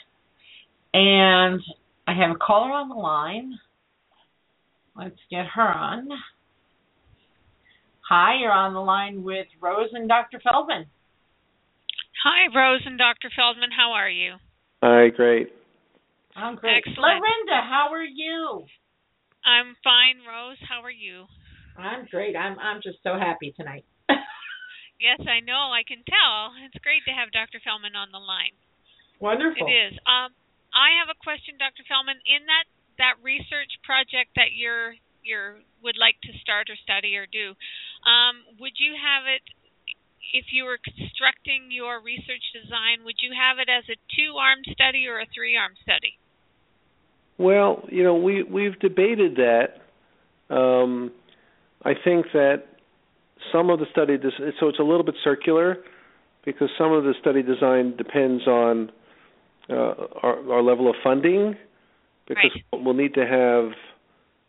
And 0.93 1.61
I 2.07 2.13
have 2.13 2.35
a 2.35 2.39
caller 2.39 2.71
on 2.71 2.89
the 2.89 2.95
line. 2.95 3.53
Let's 4.95 5.19
get 5.29 5.45
her 5.53 5.67
on. 5.67 6.07
Hi, 8.09 8.39
you're 8.39 8.51
on 8.51 8.73
the 8.73 8.79
line 8.79 9.23
with 9.23 9.45
Rose 9.61 9.89
and 9.93 10.07
Dr. 10.07 10.39
Feldman. 10.39 10.85
Hi, 12.23 12.49
Rose 12.49 12.81
and 12.85 12.97
Dr. 12.97 13.29
Feldman. 13.35 13.69
How 13.69 13.93
are 13.93 14.09
you? 14.09 14.41
Hi, 14.81 15.09
great. 15.09 15.53
I'm 16.35 16.55
great. 16.55 16.81
Excellent. 16.81 17.21
Lorinda, 17.21 17.61
how 17.65 17.89
are 17.93 18.05
you? 18.05 18.65
I'm 19.45 19.77
fine, 19.83 20.21
Rose. 20.25 20.57
How 20.65 20.81
are 20.81 20.93
you? 20.93 21.25
I'm 21.77 22.09
great. 22.09 22.35
I'm 22.35 22.57
I'm 22.57 22.81
just 22.81 22.97
so 23.05 23.17
happy 23.17 23.53
tonight. 23.53 23.85
yes, 25.01 25.21
I 25.29 25.45
know. 25.45 25.69
I 25.69 25.85
can 25.85 26.01
tell. 26.09 26.57
It's 26.65 26.81
great 26.81 27.05
to 27.05 27.13
have 27.13 27.29
Dr. 27.29 27.61
Feldman 27.61 27.93
on 27.93 28.09
the 28.09 28.21
line. 28.21 28.57
Wonderful. 29.21 29.65
It 29.65 29.69
is. 29.69 29.93
Um, 30.09 30.33
I 30.73 30.97
have 31.01 31.09
a 31.09 31.17
question, 31.21 31.57
Dr. 31.61 31.85
Feldman. 31.85 32.17
In 32.25 32.49
that 32.49 32.65
that 32.97 33.21
research 33.21 33.69
project 33.85 34.33
that 34.37 34.57
you're 34.57 34.97
you're 35.21 35.61
would 35.85 36.01
like 36.01 36.17
to 36.25 36.33
start 36.41 36.69
or 36.73 36.77
study 36.81 37.13
or 37.13 37.29
do, 37.29 37.53
um, 38.09 38.41
would 38.57 38.77
you 38.81 38.97
have 38.97 39.29
it 39.29 39.45
if 40.33 40.45
you 40.51 40.65
were 40.65 40.77
constructing 40.83 41.69
your 41.69 42.01
research 42.01 42.43
design, 42.53 43.05
would 43.05 43.15
you 43.21 43.31
have 43.33 43.59
it 43.59 43.69
as 43.69 43.83
a 43.89 43.97
two-arm 44.15 44.59
study 44.71 45.07
or 45.07 45.19
a 45.19 45.25
three-arm 45.33 45.73
study? 45.83 46.17
Well, 47.37 47.83
you 47.89 48.03
know, 48.03 48.15
we 48.15 48.43
we've 48.43 48.79
debated 48.79 49.37
that. 49.37 49.81
Um, 50.49 51.11
I 51.83 51.93
think 51.93 52.27
that 52.33 52.63
some 53.51 53.69
of 53.69 53.79
the 53.79 53.85
study, 53.91 54.17
des- 54.17 54.53
so 54.59 54.67
it's 54.67 54.79
a 54.79 54.83
little 54.83 55.03
bit 55.03 55.15
circular, 55.23 55.77
because 56.45 56.69
some 56.77 56.91
of 56.91 57.03
the 57.03 57.13
study 57.21 57.43
design 57.43 57.95
depends 57.95 58.47
on 58.47 58.91
uh, 59.69 59.93
our, 60.23 60.51
our 60.53 60.63
level 60.63 60.89
of 60.89 60.95
funding, 61.03 61.55
because 62.27 62.51
right. 62.73 62.83
we'll 62.83 62.93
need 62.93 63.13
to 63.13 63.25
have 63.25 63.71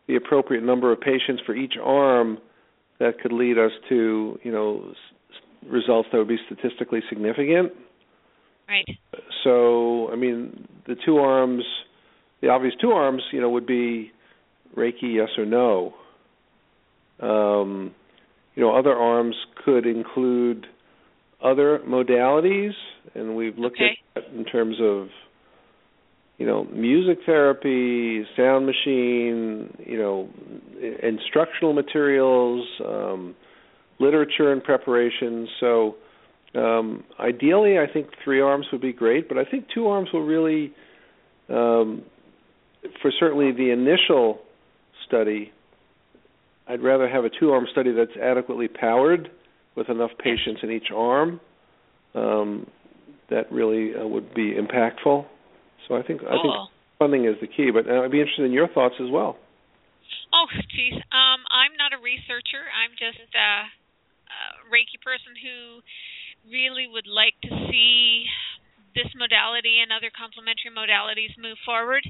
the 0.07 0.15
appropriate 0.15 0.63
number 0.63 0.91
of 0.91 0.99
patients 0.99 1.41
for 1.45 1.55
each 1.55 1.75
arm 1.81 2.39
that 2.99 3.19
could 3.21 3.31
lead 3.31 3.57
us 3.57 3.71
to, 3.87 4.39
you 4.43 4.51
know, 4.51 4.93
results 5.67 6.09
that 6.11 6.17
would 6.17 6.27
be 6.27 6.37
statistically 6.45 7.01
significant. 7.09 7.73
Right. 8.67 8.85
So, 9.43 10.11
I 10.11 10.15
mean, 10.15 10.67
the 10.87 10.95
two 11.05 11.17
arms, 11.17 11.63
the 12.41 12.49
obvious 12.49 12.73
two 12.79 12.91
arms, 12.91 13.23
you 13.31 13.41
know, 13.41 13.49
would 13.49 13.65
be 13.65 14.11
Reiki, 14.77 15.15
yes 15.15 15.29
or 15.37 15.45
no. 15.45 15.93
Um, 17.19 17.95
you 18.55 18.63
know, 18.63 18.77
other 18.77 18.93
arms 18.93 19.35
could 19.65 19.85
include 19.85 20.67
other 21.43 21.79
modalities, 21.87 22.73
and 23.15 23.35
we've 23.35 23.57
looked 23.57 23.77
okay. 23.77 23.97
at 24.15 24.23
that 24.23 24.37
in 24.37 24.45
terms 24.45 24.75
of, 24.81 25.07
you 26.37 26.45
know, 26.45 26.65
music 26.65 27.19
therapy, 27.25 28.23
sound 28.37 28.65
machine, 28.65 29.73
you 29.85 29.97
know, 29.97 30.29
instructional 31.01 31.73
materials. 31.73 32.67
Um, 32.85 33.35
literature 33.99 34.51
and 34.51 34.63
preparation. 34.63 35.47
So 35.59 35.95
um, 36.55 37.03
ideally, 37.19 37.77
I 37.77 37.91
think 37.91 38.07
three 38.23 38.41
arms 38.41 38.65
would 38.71 38.81
be 38.81 38.93
great, 38.93 39.27
but 39.27 39.37
I 39.37 39.45
think 39.45 39.65
two 39.73 39.87
arms 39.87 40.09
will 40.13 40.25
really, 40.25 40.73
um, 41.49 42.03
for 43.01 43.11
certainly 43.19 43.51
the 43.51 43.71
initial 43.71 44.39
study, 45.07 45.51
I'd 46.67 46.83
rather 46.83 47.09
have 47.09 47.25
a 47.25 47.29
two-arm 47.29 47.65
study 47.71 47.91
that's 47.91 48.15
adequately 48.21 48.67
powered 48.67 49.31
with 49.75 49.89
enough 49.89 50.11
patients 50.23 50.61
in 50.61 50.69
each 50.69 50.87
arm. 50.95 51.41
Um, 52.13 52.67
that 53.29 53.51
really 53.51 53.93
uh, 53.95 54.07
would 54.07 54.33
be 54.33 54.53
impactful. 54.53 55.25
So 55.87 55.95
I 55.95 56.03
think 56.03 56.21
cool. 56.21 56.29
I 56.29 56.41
think 56.41 56.53
funding 56.99 57.25
is 57.25 57.35
the 57.41 57.47
key. 57.47 57.71
But 57.73 57.89
uh, 57.89 58.01
I'd 58.01 58.11
be 58.11 58.19
interested 58.19 58.45
in 58.45 58.51
your 58.51 58.67
thoughts 58.67 58.95
as 59.01 59.09
well. 59.09 59.37
Oh, 60.33 60.45
geez. 60.69 60.93
Um, 60.93 61.41
I'm 61.49 61.73
not 61.77 61.93
a 61.93 62.01
researcher. 62.01 62.61
I'm 62.69 62.93
just 62.93 63.29
uh, 63.33 63.65
Reiki 64.69 65.01
person 65.01 65.35
who 65.35 65.81
really 66.47 66.87
would 66.87 67.07
like 67.07 67.35
to 67.43 67.51
see 67.69 68.25
this 68.97 69.09
modality 69.13 69.81
and 69.81 69.93
other 69.93 70.09
complementary 70.09 70.73
modalities 70.73 71.33
move 71.37 71.57
forward 71.61 72.01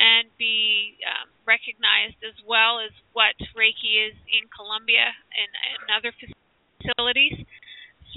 and 0.00 0.32
be 0.40 0.96
um, 1.04 1.28
recognized 1.44 2.16
as 2.24 2.36
well 2.48 2.80
as 2.80 2.92
what 3.12 3.36
Reiki 3.52 4.00
is 4.00 4.16
in 4.32 4.48
Columbia 4.48 5.12
and, 5.12 5.50
and 5.52 5.80
other 5.92 6.12
facilities. 6.16 7.44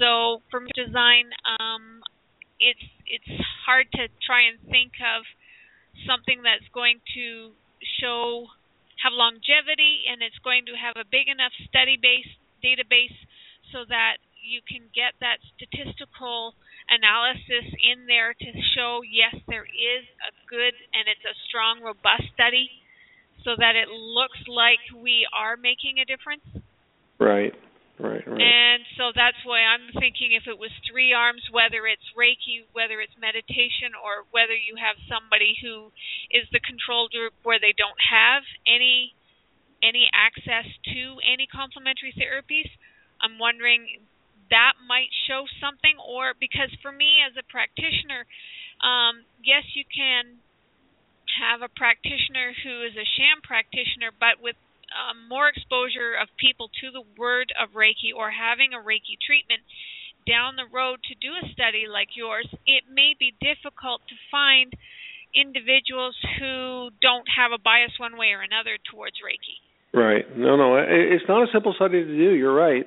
So 0.00 0.40
for 0.48 0.64
design, 0.76 1.32
um, 1.60 2.00
it's 2.60 2.82
it's 3.04 3.32
hard 3.64 3.86
to 3.92 4.08
try 4.24 4.48
and 4.48 4.56
think 4.68 4.96
of 5.00 5.24
something 6.08 6.40
that's 6.44 6.66
going 6.72 7.00
to 7.16 7.52
show 8.00 8.48
have 9.04 9.12
longevity 9.12 10.08
and 10.08 10.24
it's 10.24 10.40
going 10.40 10.64
to 10.66 10.74
have 10.76 10.96
a 10.96 11.04
big 11.04 11.28
enough 11.28 11.52
study 11.68 12.00
base 12.00 12.28
database 12.64 13.14
so 13.72 13.84
that 13.88 14.18
you 14.46 14.62
can 14.62 14.86
get 14.94 15.18
that 15.18 15.42
statistical 15.58 16.54
analysis 16.86 17.66
in 17.82 18.06
there 18.06 18.30
to 18.30 18.50
show 18.78 19.02
yes, 19.02 19.34
there 19.50 19.66
is 19.66 20.06
a 20.22 20.30
good 20.46 20.74
and 20.94 21.10
it's 21.10 21.26
a 21.26 21.34
strong, 21.50 21.82
robust 21.82 22.30
study, 22.30 22.70
so 23.42 23.58
that 23.58 23.74
it 23.74 23.90
looks 23.90 24.38
like 24.46 24.82
we 24.94 25.26
are 25.34 25.58
making 25.58 25.98
a 25.98 26.06
difference. 26.06 26.46
Right. 27.18 27.54
Right, 27.96 28.20
right. 28.28 28.44
And 28.44 28.84
so 29.00 29.08
that's 29.16 29.40
why 29.48 29.64
I'm 29.64 29.88
thinking 29.96 30.36
if 30.36 30.44
it 30.44 30.60
was 30.60 30.68
three 30.84 31.16
arms, 31.16 31.40
whether 31.48 31.88
it's 31.88 32.04
Reiki, 32.12 32.68
whether 32.76 33.00
it's 33.00 33.16
meditation, 33.16 33.96
or 33.96 34.28
whether 34.36 34.52
you 34.52 34.76
have 34.76 35.00
somebody 35.08 35.56
who 35.64 35.88
is 36.28 36.44
the 36.52 36.60
control 36.60 37.08
group 37.08 37.32
where 37.40 37.56
they 37.56 37.72
don't 37.72 37.96
have 38.04 38.44
any 38.68 39.16
any 39.80 40.08
access 40.12 40.68
to 40.92 41.20
any 41.24 41.48
complementary 41.48 42.12
therapies, 42.16 42.68
I'm 43.26 43.42
wondering 43.42 44.06
that 44.54 44.78
might 44.86 45.10
show 45.26 45.42
something 45.58 45.98
or 45.98 46.38
because 46.38 46.70
for 46.78 46.94
me 46.94 47.18
as 47.26 47.34
a 47.34 47.42
practitioner, 47.50 48.22
um, 48.78 49.26
yes 49.42 49.66
you 49.74 49.82
can 49.90 50.38
have 51.42 51.66
a 51.66 51.72
practitioner 51.74 52.54
who 52.62 52.86
is 52.86 52.94
a 52.94 53.04
sham 53.18 53.42
practitioner 53.42 54.14
but 54.14 54.38
with 54.38 54.54
um, 54.94 55.26
more 55.26 55.50
exposure 55.50 56.14
of 56.14 56.30
people 56.38 56.70
to 56.80 56.94
the 56.94 57.02
word 57.18 57.50
of 57.58 57.74
Reiki 57.74 58.14
or 58.14 58.30
having 58.30 58.70
a 58.70 58.78
Reiki 58.78 59.18
treatment 59.18 59.66
down 60.26 60.58
the 60.58 60.66
road 60.70 60.98
to 61.06 61.14
do 61.18 61.34
a 61.34 61.44
study 61.54 61.86
like 61.86 62.14
yours, 62.18 62.46
it 62.66 62.84
may 62.90 63.14
be 63.18 63.34
difficult 63.38 64.02
to 64.10 64.16
find 64.30 64.74
individuals 65.34 66.18
who 66.38 66.90
don't 67.02 67.26
have 67.30 67.54
a 67.54 67.62
bias 67.62 67.94
one 67.98 68.18
way 68.18 68.34
or 68.34 68.42
another 68.42 68.78
towards 68.90 69.16
Reiki. 69.22 69.62
Right. 69.94 70.26
No, 70.36 70.56
no, 70.56 70.76
it's 70.76 71.24
not 71.28 71.46
a 71.46 71.52
simple 71.52 71.72
study 71.74 72.04
to 72.04 72.10
do. 72.10 72.34
You're 72.34 72.54
right. 72.54 72.86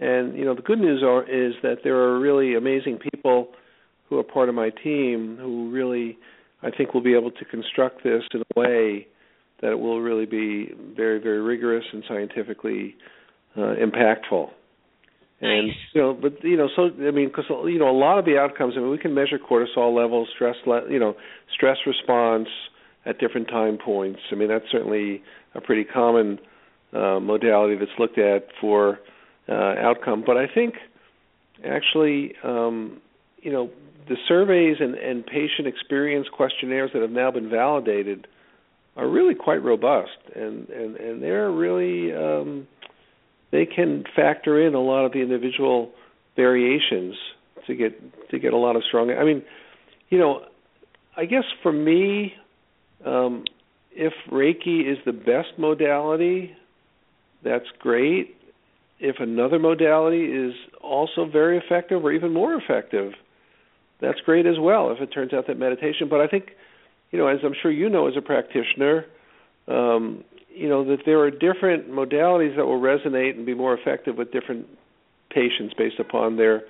And 0.00 0.36
you 0.36 0.44
know, 0.44 0.54
the 0.54 0.62
good 0.62 0.78
news 0.78 1.02
are 1.02 1.22
is 1.22 1.54
that 1.62 1.78
there 1.84 1.96
are 1.96 2.18
really 2.18 2.54
amazing 2.54 2.98
people 2.98 3.48
who 4.08 4.18
are 4.18 4.24
part 4.24 4.48
of 4.48 4.54
my 4.54 4.70
team 4.70 5.38
who 5.40 5.70
really 5.70 6.18
I 6.62 6.70
think 6.70 6.94
will 6.94 7.02
be 7.02 7.14
able 7.14 7.30
to 7.30 7.44
construct 7.44 8.02
this 8.02 8.22
in 8.32 8.40
a 8.40 8.60
way 8.60 9.06
that 9.60 9.72
it 9.72 9.78
will 9.78 10.00
really 10.00 10.26
be 10.26 10.72
very, 10.96 11.20
very 11.20 11.40
rigorous 11.40 11.84
and 11.92 12.02
scientifically 12.08 12.96
uh, 13.56 13.74
impactful. 13.76 14.50
And 15.40 15.68
nice. 15.68 15.76
you 15.92 16.00
know, 16.00 16.14
but 16.14 16.42
you 16.42 16.56
know, 16.56 16.68
so 16.74 16.84
I 17.06 17.10
mean, 17.10 17.28
because 17.28 17.44
you 17.48 17.78
know, 17.78 17.90
a 17.90 17.98
lot 17.98 18.18
of 18.18 18.24
the 18.24 18.38
outcomes. 18.38 18.74
I 18.76 18.80
mean, 18.80 18.90
we 18.90 18.98
can 18.98 19.14
measure 19.14 19.38
cortisol 19.38 19.94
levels, 19.94 20.28
stress, 20.34 20.56
le- 20.66 20.90
you 20.90 20.98
know, 20.98 21.14
stress 21.52 21.76
response 21.86 22.48
at 23.04 23.18
different 23.18 23.48
time 23.48 23.78
points. 23.82 24.20
I 24.32 24.36
mean, 24.36 24.48
that's 24.48 24.64
certainly 24.70 25.22
a 25.54 25.60
pretty 25.60 25.84
common 25.84 26.38
uh, 26.92 27.20
modality 27.20 27.76
that's 27.76 27.90
looked 27.98 28.18
at 28.18 28.46
for 28.60 29.00
uh, 29.48 29.74
outcome. 29.78 30.24
But 30.26 30.36
I 30.36 30.46
think 30.46 30.74
actually, 31.64 32.34
um, 32.42 33.00
you 33.38 33.52
know, 33.52 33.70
the 34.08 34.16
surveys 34.28 34.76
and, 34.80 34.94
and 34.94 35.24
patient 35.24 35.66
experience 35.66 36.26
questionnaires 36.32 36.90
that 36.92 37.02
have 37.02 37.10
now 37.10 37.30
been 37.30 37.48
validated 37.48 38.26
are 38.96 39.08
really 39.08 39.34
quite 39.34 39.62
robust, 39.62 40.18
and 40.34 40.68
and 40.68 40.96
and 40.96 41.22
they're 41.22 41.50
really 41.50 42.12
um, 42.12 42.66
they 43.50 43.66
can 43.66 44.04
factor 44.14 44.64
in 44.64 44.74
a 44.74 44.80
lot 44.80 45.04
of 45.04 45.12
the 45.12 45.20
individual 45.20 45.90
variations 46.36 47.14
to 47.66 47.74
get 47.74 48.30
to 48.30 48.38
get 48.38 48.52
a 48.52 48.56
lot 48.56 48.76
of 48.76 48.82
strong. 48.84 49.10
I 49.10 49.24
mean, 49.24 49.42
you 50.10 50.18
know, 50.18 50.42
I 51.16 51.24
guess 51.24 51.44
for 51.62 51.72
me, 51.72 52.34
um, 53.04 53.44
if 53.92 54.12
Reiki 54.30 54.90
is 54.90 54.98
the 55.04 55.12
best 55.12 55.58
modality, 55.58 56.54
that's 57.42 57.66
great. 57.78 58.36
If 59.00 59.16
another 59.18 59.58
modality 59.58 60.24
is 60.24 60.54
also 60.82 61.26
very 61.30 61.58
effective 61.58 62.04
or 62.04 62.12
even 62.12 62.32
more 62.32 62.54
effective, 62.54 63.12
that's 64.00 64.20
great 64.20 64.46
as 64.46 64.56
well. 64.58 64.92
If 64.92 65.00
it 65.00 65.12
turns 65.12 65.32
out 65.32 65.46
that 65.46 65.58
meditation, 65.58 66.08
but 66.08 66.20
I 66.20 66.26
think 66.26 66.50
you 67.10 67.18
know, 67.18 67.28
as 67.28 67.38
I'm 67.44 67.54
sure 67.62 67.70
you 67.70 67.88
know 67.88 68.08
as 68.08 68.14
a 68.16 68.20
practitioner, 68.20 69.06
um, 69.68 70.24
you 70.48 70.68
know 70.68 70.84
that 70.84 71.04
there 71.06 71.20
are 71.20 71.30
different 71.30 71.88
modalities 71.90 72.56
that 72.56 72.66
will 72.66 72.80
resonate 72.80 73.36
and 73.36 73.46
be 73.46 73.54
more 73.54 73.72
effective 73.72 74.16
with 74.16 74.32
different 74.32 74.66
patients 75.30 75.74
based 75.78 76.00
upon 76.00 76.36
their 76.36 76.62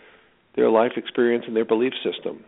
their 0.57 0.71
life 0.71 0.93
experience 0.97 1.45
and 1.47 1.57
their 1.57 1.65
belief 1.65 1.93
system. 2.05 2.45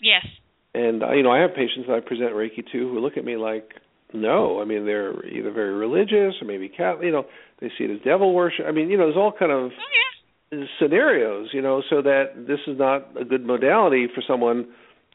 Yes. 0.00 0.26
And 0.74 1.02
you 1.14 1.22
know, 1.22 1.30
I 1.30 1.40
have 1.40 1.54
patients 1.54 1.86
that 1.88 1.96
I 1.96 2.00
present 2.00 2.32
Reiki 2.32 2.64
to 2.72 2.78
who 2.78 3.00
look 3.00 3.16
at 3.16 3.24
me 3.24 3.36
like, 3.36 3.74
no. 4.12 4.60
I 4.60 4.64
mean, 4.64 4.86
they're 4.86 5.24
either 5.26 5.50
very 5.50 5.74
religious 5.74 6.34
or 6.40 6.46
maybe 6.46 6.68
Catholic. 6.68 7.06
You 7.06 7.12
know, 7.12 7.26
they 7.60 7.70
see 7.76 7.84
it 7.84 7.90
as 7.90 8.02
devil 8.04 8.34
worship. 8.34 8.66
I 8.66 8.72
mean, 8.72 8.90
you 8.90 8.96
know, 8.96 9.04
there's 9.06 9.16
all 9.16 9.32
kind 9.32 9.52
of 9.52 9.70
oh, 9.72 10.58
yeah. 10.58 10.64
scenarios. 10.78 11.48
You 11.52 11.62
know, 11.62 11.82
so 11.88 12.02
that 12.02 12.46
this 12.46 12.60
is 12.66 12.78
not 12.78 13.08
a 13.20 13.24
good 13.24 13.44
modality 13.44 14.06
for 14.14 14.22
someone 14.26 14.66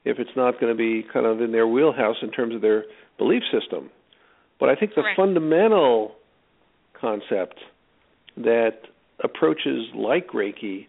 if 0.03 0.19
it's 0.19 0.31
not 0.35 0.59
going 0.59 0.75
to 0.75 0.77
be 0.77 1.05
kind 1.11 1.25
of 1.25 1.41
in 1.41 1.51
their 1.51 1.67
wheelhouse 1.67 2.17
in 2.21 2.31
terms 2.31 2.55
of 2.55 2.61
their 2.61 2.85
belief 3.17 3.43
system. 3.51 3.89
But 4.59 4.69
I 4.69 4.75
think 4.75 4.91
the 4.91 5.01
Correct. 5.01 5.17
fundamental 5.17 6.15
concept 6.99 7.59
that 8.37 8.81
approaches 9.23 9.85
like 9.95 10.29
Reiki 10.29 10.87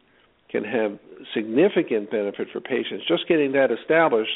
can 0.51 0.65
have 0.65 0.99
significant 1.35 2.11
benefit 2.11 2.49
for 2.53 2.61
patients. 2.61 3.05
Just 3.09 3.27
getting 3.29 3.53
that 3.53 3.71
established. 3.71 4.31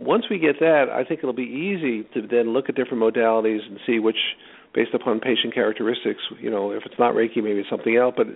Once 0.00 0.24
we 0.30 0.38
get 0.38 0.58
that, 0.60 0.86
I 0.90 1.04
think 1.04 1.20
it'll 1.20 1.34
be 1.34 1.42
easy 1.42 2.08
to 2.14 2.26
then 2.26 2.54
look 2.54 2.70
at 2.70 2.74
different 2.74 3.02
modalities 3.02 3.60
and 3.68 3.78
see 3.86 3.98
which, 3.98 4.16
based 4.74 4.94
upon 4.94 5.20
patient 5.20 5.52
characteristics, 5.54 6.20
you 6.40 6.50
know, 6.50 6.72
if 6.72 6.82
it's 6.86 6.98
not 6.98 7.14
Reiki, 7.14 7.36
maybe 7.36 7.60
it's 7.60 7.68
something 7.68 7.96
else. 7.96 8.14
But 8.16 8.28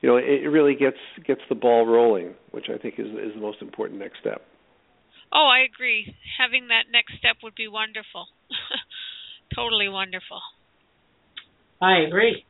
you 0.00 0.08
know, 0.08 0.16
it 0.16 0.48
really 0.48 0.74
gets 0.74 0.96
gets 1.26 1.42
the 1.50 1.54
ball 1.54 1.86
rolling, 1.86 2.34
which 2.52 2.66
I 2.74 2.78
think 2.78 2.94
is 2.98 3.06
is 3.06 3.34
the 3.34 3.40
most 3.40 3.60
important 3.60 4.00
next 4.00 4.20
step. 4.20 4.40
Oh, 5.32 5.46
I 5.46 5.60
agree. 5.72 6.14
Having 6.38 6.68
that 6.68 6.90
next 6.90 7.18
step 7.18 7.36
would 7.42 7.54
be 7.54 7.68
wonderful. 7.68 8.26
totally 9.54 9.88
wonderful. 9.88 10.40
I 11.82 11.98
agree. 12.08 12.44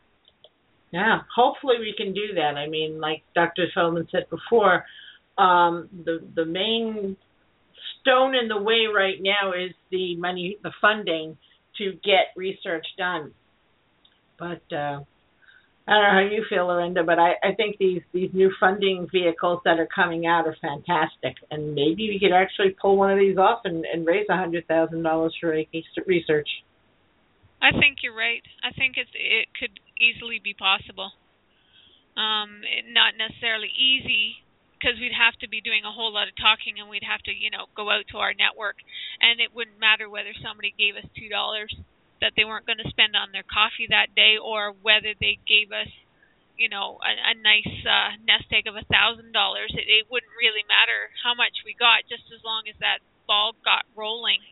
Yeah, 0.93 1.21
hopefully 1.35 1.77
we 1.79 1.95
can 1.97 2.15
do 2.15 2.35
that. 2.35 2.57
I 2.57 2.69
mean, 2.69 3.01
like 3.01 3.23
Dr. 3.35 3.67
Feldman 3.75 4.09
said 4.11 4.27
before, 4.31 4.85
um, 5.39 5.89
the 6.05 6.21
the 6.35 6.45
main 6.45 7.17
stone 8.01 8.35
in 8.35 8.49
the 8.49 8.61
way 8.61 8.87
right 8.93 9.19
now 9.21 9.53
is 9.53 9.73
the 9.91 10.17
money, 10.17 10.59
the 10.63 10.73
funding 10.81 11.37
to 11.79 11.93
get 12.05 12.33
research 12.37 12.87
done. 12.99 13.33
But 14.39 14.63
uh, 14.73 15.01
I 15.87 15.93
don't 15.93 16.03
know 16.03 16.13
how 16.13 16.29
you 16.31 16.45
feel, 16.49 16.67
Lorinda, 16.67 17.05
but 17.05 17.19
I, 17.19 17.33
I 17.43 17.55
think 17.57 17.77
these 17.79 18.03
these 18.13 18.31
new 18.33 18.51
funding 18.61 19.09
vehicles 19.13 19.61
that 19.65 19.79
are 19.79 19.89
coming 19.93 20.27
out 20.27 20.47
are 20.47 20.57
fantastic, 20.61 21.37
and 21.51 21.75
maybe 21.75 22.09
we 22.09 22.19
could 22.21 22.35
actually 22.35 22.77
pull 22.81 22.97
one 22.97 23.13
of 23.13 23.19
these 23.19 23.37
off 23.37 23.61
and, 23.65 23.85
and 23.85 24.07
raise 24.07 24.27
a 24.31 24.37
hundred 24.37 24.67
thousand 24.69 25.03
dollars 25.03 25.35
for 25.41 25.55
research. 26.07 26.49
I 27.61 27.73
think 27.73 27.99
you're 28.03 28.17
right. 28.17 28.43
I 28.65 28.73
think 28.73 28.95
it's 28.97 29.11
it 29.15 29.49
could 29.59 29.81
easily 30.01 30.41
be 30.43 30.55
possible. 30.55 31.13
Um, 32.17 32.63
not 32.93 33.15
necessarily 33.17 33.69
easy 33.69 34.37
because 34.81 34.97
we'd 34.97 35.13
have 35.13 35.37
to 35.45 35.49
be 35.49 35.61
doing 35.61 35.85
a 35.85 35.93
whole 35.93 36.09
lot 36.09 36.33
of 36.33 36.35
talking, 36.41 36.81
and 36.81 36.89
we'd 36.89 37.05
have 37.05 37.21
to, 37.29 37.33
you 37.37 37.53
know, 37.53 37.69
go 37.77 37.93
out 37.93 38.09
to 38.09 38.17
our 38.17 38.33
network, 38.33 38.81
and 39.21 39.37
it 39.39 39.53
wouldn't 39.53 39.77
matter 39.77 40.09
whether 40.09 40.33
somebody 40.41 40.73
gave 40.73 40.97
us 40.97 41.05
two 41.13 41.29
dollars 41.29 41.69
that 42.21 42.33
they 42.37 42.45
weren't 42.45 42.69
going 42.69 42.81
to 42.81 42.89
spend 42.89 43.17
on 43.17 43.33
their 43.33 43.45
coffee 43.45 43.89
that 43.89 44.13
day 44.17 44.37
or 44.37 44.73
whether 44.85 45.17
they 45.21 45.41
gave 45.49 45.73
us 45.73 45.89
you 46.61 46.69
know 46.69 47.01
a, 47.01 47.13
a 47.33 47.35
nice 47.41 47.75
uh, 47.89 48.13
nest 48.29 48.49
egg 48.53 48.69
of 48.69 48.77
a 48.77 48.85
thousand 48.93 49.33
dollars 49.33 49.73
it, 49.73 50.05
wouldn't 50.13 50.37
really 50.37 50.65
matter 50.69 51.09
how 51.25 51.33
much 51.33 51.65
we 51.65 51.73
got 51.73 52.05
just 52.13 52.29
as 52.29 52.45
long 52.45 52.69
as 52.69 52.77
that 52.85 53.01
ball 53.25 53.57
got 53.65 53.89
rolling 53.97 54.45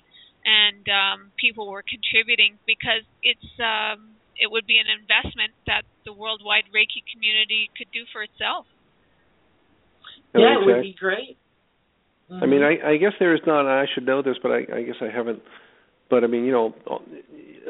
and 0.49 0.89
um, 0.89 1.18
people 1.37 1.68
were 1.68 1.85
contributing 1.85 2.57
because 2.64 3.05
it's 3.20 3.53
um, 3.61 4.16
it 4.39 4.49
would 4.49 4.64
be 4.64 4.79
an 4.81 4.89
investment 4.89 5.53
that 5.66 5.83
the 6.07 6.14
worldwide 6.14 6.70
Reiki 6.72 7.05
community 7.05 7.68
could 7.76 7.91
do 7.93 8.07
for 8.09 8.22
itself. 8.22 8.64
Yeah, 10.39 10.62
it 10.62 10.66
would 10.66 10.82
be 10.82 10.97
great. 10.99 11.36
Mm-hmm. 12.30 12.43
I 12.43 12.47
mean, 12.47 12.62
I, 12.62 12.93
I 12.93 12.97
guess 12.97 13.12
there 13.18 13.34
is 13.34 13.41
not. 13.47 13.66
I 13.66 13.86
should 13.95 14.07
know 14.07 14.22
this, 14.22 14.36
but 14.43 14.51
I, 14.51 14.59
I 14.74 14.82
guess 14.82 14.97
I 15.01 15.14
haven't. 15.14 15.43
But 16.11 16.24
I 16.24 16.26
mean, 16.26 16.45
you 16.45 16.53
know, 16.53 16.74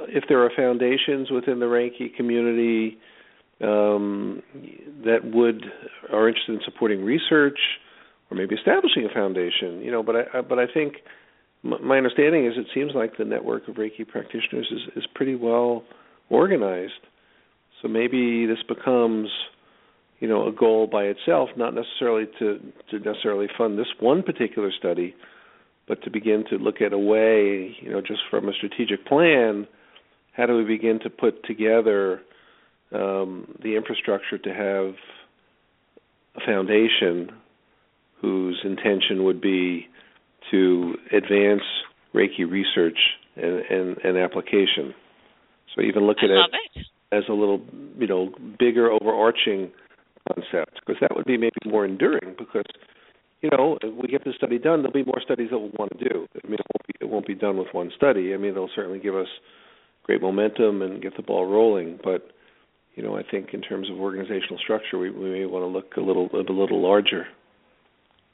if 0.09 0.25
there 0.29 0.45
are 0.45 0.51
foundations 0.57 1.31
within 1.31 1.61
the 1.61 1.67
Reiki 1.67 2.15
community 2.17 2.99
um, 3.61 4.43
that 5.05 5.21
would 5.25 5.65
are 6.13 6.29
interested 6.29 6.55
in 6.55 6.61
supporting 6.65 7.05
research 7.05 7.59
or 8.31 8.37
maybe 8.37 8.55
establishing 8.55 9.07
a 9.11 9.15
foundation, 9.15 9.81
you 9.81 9.91
know, 9.91 10.03
but 10.03 10.17
I 10.17 10.41
but 10.41 10.59
I 10.59 10.67
think 10.73 10.95
my 11.63 11.97
understanding 11.97 12.47
is 12.47 12.53
it 12.57 12.67
seems 12.75 12.93
like 12.95 13.17
the 13.17 13.25
network 13.25 13.69
of 13.69 13.77
Reiki 13.77 14.07
practitioners 14.07 14.71
is 14.71 14.81
is 14.97 15.05
pretty 15.15 15.35
well 15.35 15.85
organized. 16.31 16.93
So 17.83 17.89
maybe 17.89 18.47
this 18.47 18.63
becomes 18.67 19.29
you 20.21 20.29
know 20.29 20.49
a 20.49 20.53
goal 20.53 20.87
by 20.87 21.05
itself, 21.05 21.51
not 21.57 21.75
necessarily 21.75 22.27
to 22.39 22.59
to 22.91 22.99
necessarily 22.99 23.47
fund 23.57 23.79
this 23.79 23.87
one 24.01 24.23
particular 24.23 24.71
study, 24.77 25.15
but 25.87 26.03
to 26.03 26.11
begin 26.11 26.45
to 26.51 26.57
look 26.57 26.81
at 26.81 26.93
a 26.93 26.99
way, 26.99 27.77
you 27.81 27.91
know, 27.91 28.01
just 28.01 28.21
from 28.31 28.49
a 28.49 28.53
strategic 28.53 29.07
plan 29.07 29.67
how 30.39 30.47
do 30.47 30.57
we 30.57 30.65
begin 30.65 31.01
to 31.01 31.11
put 31.11 31.45
together 31.45 32.23
um, 32.93 33.53
the 33.61 33.77
infrastructure 33.77 34.39
to 34.39 34.51
have 34.51 34.95
a 36.37 36.47
foundation 36.47 37.31
whose 38.23 38.59
intention 38.65 39.25
would 39.25 39.41
be 39.41 39.89
to 40.53 40.95
advance 41.13 41.63
Reiki 42.15 42.49
research 42.49 42.99
and, 43.37 43.61
and, 43.69 43.99
and 44.05 44.17
application. 44.17 44.95
So 45.75 45.83
even 45.83 46.07
look 46.07 46.19
at 46.23 46.31
it, 46.31 46.39
it. 46.77 46.87
as 47.13 47.25
a 47.29 47.33
little, 47.33 47.61
you 47.99 48.07
know, 48.07 48.33
bigger 48.61 48.93
overarching 48.93 49.73
concept, 50.29 50.81
because 50.81 51.01
that 51.01 51.15
would 51.15 51.27
be 51.27 51.37
maybe 51.37 51.57
more 51.65 51.85
enduring. 51.85 52.35
Because 52.39 52.67
you 53.41 53.51
know, 53.51 53.79
if 53.83 53.95
we 53.95 54.09
get 54.09 54.25
the 54.25 54.33
study 54.37 54.59
done, 54.59 54.83
there'll 54.83 54.93
be 54.93 55.05
more 55.05 55.21
studies 55.23 55.49
that 55.51 55.59
we'll 55.59 55.71
want 55.79 55.97
to 55.97 56.09
do. 56.09 56.27
I 56.45 56.47
mean, 56.47 56.59
it 56.59 56.67
won't 56.75 56.87
be 56.87 56.95
it 57.01 57.09
won't 57.09 57.27
be 57.27 57.35
done 57.35 57.57
with 57.57 57.69
one 57.73 57.91
study. 57.97 58.35
I 58.35 58.37
mean, 58.37 58.51
it'll 58.51 58.71
certainly 58.75 58.99
give 58.99 59.15
us 59.15 59.29
great 60.03 60.21
momentum 60.21 60.83
and 60.83 61.03
get 61.03 61.17
the 61.17 61.23
ball 61.23 61.47
rolling. 61.47 61.99
But 62.03 62.29
you 62.95 63.03
know, 63.03 63.17
I 63.17 63.23
think 63.31 63.51
in 63.53 63.63
terms 63.63 63.89
of 63.91 64.01
organizational 64.01 64.59
structure, 64.59 64.99
we, 64.99 65.11
we 65.11 65.31
may 65.31 65.47
want 65.47 65.63
to 65.63 65.69
look 65.69 65.97
a 65.97 66.01
little 66.01 66.29
a 66.33 66.53
little 66.53 66.83
larger. 66.83 67.27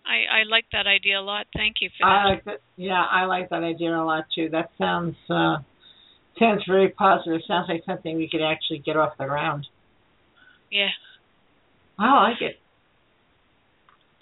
I, 0.07 0.41
I 0.41 0.43
like 0.49 0.65
that 0.73 0.87
idea 0.87 1.19
a 1.19 1.23
lot. 1.23 1.47
Thank 1.55 1.77
you 1.81 1.89
for 1.99 2.07
I 2.07 2.27
like 2.27 2.45
that. 2.45 2.61
Yeah, 2.77 3.03
I 3.11 3.25
like 3.25 3.51
that 3.51 3.63
idea 3.63 3.91
a 3.91 4.05
lot 4.05 4.25
too. 4.35 4.49
That 4.51 4.71
sounds 4.79 5.17
uh, 5.29 5.57
sounds 6.39 6.63
very 6.69 6.91
positive. 6.91 7.41
Sounds 7.47 7.67
like 7.69 7.83
something 7.87 8.17
we 8.17 8.29
could 8.31 8.43
actually 8.43 8.79
get 8.79 8.97
off 8.97 9.13
the 9.19 9.27
ground. 9.27 9.67
Yeah. 10.71 10.89
I 11.99 12.31
like 12.31 12.41
it. 12.41 12.57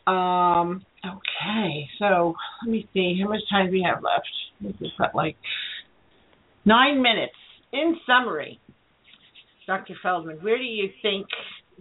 Um. 0.06 0.84
Okay. 1.04 1.88
So 1.98 2.34
let 2.64 2.70
me 2.70 2.88
see. 2.92 3.18
How 3.22 3.28
much 3.28 3.40
time 3.50 3.66
do 3.66 3.72
we 3.72 3.86
have 3.88 4.02
left? 4.02 4.28
We've 4.80 4.90
got 4.98 5.14
like 5.14 5.36
nine 6.64 7.02
minutes. 7.02 7.34
In 7.72 7.96
summary, 8.06 8.60
Dr. 9.66 9.94
Feldman, 10.02 10.38
where 10.42 10.58
do 10.58 10.64
you 10.64 10.90
think? 11.00 11.26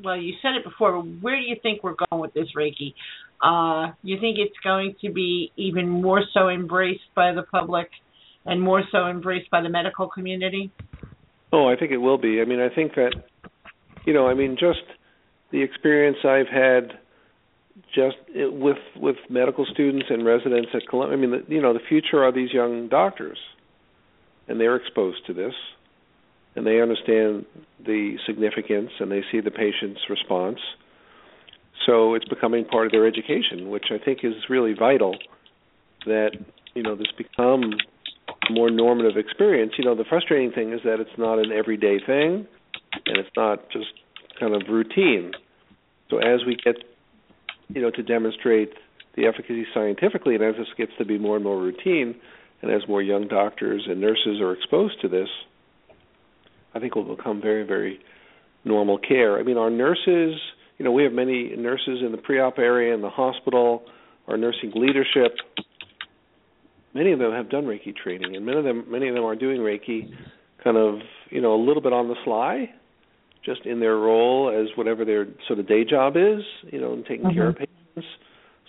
Well, 0.02 0.16
you 0.16 0.34
said 0.42 0.52
it 0.56 0.64
before. 0.64 0.94
But 0.94 1.22
where 1.22 1.36
do 1.36 1.42
you 1.42 1.58
think 1.62 1.84
we're 1.84 1.96
going 2.10 2.22
with 2.22 2.34
this 2.34 2.48
Reiki? 2.56 2.94
Uh, 3.44 3.94
you 4.04 4.20
think 4.20 4.38
it's 4.40 4.58
going 4.64 4.96
to 5.02 5.12
be 5.12 5.52
even 5.58 5.90
more 5.90 6.22
so 6.34 6.48
embraced 6.48 7.02
by 7.16 7.34
the 7.34 7.42
public 7.44 7.90
and 8.46 8.62
more 8.62 8.84
so 8.92 9.08
embraced 9.08 9.50
by 9.50 9.62
the 9.62 9.70
medical 9.70 10.08
community? 10.08 10.72
Oh, 11.52 11.68
I 11.68 11.76
think 11.76 11.92
it 11.92 11.98
will 11.98 12.18
be. 12.18 12.40
I 12.40 12.46
mean, 12.46 12.60
I 12.60 12.74
think 12.74 12.94
that 12.96 13.14
you 14.06 14.14
know, 14.14 14.28
I 14.28 14.34
mean, 14.34 14.56
just 14.60 14.80
the 15.52 15.62
experience 15.62 16.18
I've 16.24 16.48
had 16.48 16.98
just 17.94 18.18
eh, 18.36 18.46
with 18.48 18.78
with 18.96 19.18
medical 19.30 19.66
students 19.66 20.08
and 20.10 20.26
residents 20.26 20.70
at 20.74 20.88
Columbia. 20.90 21.18
I 21.18 21.22
mean, 21.22 21.32
the, 21.32 21.54
you 21.54 21.62
know, 21.62 21.74
the 21.74 21.86
future 21.88 22.24
are 22.24 22.32
these 22.32 22.52
young 22.54 22.88
doctors, 22.88 23.38
and 24.48 24.60
they're 24.60 24.76
exposed 24.76 25.26
to 25.28 25.34
this, 25.34 25.54
and 26.56 26.66
they 26.66 26.82
understand 26.82 27.46
the 27.86 28.18
significance, 28.26 28.92
and 29.00 29.12
they 29.12 29.22
see 29.32 29.42
the 29.42 29.52
patient's 29.52 30.02
response. 30.10 30.60
So 31.86 32.14
it's 32.14 32.28
becoming 32.28 32.66
part 32.66 32.86
of 32.86 32.92
their 32.92 33.08
education, 33.08 33.70
which 33.70 33.86
I 33.90 34.04
think 34.04 34.20
is 34.24 34.34
really 34.50 34.74
vital. 34.74 35.16
That 36.06 36.32
you 36.74 36.84
know, 36.84 36.96
this 36.96 37.12
become 37.18 37.74
more 38.50 38.70
normative 38.70 39.18
experience. 39.18 39.74
You 39.78 39.86
know, 39.86 39.96
the 39.96 40.06
frustrating 40.08 40.52
thing 40.52 40.74
is 40.74 40.82
that 40.84 41.00
it's 41.00 41.18
not 41.18 41.40
an 41.40 41.52
everyday 41.52 42.00
thing, 42.00 42.48
and 43.06 43.18
it's 43.18 43.30
not 43.36 43.70
just 43.72 43.94
kind 44.42 44.56
of 44.56 44.64
routine. 44.68 45.32
So 46.10 46.18
as 46.18 46.42
we 46.46 46.58
get 46.58 46.76
you 47.74 47.82
know, 47.82 47.92
to 47.92 48.04
demonstrate 48.04 48.74
the 49.16 49.26
efficacy 49.26 49.66
scientifically, 49.74 50.36
and 50.36 50.44
as 50.44 50.56
this 50.58 50.68
gets 50.78 50.92
to 50.98 51.06
be 51.06 51.18
more 51.18 51.36
and 51.36 51.44
more 51.44 51.60
routine, 51.62 52.16
and 52.62 52.72
as 52.72 52.88
more 52.88 53.02
young 53.02 53.28
doctors 53.28 53.86
and 53.88 54.02
nurses 54.02 54.42
are 54.42 54.54
exposed 54.54 55.00
to 55.02 55.08
this, 55.08 55.30
I 56.74 56.80
think 56.80 56.96
will 56.96 57.16
become 57.16 57.42
very, 57.42 57.64
very 57.64 58.00
normal 58.64 58.98
care. 58.98 59.40
I 59.40 59.44
mean, 59.44 59.58
our 59.58 59.70
nurses, 59.70 60.40
you 60.78 60.86
know, 60.86 60.92
we 60.92 61.04
have 61.04 61.14
many 61.14 61.56
nurses 61.56 62.00
in 62.06 62.12
the 62.12 62.18
pre-op 62.18 62.60
area 62.60 62.94
in 62.94 63.02
the 63.02 63.10
hospital, 63.10 63.84
our 64.28 64.38
nursing 64.38 64.72
leadership. 64.76 65.36
Many 66.94 67.12
of 67.14 67.20
them 67.20 67.32
have 67.32 67.50
done 67.50 67.66
Reiki 67.66 67.96
training, 67.96 68.36
and 68.36 68.46
many 68.46 68.58
of 68.58 68.64
them, 68.64 68.86
many 68.90 69.08
of 69.08 69.16
them 69.16 69.24
are 69.24 69.36
doing 69.36 69.60
Reiki, 69.62 70.14
kind 70.64 70.78
of, 70.78 71.00
you 71.30 71.42
know, 71.42 71.56
a 71.56 71.62
little 71.62 71.82
bit 71.82 71.94
on 71.94 72.08
the 72.08 72.16
fly, 72.24 72.70
just 73.46 73.66
in 73.66 73.80
their 73.80 73.96
role 73.96 74.50
as 74.50 74.76
whatever 74.78 75.06
their 75.06 75.28
sort 75.48 75.60
of 75.60 75.68
day 75.68 75.84
job 75.84 76.16
is, 76.16 76.44
you 76.72 76.80
know, 76.80 76.94
and 76.94 77.06
taking 77.06 77.34
care 77.34 77.50
of 77.50 77.56
patients. 77.56 78.08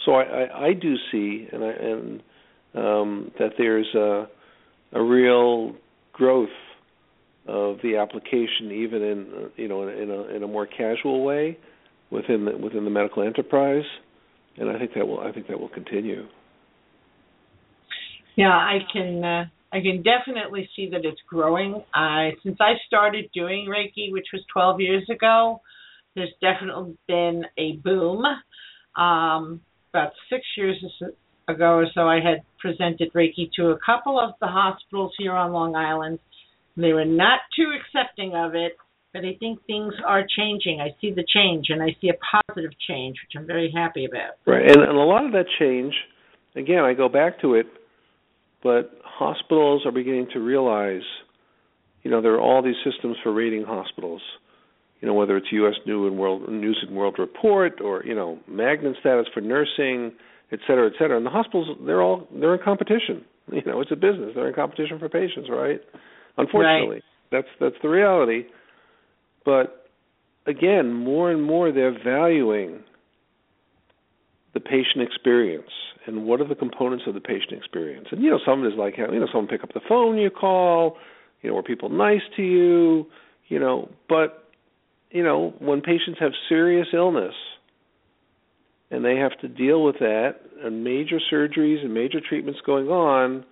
So 0.04 0.12
I, 0.12 0.22
I, 0.22 0.66
I 0.66 0.72
do 0.72 0.94
see, 1.10 1.46
and 1.52 1.64
I, 1.64 1.68
and 1.68 2.22
um, 2.74 3.30
that 3.38 3.52
there's 3.58 3.94
a, 3.94 4.28
a 4.92 5.02
real 5.02 5.74
growth 6.12 6.48
of 7.46 7.78
the 7.82 7.96
application, 7.96 8.70
even 8.72 9.02
in 9.02 9.50
you 9.56 9.68
know 9.68 9.86
in, 9.88 9.88
in 9.88 10.10
a 10.10 10.22
in 10.36 10.42
a 10.42 10.46
more 10.46 10.66
casual 10.66 11.24
way 11.24 11.58
within 12.10 12.44
the 12.44 12.56
within 12.56 12.84
the 12.84 12.90
medical 12.90 13.22
enterprise, 13.22 13.84
and 14.56 14.70
I 14.70 14.78
think 14.78 14.92
that 14.94 15.06
will 15.06 15.20
I 15.20 15.32
think 15.32 15.48
that 15.48 15.58
will 15.58 15.68
continue. 15.68 16.26
Yeah, 18.36 18.48
I 18.48 18.78
can 18.92 19.24
uh, 19.24 19.44
I 19.72 19.80
can 19.80 20.02
definitely 20.02 20.68
see 20.76 20.90
that 20.90 21.04
it's 21.04 21.20
growing. 21.28 21.82
I 21.94 22.32
since 22.42 22.58
I 22.60 22.74
started 22.86 23.30
doing 23.34 23.66
Reiki, 23.68 24.12
which 24.12 24.26
was 24.32 24.42
12 24.52 24.80
years 24.80 25.08
ago, 25.10 25.62
there's 26.14 26.32
definitely 26.42 26.96
been 27.08 27.44
a 27.58 27.76
boom. 27.82 28.22
Um, 28.96 29.62
about 29.92 30.12
six 30.28 30.42
years 30.56 30.76
ago 31.48 31.76
or 31.76 31.86
so, 31.94 32.02
I 32.02 32.16
had 32.16 32.42
presented 32.60 33.12
Reiki 33.14 33.50
to 33.56 33.68
a 33.68 33.78
couple 33.84 34.20
of 34.20 34.34
the 34.40 34.46
hospitals 34.46 35.12
here 35.18 35.32
on 35.32 35.52
Long 35.52 35.74
Island. 35.74 36.18
They 36.76 36.92
were 36.92 37.04
not 37.04 37.40
too 37.56 37.72
accepting 37.78 38.34
of 38.34 38.54
it, 38.54 38.72
but 39.12 39.24
I 39.24 39.36
think 39.38 39.58
things 39.66 39.92
are 40.06 40.24
changing. 40.36 40.80
I 40.80 40.94
see 41.00 41.12
the 41.12 41.24
change, 41.34 41.66
and 41.68 41.82
I 41.82 41.96
see 42.00 42.08
a 42.08 42.46
positive 42.46 42.70
change, 42.88 43.16
which 43.22 43.38
I'm 43.38 43.46
very 43.46 43.72
happy 43.74 44.06
about. 44.06 44.36
Right, 44.46 44.64
and, 44.64 44.82
and 44.82 44.96
a 44.96 45.02
lot 45.02 45.24
of 45.24 45.32
that 45.32 45.46
change, 45.58 45.92
again, 46.56 46.80
I 46.84 46.94
go 46.94 47.08
back 47.08 47.40
to 47.42 47.54
it, 47.54 47.66
but 48.62 48.92
hospitals 49.04 49.84
are 49.86 49.92
beginning 49.92 50.28
to 50.32 50.40
realize, 50.40 51.02
you 52.02 52.10
know, 52.10 52.20
there 52.22 52.34
are 52.34 52.40
all 52.40 52.62
these 52.62 52.76
systems 52.84 53.16
for 53.22 53.32
rating 53.32 53.64
hospitals. 53.64 54.22
You 55.00 55.08
know, 55.08 55.14
whether 55.14 55.36
it's 55.36 55.48
U.S. 55.50 55.74
News 55.84 56.10
and 56.12 56.18
World 56.20 56.48
News 56.48 56.78
and 56.86 56.96
World 56.96 57.16
Report 57.18 57.80
or 57.80 58.04
you 58.04 58.14
know 58.14 58.38
Magnet 58.46 58.94
status 59.00 59.26
for 59.34 59.40
nursing, 59.40 60.12
et 60.52 60.60
cetera, 60.66 60.86
et 60.86 60.92
cetera. 60.98 61.16
And 61.16 61.26
the 61.26 61.30
hospitals, 61.30 61.76
they're 61.84 62.00
all 62.00 62.28
they're 62.32 62.54
in 62.54 62.62
competition. 62.64 63.24
You 63.52 63.60
know, 63.66 63.80
it's 63.80 63.90
a 63.90 63.96
business. 63.96 64.30
They're 64.36 64.46
in 64.48 64.54
competition 64.54 65.00
for 65.00 65.08
patients, 65.08 65.48
right? 65.50 65.80
Unfortunately, 66.38 66.96
Right. 66.96 67.02
that's 67.32 67.48
that's 67.60 67.74
the 67.82 67.88
reality. 67.88 68.44
But 69.44 69.86
again, 70.46 70.92
more 70.92 71.32
and 71.32 71.42
more 71.42 71.72
they're 71.72 71.98
valuing 72.04 72.84
the 74.54 74.60
patient 74.60 75.02
experience 75.02 75.70
and 76.06 76.24
what 76.24 76.40
are 76.40 76.48
the 76.48 76.54
components 76.54 77.04
of 77.06 77.14
the 77.14 77.20
patient 77.20 77.52
experience. 77.52 78.08
And 78.10 78.22
you 78.22 78.30
know, 78.30 78.38
some 78.44 78.60
of 78.60 78.64
it 78.66 78.74
is 78.74 78.78
like 78.78 78.98
you 78.98 79.06
know, 79.06 79.26
someone 79.32 79.48
pick 79.48 79.62
up 79.62 79.72
the 79.72 79.80
phone 79.88 80.18
you 80.18 80.30
call, 80.30 80.96
you 81.42 81.50
know, 81.50 81.58
are 81.58 81.62
people 81.62 81.88
nice 81.88 82.22
to 82.36 82.42
you, 82.42 83.06
you 83.48 83.58
know, 83.58 83.90
but 84.08 84.48
you 85.10 85.22
know, 85.22 85.54
when 85.58 85.80
patients 85.80 86.18
have 86.20 86.32
serious 86.48 86.88
illness 86.92 87.34
and 88.90 89.04
they 89.04 89.16
have 89.16 89.38
to 89.40 89.48
deal 89.48 89.82
with 89.82 89.98
that 89.98 90.36
and 90.62 90.84
major 90.84 91.20
surgeries 91.32 91.84
and 91.84 91.92
major 91.92 92.20
treatments 92.26 92.60
going 92.64 92.88
on, 92.88 93.44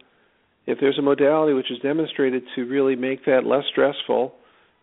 if 0.66 0.78
there's 0.80 0.98
a 0.98 1.03
modality 1.03 1.53
which 1.53 1.70
is 1.70 1.78
demonstrated 1.80 2.42
to 2.55 2.62
really 2.62 2.96
make 2.96 3.24
that 3.26 3.44
less 3.44 3.64
stressful 3.70 4.34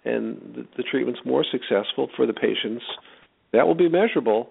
and 0.05 0.38
the, 0.55 0.68
the 0.78 0.84
treatment's 0.84 1.22
more 1.26 1.45
successful 1.49 2.09
for 2.15 2.26
the 2.26 2.34
patients, 2.34 2.84
that 3.53 3.65
will 3.65 3.76
be 3.76 3.89
measurable 3.89 4.49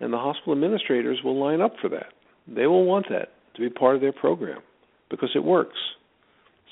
and 0.00 0.12
the 0.12 0.18
hospital 0.18 0.52
administrators 0.52 1.20
will 1.24 1.38
line 1.38 1.60
up 1.60 1.74
for 1.80 1.88
that. 1.88 2.12
They 2.48 2.66
will 2.66 2.84
want 2.84 3.06
that 3.10 3.30
to 3.54 3.60
be 3.60 3.70
part 3.70 3.94
of 3.94 4.00
their 4.00 4.12
program 4.12 4.60
because 5.10 5.30
it 5.34 5.42
works. 5.44 5.76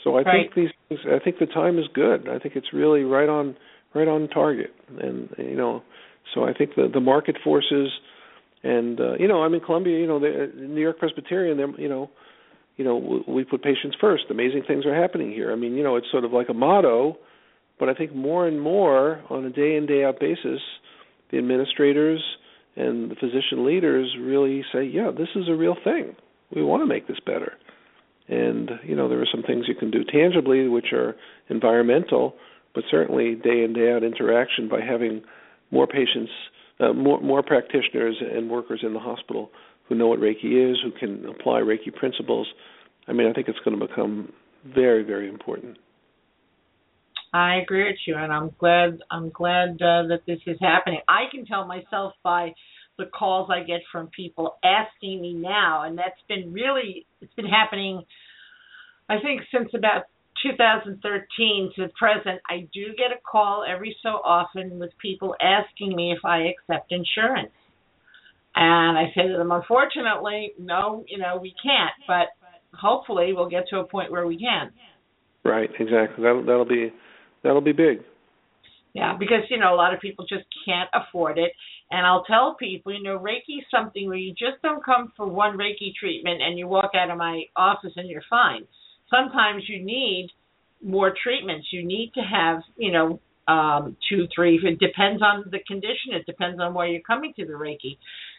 So 0.04 0.16
I 0.16 0.22
Right. 0.22 0.50
think 0.50 0.54
these 0.54 0.70
things, 0.88 1.00
I 1.06 1.18
think 1.18 1.38
the 1.38 1.46
time 1.46 1.78
is 1.78 1.86
good. 1.88 2.28
I 2.28 2.38
think 2.38 2.56
it's 2.56 2.72
really 2.72 3.04
right 3.04 3.28
on 3.28 3.56
right 3.94 4.08
on 4.08 4.26
target. 4.28 4.72
And 5.00 5.28
you 5.38 5.54
know, 5.56 5.82
so 6.34 6.44
I 6.44 6.52
think 6.52 6.74
the 6.74 6.88
the 6.88 7.00
market 7.00 7.36
forces 7.44 7.90
and 8.62 9.00
uh, 9.00 9.14
you 9.18 9.28
know, 9.28 9.42
I'm 9.42 9.54
in 9.54 9.60
Columbia, 9.60 9.98
you 9.98 10.06
know, 10.06 10.18
the 10.18 10.50
New 10.56 10.80
York 10.80 10.98
Presbyterian, 10.98 11.56
they're, 11.56 11.80
you 11.80 11.88
know, 11.88 12.10
you 12.76 12.84
know, 12.84 12.96
we- 12.96 13.24
we 13.34 13.44
put 13.44 13.62
patients 13.62 13.96
first. 14.00 14.24
Amazing 14.30 14.62
things 14.62 14.86
are 14.86 14.94
happening 14.94 15.32
here. 15.32 15.52
I 15.52 15.56
mean, 15.56 15.76
you 15.76 15.82
know, 15.82 15.96
it's 15.96 16.10
sort 16.10 16.24
of 16.24 16.32
like 16.32 16.48
a 16.48 16.54
motto, 16.54 17.18
but 17.78 17.88
I 17.88 17.94
think 17.94 18.14
more 18.14 18.46
and 18.46 18.60
more 18.60 19.20
on 19.28 19.44
a 19.44 19.50
day 19.50 19.76
in 19.76 19.86
day 19.86 20.04
out 20.04 20.18
basis, 20.20 20.62
the 21.30 21.38
administrators 21.38 22.22
and 22.76 23.10
the 23.10 23.14
physician 23.16 23.66
leaders 23.66 24.16
really 24.18 24.64
say, 24.72 24.84
yeah, 24.84 25.10
this 25.16 25.28
is 25.34 25.48
a 25.48 25.54
real 25.54 25.76
thing. 25.84 26.16
We 26.54 26.62
want 26.62 26.82
to 26.82 26.86
make 26.86 27.06
this 27.06 27.20
better. 27.24 27.54
And 28.28 28.70
you 28.84 28.96
know, 28.96 29.08
there 29.08 29.20
are 29.20 29.28
some 29.30 29.42
things 29.42 29.66
you 29.68 29.74
can 29.74 29.90
do 29.90 30.04
tangibly, 30.04 30.68
which 30.68 30.92
are 30.92 31.16
environmental, 31.48 32.34
but 32.74 32.84
certainly 32.90 33.34
day 33.34 33.64
in 33.64 33.72
day 33.74 33.92
out 33.92 34.02
interaction 34.02 34.68
by 34.68 34.80
having 34.80 35.22
more 35.70 35.86
patients, 35.86 36.30
uh, 36.80 36.92
more 36.92 37.20
more 37.20 37.42
practitioners 37.42 38.16
and 38.20 38.48
workers 38.48 38.80
in 38.82 38.94
the 38.94 39.00
hospital 39.00 39.50
who 39.88 39.94
know 39.94 40.06
what 40.06 40.20
Reiki 40.20 40.70
is, 40.70 40.78
who 40.82 40.92
can 40.92 41.26
apply 41.26 41.60
Reiki 41.60 41.94
principles. 41.94 42.46
I 43.08 43.12
mean, 43.12 43.26
I 43.26 43.32
think 43.32 43.48
it's 43.48 43.58
going 43.64 43.78
to 43.78 43.86
become 43.86 44.32
very, 44.64 45.02
very 45.02 45.28
important. 45.28 45.76
I 47.32 47.56
agree 47.56 47.84
with 47.84 47.96
you, 48.06 48.16
and 48.16 48.32
I'm 48.32 48.50
glad 48.58 48.98
I'm 49.10 49.30
glad 49.30 49.80
uh, 49.80 50.06
that 50.08 50.20
this 50.26 50.40
is 50.46 50.58
happening. 50.60 51.00
I 51.08 51.24
can 51.30 51.46
tell 51.46 51.66
myself 51.66 52.12
by 52.22 52.52
the 52.98 53.06
calls 53.06 53.48
I 53.50 53.62
get 53.62 53.80
from 53.90 54.08
people 54.08 54.58
asking 54.62 55.22
me 55.22 55.32
now, 55.32 55.84
and 55.84 55.96
that's 55.96 56.20
been 56.28 56.52
really 56.52 57.06
it's 57.22 57.34
been 57.34 57.46
happening. 57.46 58.02
I 59.08 59.16
think 59.20 59.42
since 59.50 59.70
about 59.74 60.04
2013 60.42 61.72
to 61.76 61.82
the 61.82 61.92
present, 61.98 62.40
I 62.50 62.68
do 62.72 62.88
get 62.96 63.16
a 63.16 63.20
call 63.30 63.64
every 63.68 63.96
so 64.02 64.10
often 64.10 64.78
with 64.78 64.90
people 65.00 65.34
asking 65.40 65.96
me 65.96 66.12
if 66.12 66.24
I 66.24 66.52
accept 66.52 66.92
insurance. 66.92 67.52
And 68.54 68.98
I 68.98 69.04
say 69.14 69.28
to 69.28 69.38
them, 69.38 69.50
unfortunately, 69.50 70.52
no, 70.58 71.04
you 71.08 71.16
know, 71.16 71.38
we 71.40 71.54
can't, 71.62 71.92
but 72.06 72.28
hopefully 72.78 73.32
we'll 73.32 73.48
get 73.48 73.68
to 73.70 73.78
a 73.78 73.84
point 73.84 74.10
where 74.10 74.26
we 74.26 74.38
can. 74.38 74.72
Right, 75.44 75.70
exactly. 75.78 76.22
That'll 76.22 76.44
that'll 76.44 76.64
be 76.64 76.92
that'll 77.42 77.60
be 77.60 77.72
big. 77.72 77.98
Yeah, 78.94 79.16
because 79.18 79.44
you 79.48 79.58
know 79.58 79.74
a 79.74 79.76
lot 79.76 79.94
of 79.94 80.00
people 80.00 80.26
just 80.28 80.44
can't 80.66 80.90
afford 80.92 81.38
it, 81.38 81.52
and 81.92 82.06
I'll 82.06 82.24
tell 82.24 82.56
people, 82.58 82.92
you 82.92 83.02
know, 83.02 83.18
Reiki 83.18 83.58
is 83.58 83.64
something 83.70 84.08
where 84.08 84.16
you 84.16 84.30
just 84.32 84.62
don't 84.62 84.82
come 84.82 85.12
for 85.14 85.28
one 85.28 85.58
Reiki 85.58 85.94
treatment 85.98 86.40
and 86.40 86.58
you 86.58 86.66
walk 86.66 86.92
out 86.94 87.10
of 87.10 87.18
my 87.18 87.42
office 87.54 87.92
and 87.96 88.08
you're 88.08 88.22
fine. 88.30 88.66
Sometimes 89.10 89.64
you 89.68 89.84
need 89.84 90.28
more 90.82 91.12
treatments. 91.22 91.66
You 91.70 91.84
need 91.84 92.12
to 92.14 92.22
have, 92.22 92.62
you 92.78 92.92
know, 92.92 93.20
um, 93.46 93.96
two, 94.08 94.26
three. 94.34 94.58
It 94.62 94.78
depends 94.78 95.22
on 95.22 95.44
the 95.50 95.58
condition. 95.66 96.14
It 96.14 96.24
depends 96.24 96.60
on 96.60 96.72
where 96.72 96.86
you're 96.86 97.02
coming 97.02 97.34
to 97.36 97.44
the 97.44 97.52
Reiki. 97.52 97.98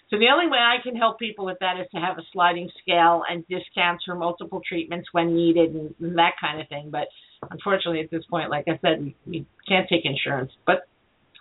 So 0.09 0.17
the 0.17 0.29
only 0.33 0.47
way 0.47 0.57
I 0.57 0.81
can 0.81 0.95
help 0.95 1.19
people 1.19 1.45
with 1.45 1.57
that 1.59 1.79
is 1.79 1.85
to 1.93 2.01
have 2.01 2.17
a 2.17 2.23
sliding 2.31 2.69
scale 2.81 3.21
and 3.29 3.45
discounts 3.47 4.03
for 4.05 4.15
multiple 4.15 4.61
treatments 4.67 5.09
when 5.11 5.35
needed 5.35 5.75
and 5.75 6.17
that 6.17 6.33
kind 6.41 6.59
of 6.59 6.67
thing. 6.69 6.89
But 6.91 7.07
unfortunately, 7.51 8.01
at 8.01 8.11
this 8.11 8.23
point, 8.29 8.49
like 8.49 8.65
I 8.67 8.79
said, 8.81 9.13
we, 9.25 9.45
can't 9.67 9.87
take 9.89 10.05
insurance. 10.05 10.51
But 10.65 10.87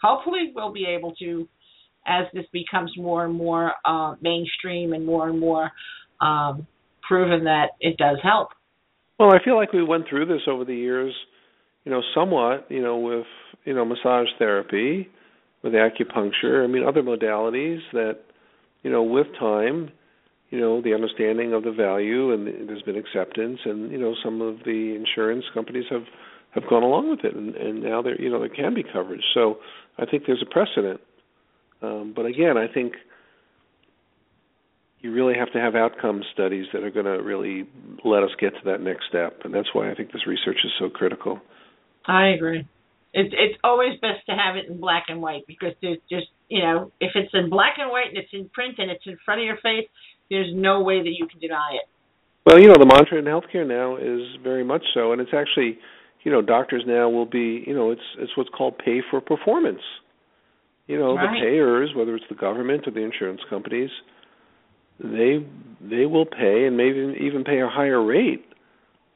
hopefully, 0.00 0.52
we'll 0.54 0.72
be 0.72 0.86
able 0.86 1.14
to 1.16 1.48
as 2.06 2.26
this 2.34 2.44
becomes 2.52 2.92
more 2.96 3.24
and 3.24 3.34
more 3.34 3.72
uh, 3.84 4.16
mainstream 4.20 4.92
and 4.92 5.06
more 5.06 5.28
and 5.28 5.38
more 5.38 5.70
um, 6.20 6.66
proven 7.06 7.44
that 7.44 7.70
it 7.80 7.96
does 7.96 8.18
help. 8.22 8.48
Well, 9.18 9.32
I 9.32 9.38
feel 9.44 9.56
like 9.56 9.72
we 9.72 9.84
went 9.84 10.06
through 10.08 10.26
this 10.26 10.40
over 10.48 10.64
the 10.64 10.74
years, 10.74 11.14
you 11.84 11.92
know, 11.92 12.02
somewhat, 12.14 12.66
you 12.70 12.82
know, 12.82 12.98
with 12.98 13.26
you 13.64 13.74
know 13.74 13.84
massage 13.84 14.28
therapy, 14.38 15.08
with 15.62 15.74
acupuncture. 15.74 16.64
I 16.64 16.66
mean, 16.66 16.84
other 16.84 17.02
modalities 17.02 17.80
that 17.92 18.18
you 18.82 18.90
know, 18.90 19.02
with 19.02 19.26
time, 19.38 19.90
you 20.52 20.60
know, 20.60 20.82
the 20.82 20.92
understanding 20.92 21.54
of 21.54 21.64
the 21.64 21.72
value 21.72 22.30
and 22.30 22.68
there's 22.68 22.82
been 22.82 22.98
acceptance, 22.98 23.58
and 23.64 23.90
you 23.90 23.98
know, 23.98 24.14
some 24.22 24.42
of 24.42 24.58
the 24.66 24.94
insurance 24.94 25.44
companies 25.54 25.86
have 25.90 26.04
have 26.54 26.68
gone 26.68 26.82
along 26.82 27.08
with 27.08 27.24
it, 27.24 27.34
and, 27.34 27.54
and 27.56 27.82
now 27.82 28.02
there, 28.02 28.20
you 28.20 28.28
know, 28.28 28.38
there 28.38 28.50
can 28.50 28.74
be 28.74 28.84
coverage. 28.84 29.24
So 29.32 29.56
I 29.96 30.04
think 30.04 30.24
there's 30.26 30.44
a 30.46 30.52
precedent. 30.52 31.00
Um, 31.80 32.12
but 32.14 32.26
again, 32.26 32.58
I 32.58 32.68
think 32.68 32.92
you 35.00 35.10
really 35.10 35.32
have 35.34 35.50
to 35.54 35.58
have 35.58 35.74
outcome 35.74 36.22
studies 36.34 36.66
that 36.74 36.84
are 36.84 36.90
going 36.90 37.06
to 37.06 37.22
really 37.22 37.66
let 38.04 38.22
us 38.22 38.30
get 38.38 38.50
to 38.50 38.60
that 38.66 38.82
next 38.82 39.06
step, 39.08 39.40
and 39.44 39.54
that's 39.54 39.68
why 39.72 39.90
I 39.90 39.94
think 39.94 40.12
this 40.12 40.26
research 40.26 40.58
is 40.64 40.70
so 40.78 40.90
critical. 40.90 41.40
I 42.06 42.26
agree. 42.28 42.68
It's 43.14 43.32
it's 43.32 43.58
always 43.64 43.98
best 44.00 44.24
to 44.28 44.32
have 44.32 44.56
it 44.56 44.68
in 44.68 44.80
black 44.80 45.04
and 45.08 45.22
white 45.22 45.46
because 45.46 45.72
there's 45.80 45.98
just 46.10 46.28
you 46.48 46.62
know 46.62 46.92
if 47.00 47.12
it's 47.14 47.32
in 47.32 47.48
black 47.48 47.76
and 47.78 47.90
white 47.90 48.08
and 48.08 48.18
it's 48.18 48.32
in 48.32 48.50
print 48.50 48.74
and 48.78 48.90
it's 48.90 49.06
in 49.06 49.16
front 49.24 49.40
of 49.40 49.46
your 49.46 49.56
face, 49.56 49.88
there's 50.32 50.50
no 50.54 50.80
way 50.80 50.98
that 50.98 51.12
you 51.12 51.28
can 51.28 51.38
deny 51.38 51.76
it. 51.76 51.88
Well, 52.46 52.58
you 52.58 52.66
know 52.66 52.74
the 52.78 52.86
mantra 52.86 53.18
in 53.18 53.24
healthcare 53.26 53.68
now 53.68 53.96
is 53.96 54.26
very 54.42 54.64
much 54.64 54.82
so, 54.94 55.12
and 55.12 55.20
it's 55.20 55.30
actually 55.32 55.78
you 56.24 56.32
know 56.32 56.42
doctors 56.42 56.82
now 56.86 57.08
will 57.08 57.26
be 57.26 57.62
you 57.66 57.74
know 57.74 57.90
it's 57.90 58.02
it's 58.18 58.36
what's 58.36 58.50
called 58.50 58.78
pay 58.78 59.00
for 59.10 59.20
performance. 59.20 59.82
You 60.86 60.98
know 60.98 61.14
right. 61.14 61.34
the 61.34 61.40
payers, 61.40 61.90
whether 61.94 62.16
it's 62.16 62.24
the 62.28 62.34
government 62.34 62.88
or 62.88 62.90
the 62.90 63.04
insurance 63.04 63.42
companies, 63.48 63.90
they 64.98 65.46
they 65.80 66.06
will 66.06 66.26
pay 66.26 66.64
and 66.66 66.76
maybe 66.76 67.14
even 67.20 67.44
pay 67.44 67.60
a 67.60 67.68
higher 67.68 68.02
rate 68.02 68.44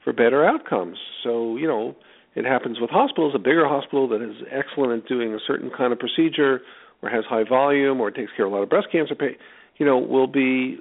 for 0.05 0.13
better 0.13 0.47
outcomes. 0.47 0.99
So 1.25 1.57
you 1.57 1.67
know 1.67 1.97
it 2.37 2.45
happens 2.45 2.79
with 2.79 2.91
hospitals. 2.91 3.33
A 3.35 3.39
bigger 3.39 3.67
hospital 3.67 4.07
that 4.11 4.23
is 4.23 4.37
excellent 4.53 5.03
at 5.03 5.09
doing 5.09 5.35
a 5.35 5.39
certain 5.47 5.71
kind 5.77 5.93
of 5.93 5.99
procedure, 5.99 6.61
or 7.03 7.09
has 7.09 7.25
high 7.29 7.45
volume, 7.49 8.01
or 8.01 8.11
takes 8.11 8.31
care 8.37 8.47
of 8.47 8.53
a 8.53 8.55
lot 8.55 8.63
of 8.63 8.69
breast 8.69 8.89
cancer, 8.93 9.17
pa- 9.17 9.35
you 9.79 9.87
know, 9.87 9.99
will 9.99 10.27
be 10.27 10.79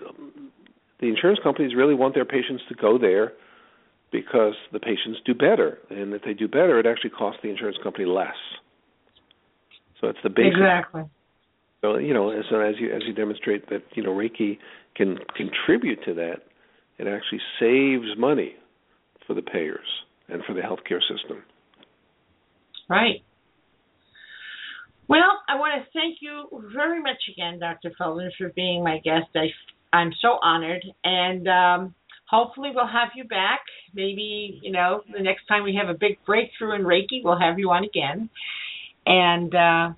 the 0.99 1.07
insurance 1.07 1.39
companies 1.43 1.75
really 1.75 1.95
want 1.95 2.13
their 2.15 2.25
patients 2.25 2.63
to 2.69 2.75
go 2.75 2.97
there 2.97 3.33
because 4.11 4.53
the 4.71 4.79
patients 4.79 5.19
do 5.25 5.33
better, 5.33 5.79
and 5.89 6.13
if 6.13 6.21
they 6.23 6.33
do 6.33 6.47
better, 6.47 6.79
it 6.79 6.85
actually 6.85 7.09
costs 7.09 7.39
the 7.43 7.49
insurance 7.49 7.77
company 7.83 8.05
less. 8.05 8.35
So 9.99 10.07
it's 10.07 10.19
the 10.23 10.29
basic. 10.29 10.53
Exactly. 10.53 11.03
So 11.81 11.97
you 11.97 12.13
know, 12.13 12.31
so 12.49 12.59
as 12.59 12.75
you 12.79 12.93
as 12.93 13.01
you 13.05 13.13
demonstrate 13.13 13.69
that 13.69 13.83
you 13.93 14.03
know 14.03 14.11
Reiki 14.11 14.57
can 14.95 15.17
contribute 15.35 15.99
to 16.05 16.13
that, 16.15 16.37
it 16.97 17.07
actually 17.07 17.41
saves 17.59 18.17
money 18.17 18.55
for 19.27 19.33
the 19.33 19.41
payers 19.41 19.87
and 20.29 20.43
for 20.45 20.53
the 20.53 20.61
healthcare 20.61 21.01
system. 21.01 21.43
Right. 22.89 23.23
Well, 25.07 25.39
I 25.47 25.55
want 25.55 25.83
to 25.83 25.91
thank 25.93 26.17
you 26.21 26.47
very 26.73 27.01
much 27.01 27.21
again, 27.31 27.59
Dr. 27.59 27.91
Feldman, 27.97 28.31
for 28.37 28.49
being 28.55 28.83
my 28.83 28.99
guest. 29.03 29.27
I, 29.35 29.47
I'm 29.95 30.11
so 30.19 30.39
honored, 30.41 30.83
and 31.03 31.47
um, 31.47 31.95
hopefully 32.29 32.71
we'll 32.73 32.87
have 32.87 33.09
you 33.15 33.23
back. 33.25 33.61
Maybe 33.93 34.59
you 34.63 34.71
know 34.71 35.01
the 35.11 35.21
next 35.21 35.47
time 35.47 35.63
we 35.63 35.79
have 35.79 35.93
a 35.93 35.97
big 35.97 36.17
breakthrough 36.25 36.75
in 36.75 36.81
Reiki, 36.81 37.23
we'll 37.23 37.39
have 37.39 37.59
you 37.59 37.69
on 37.69 37.83
again, 37.83 38.29
and 39.05 39.53
uh, 39.53 39.93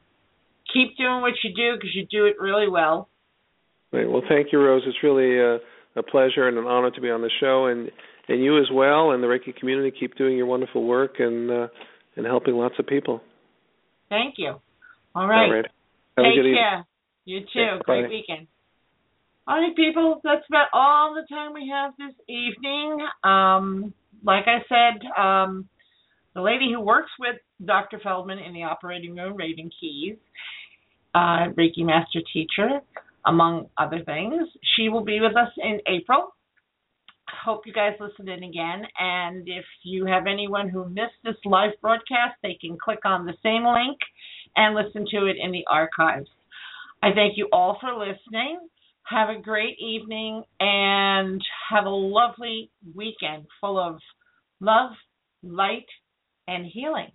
keep 0.74 0.98
doing 0.98 1.22
what 1.22 1.34
you 1.44 1.52
do 1.56 1.78
because 1.78 1.96
you 1.96 2.06
do 2.12 2.26
it 2.26 2.36
really 2.40 2.70
well. 2.70 3.08
Right. 3.94 4.10
Well, 4.10 4.24
thank 4.28 4.48
you, 4.52 4.60
Rose. 4.60 4.84
It's 4.86 4.98
really 5.04 5.40
a, 5.40 5.60
a 5.98 6.04
pleasure 6.04 6.50
and 6.50 6.58
an 6.58 6.66
honor 6.66 6.92
to 6.92 7.02
be 7.02 7.10
on 7.10 7.22
the 7.22 7.32
show, 7.40 7.68
and 7.68 7.90
and 8.28 8.44
you 8.44 8.58
as 8.58 8.68
well, 8.74 9.12
and 9.12 9.24
the 9.24 9.28
Reiki 9.28 9.56
community. 9.56 9.96
Keep 9.98 10.18
doing 10.18 10.36
your 10.36 10.48
wonderful 10.48 10.86
work 10.86 11.16
and 11.20 11.50
uh, 11.50 11.68
and 12.18 12.26
helping 12.26 12.56
lots 12.56 12.76
of 12.78 12.88
people. 12.88 13.22
Thank 14.10 14.36
you. 14.38 14.60
All 15.18 15.28
right. 15.28 15.48
All 15.48 15.52
right. 15.52 15.66
Take 16.16 16.44
care. 16.44 16.86
You 17.26 17.40
too. 17.40 17.48
Yeah, 17.56 17.80
Great 17.86 18.04
bye. 18.04 18.10
weekend. 18.10 18.48
All 19.48 19.60
right, 19.60 19.76
people. 19.76 20.22
That's 20.24 20.46
about 20.48 20.68
all 20.74 21.16
the 21.16 21.26
time 21.28 21.54
we 21.54 21.74
have 21.74 21.94
this 21.98 22.14
evening. 22.30 23.00
Um, 23.24 23.96
like 24.24 24.46
I 24.46 24.60
said, 24.70 25.02
um, 25.20 25.68
the 26.36 26.42
lady 26.42 26.72
who 26.72 26.82
works 26.82 27.10
with 27.20 27.38
Dr. 27.66 28.00
Feldman 28.04 28.38
in 28.38 28.54
the 28.54 28.62
operating 28.62 29.16
room, 29.16 29.36
Raven 29.36 29.72
Keyes, 29.82 30.18
uh, 31.16 31.50
Reiki 31.58 31.84
Master 31.84 32.20
Teacher, 32.32 32.80
among 33.26 33.70
other 33.80 34.04
things, 34.06 34.48
she 34.76 34.90
will 34.90 35.04
be 35.04 35.20
with 35.20 35.36
us 35.36 35.50
in 35.58 35.80
April 35.88 36.36
hope 37.44 37.66
you 37.66 37.74
guys 37.74 37.94
listen 38.00 38.30
in 38.30 38.44
again. 38.44 38.84
And 39.00 39.48
if 39.48 39.66
you 39.84 40.06
have 40.06 40.28
anyone 40.28 40.70
who 40.70 40.88
missed 40.90 41.20
this 41.24 41.36
live 41.46 41.72
broadcast, 41.82 42.36
they 42.42 42.58
can 42.60 42.78
click 42.82 43.00
on 43.06 43.26
the 43.26 43.34
same 43.44 43.66
link 43.66 43.98
and 44.58 44.76
listen 44.76 45.06
to 45.12 45.28
it 45.28 45.38
in 45.42 45.52
the 45.52 45.64
archives. 45.70 46.28
I 47.02 47.14
thank 47.14 47.38
you 47.38 47.48
all 47.54 47.78
for 47.80 47.94
listening. 47.94 48.60
Have 49.04 49.30
a 49.30 49.42
great 49.42 49.78
evening 49.80 50.44
and 50.60 51.42
have 51.70 51.86
a 51.86 51.90
lovely 51.90 52.72
weekend 52.94 53.46
full 53.62 53.80
of 53.80 54.00
love, 54.60 54.92
light, 55.44 55.86
and 56.48 56.66
healing. 56.66 57.12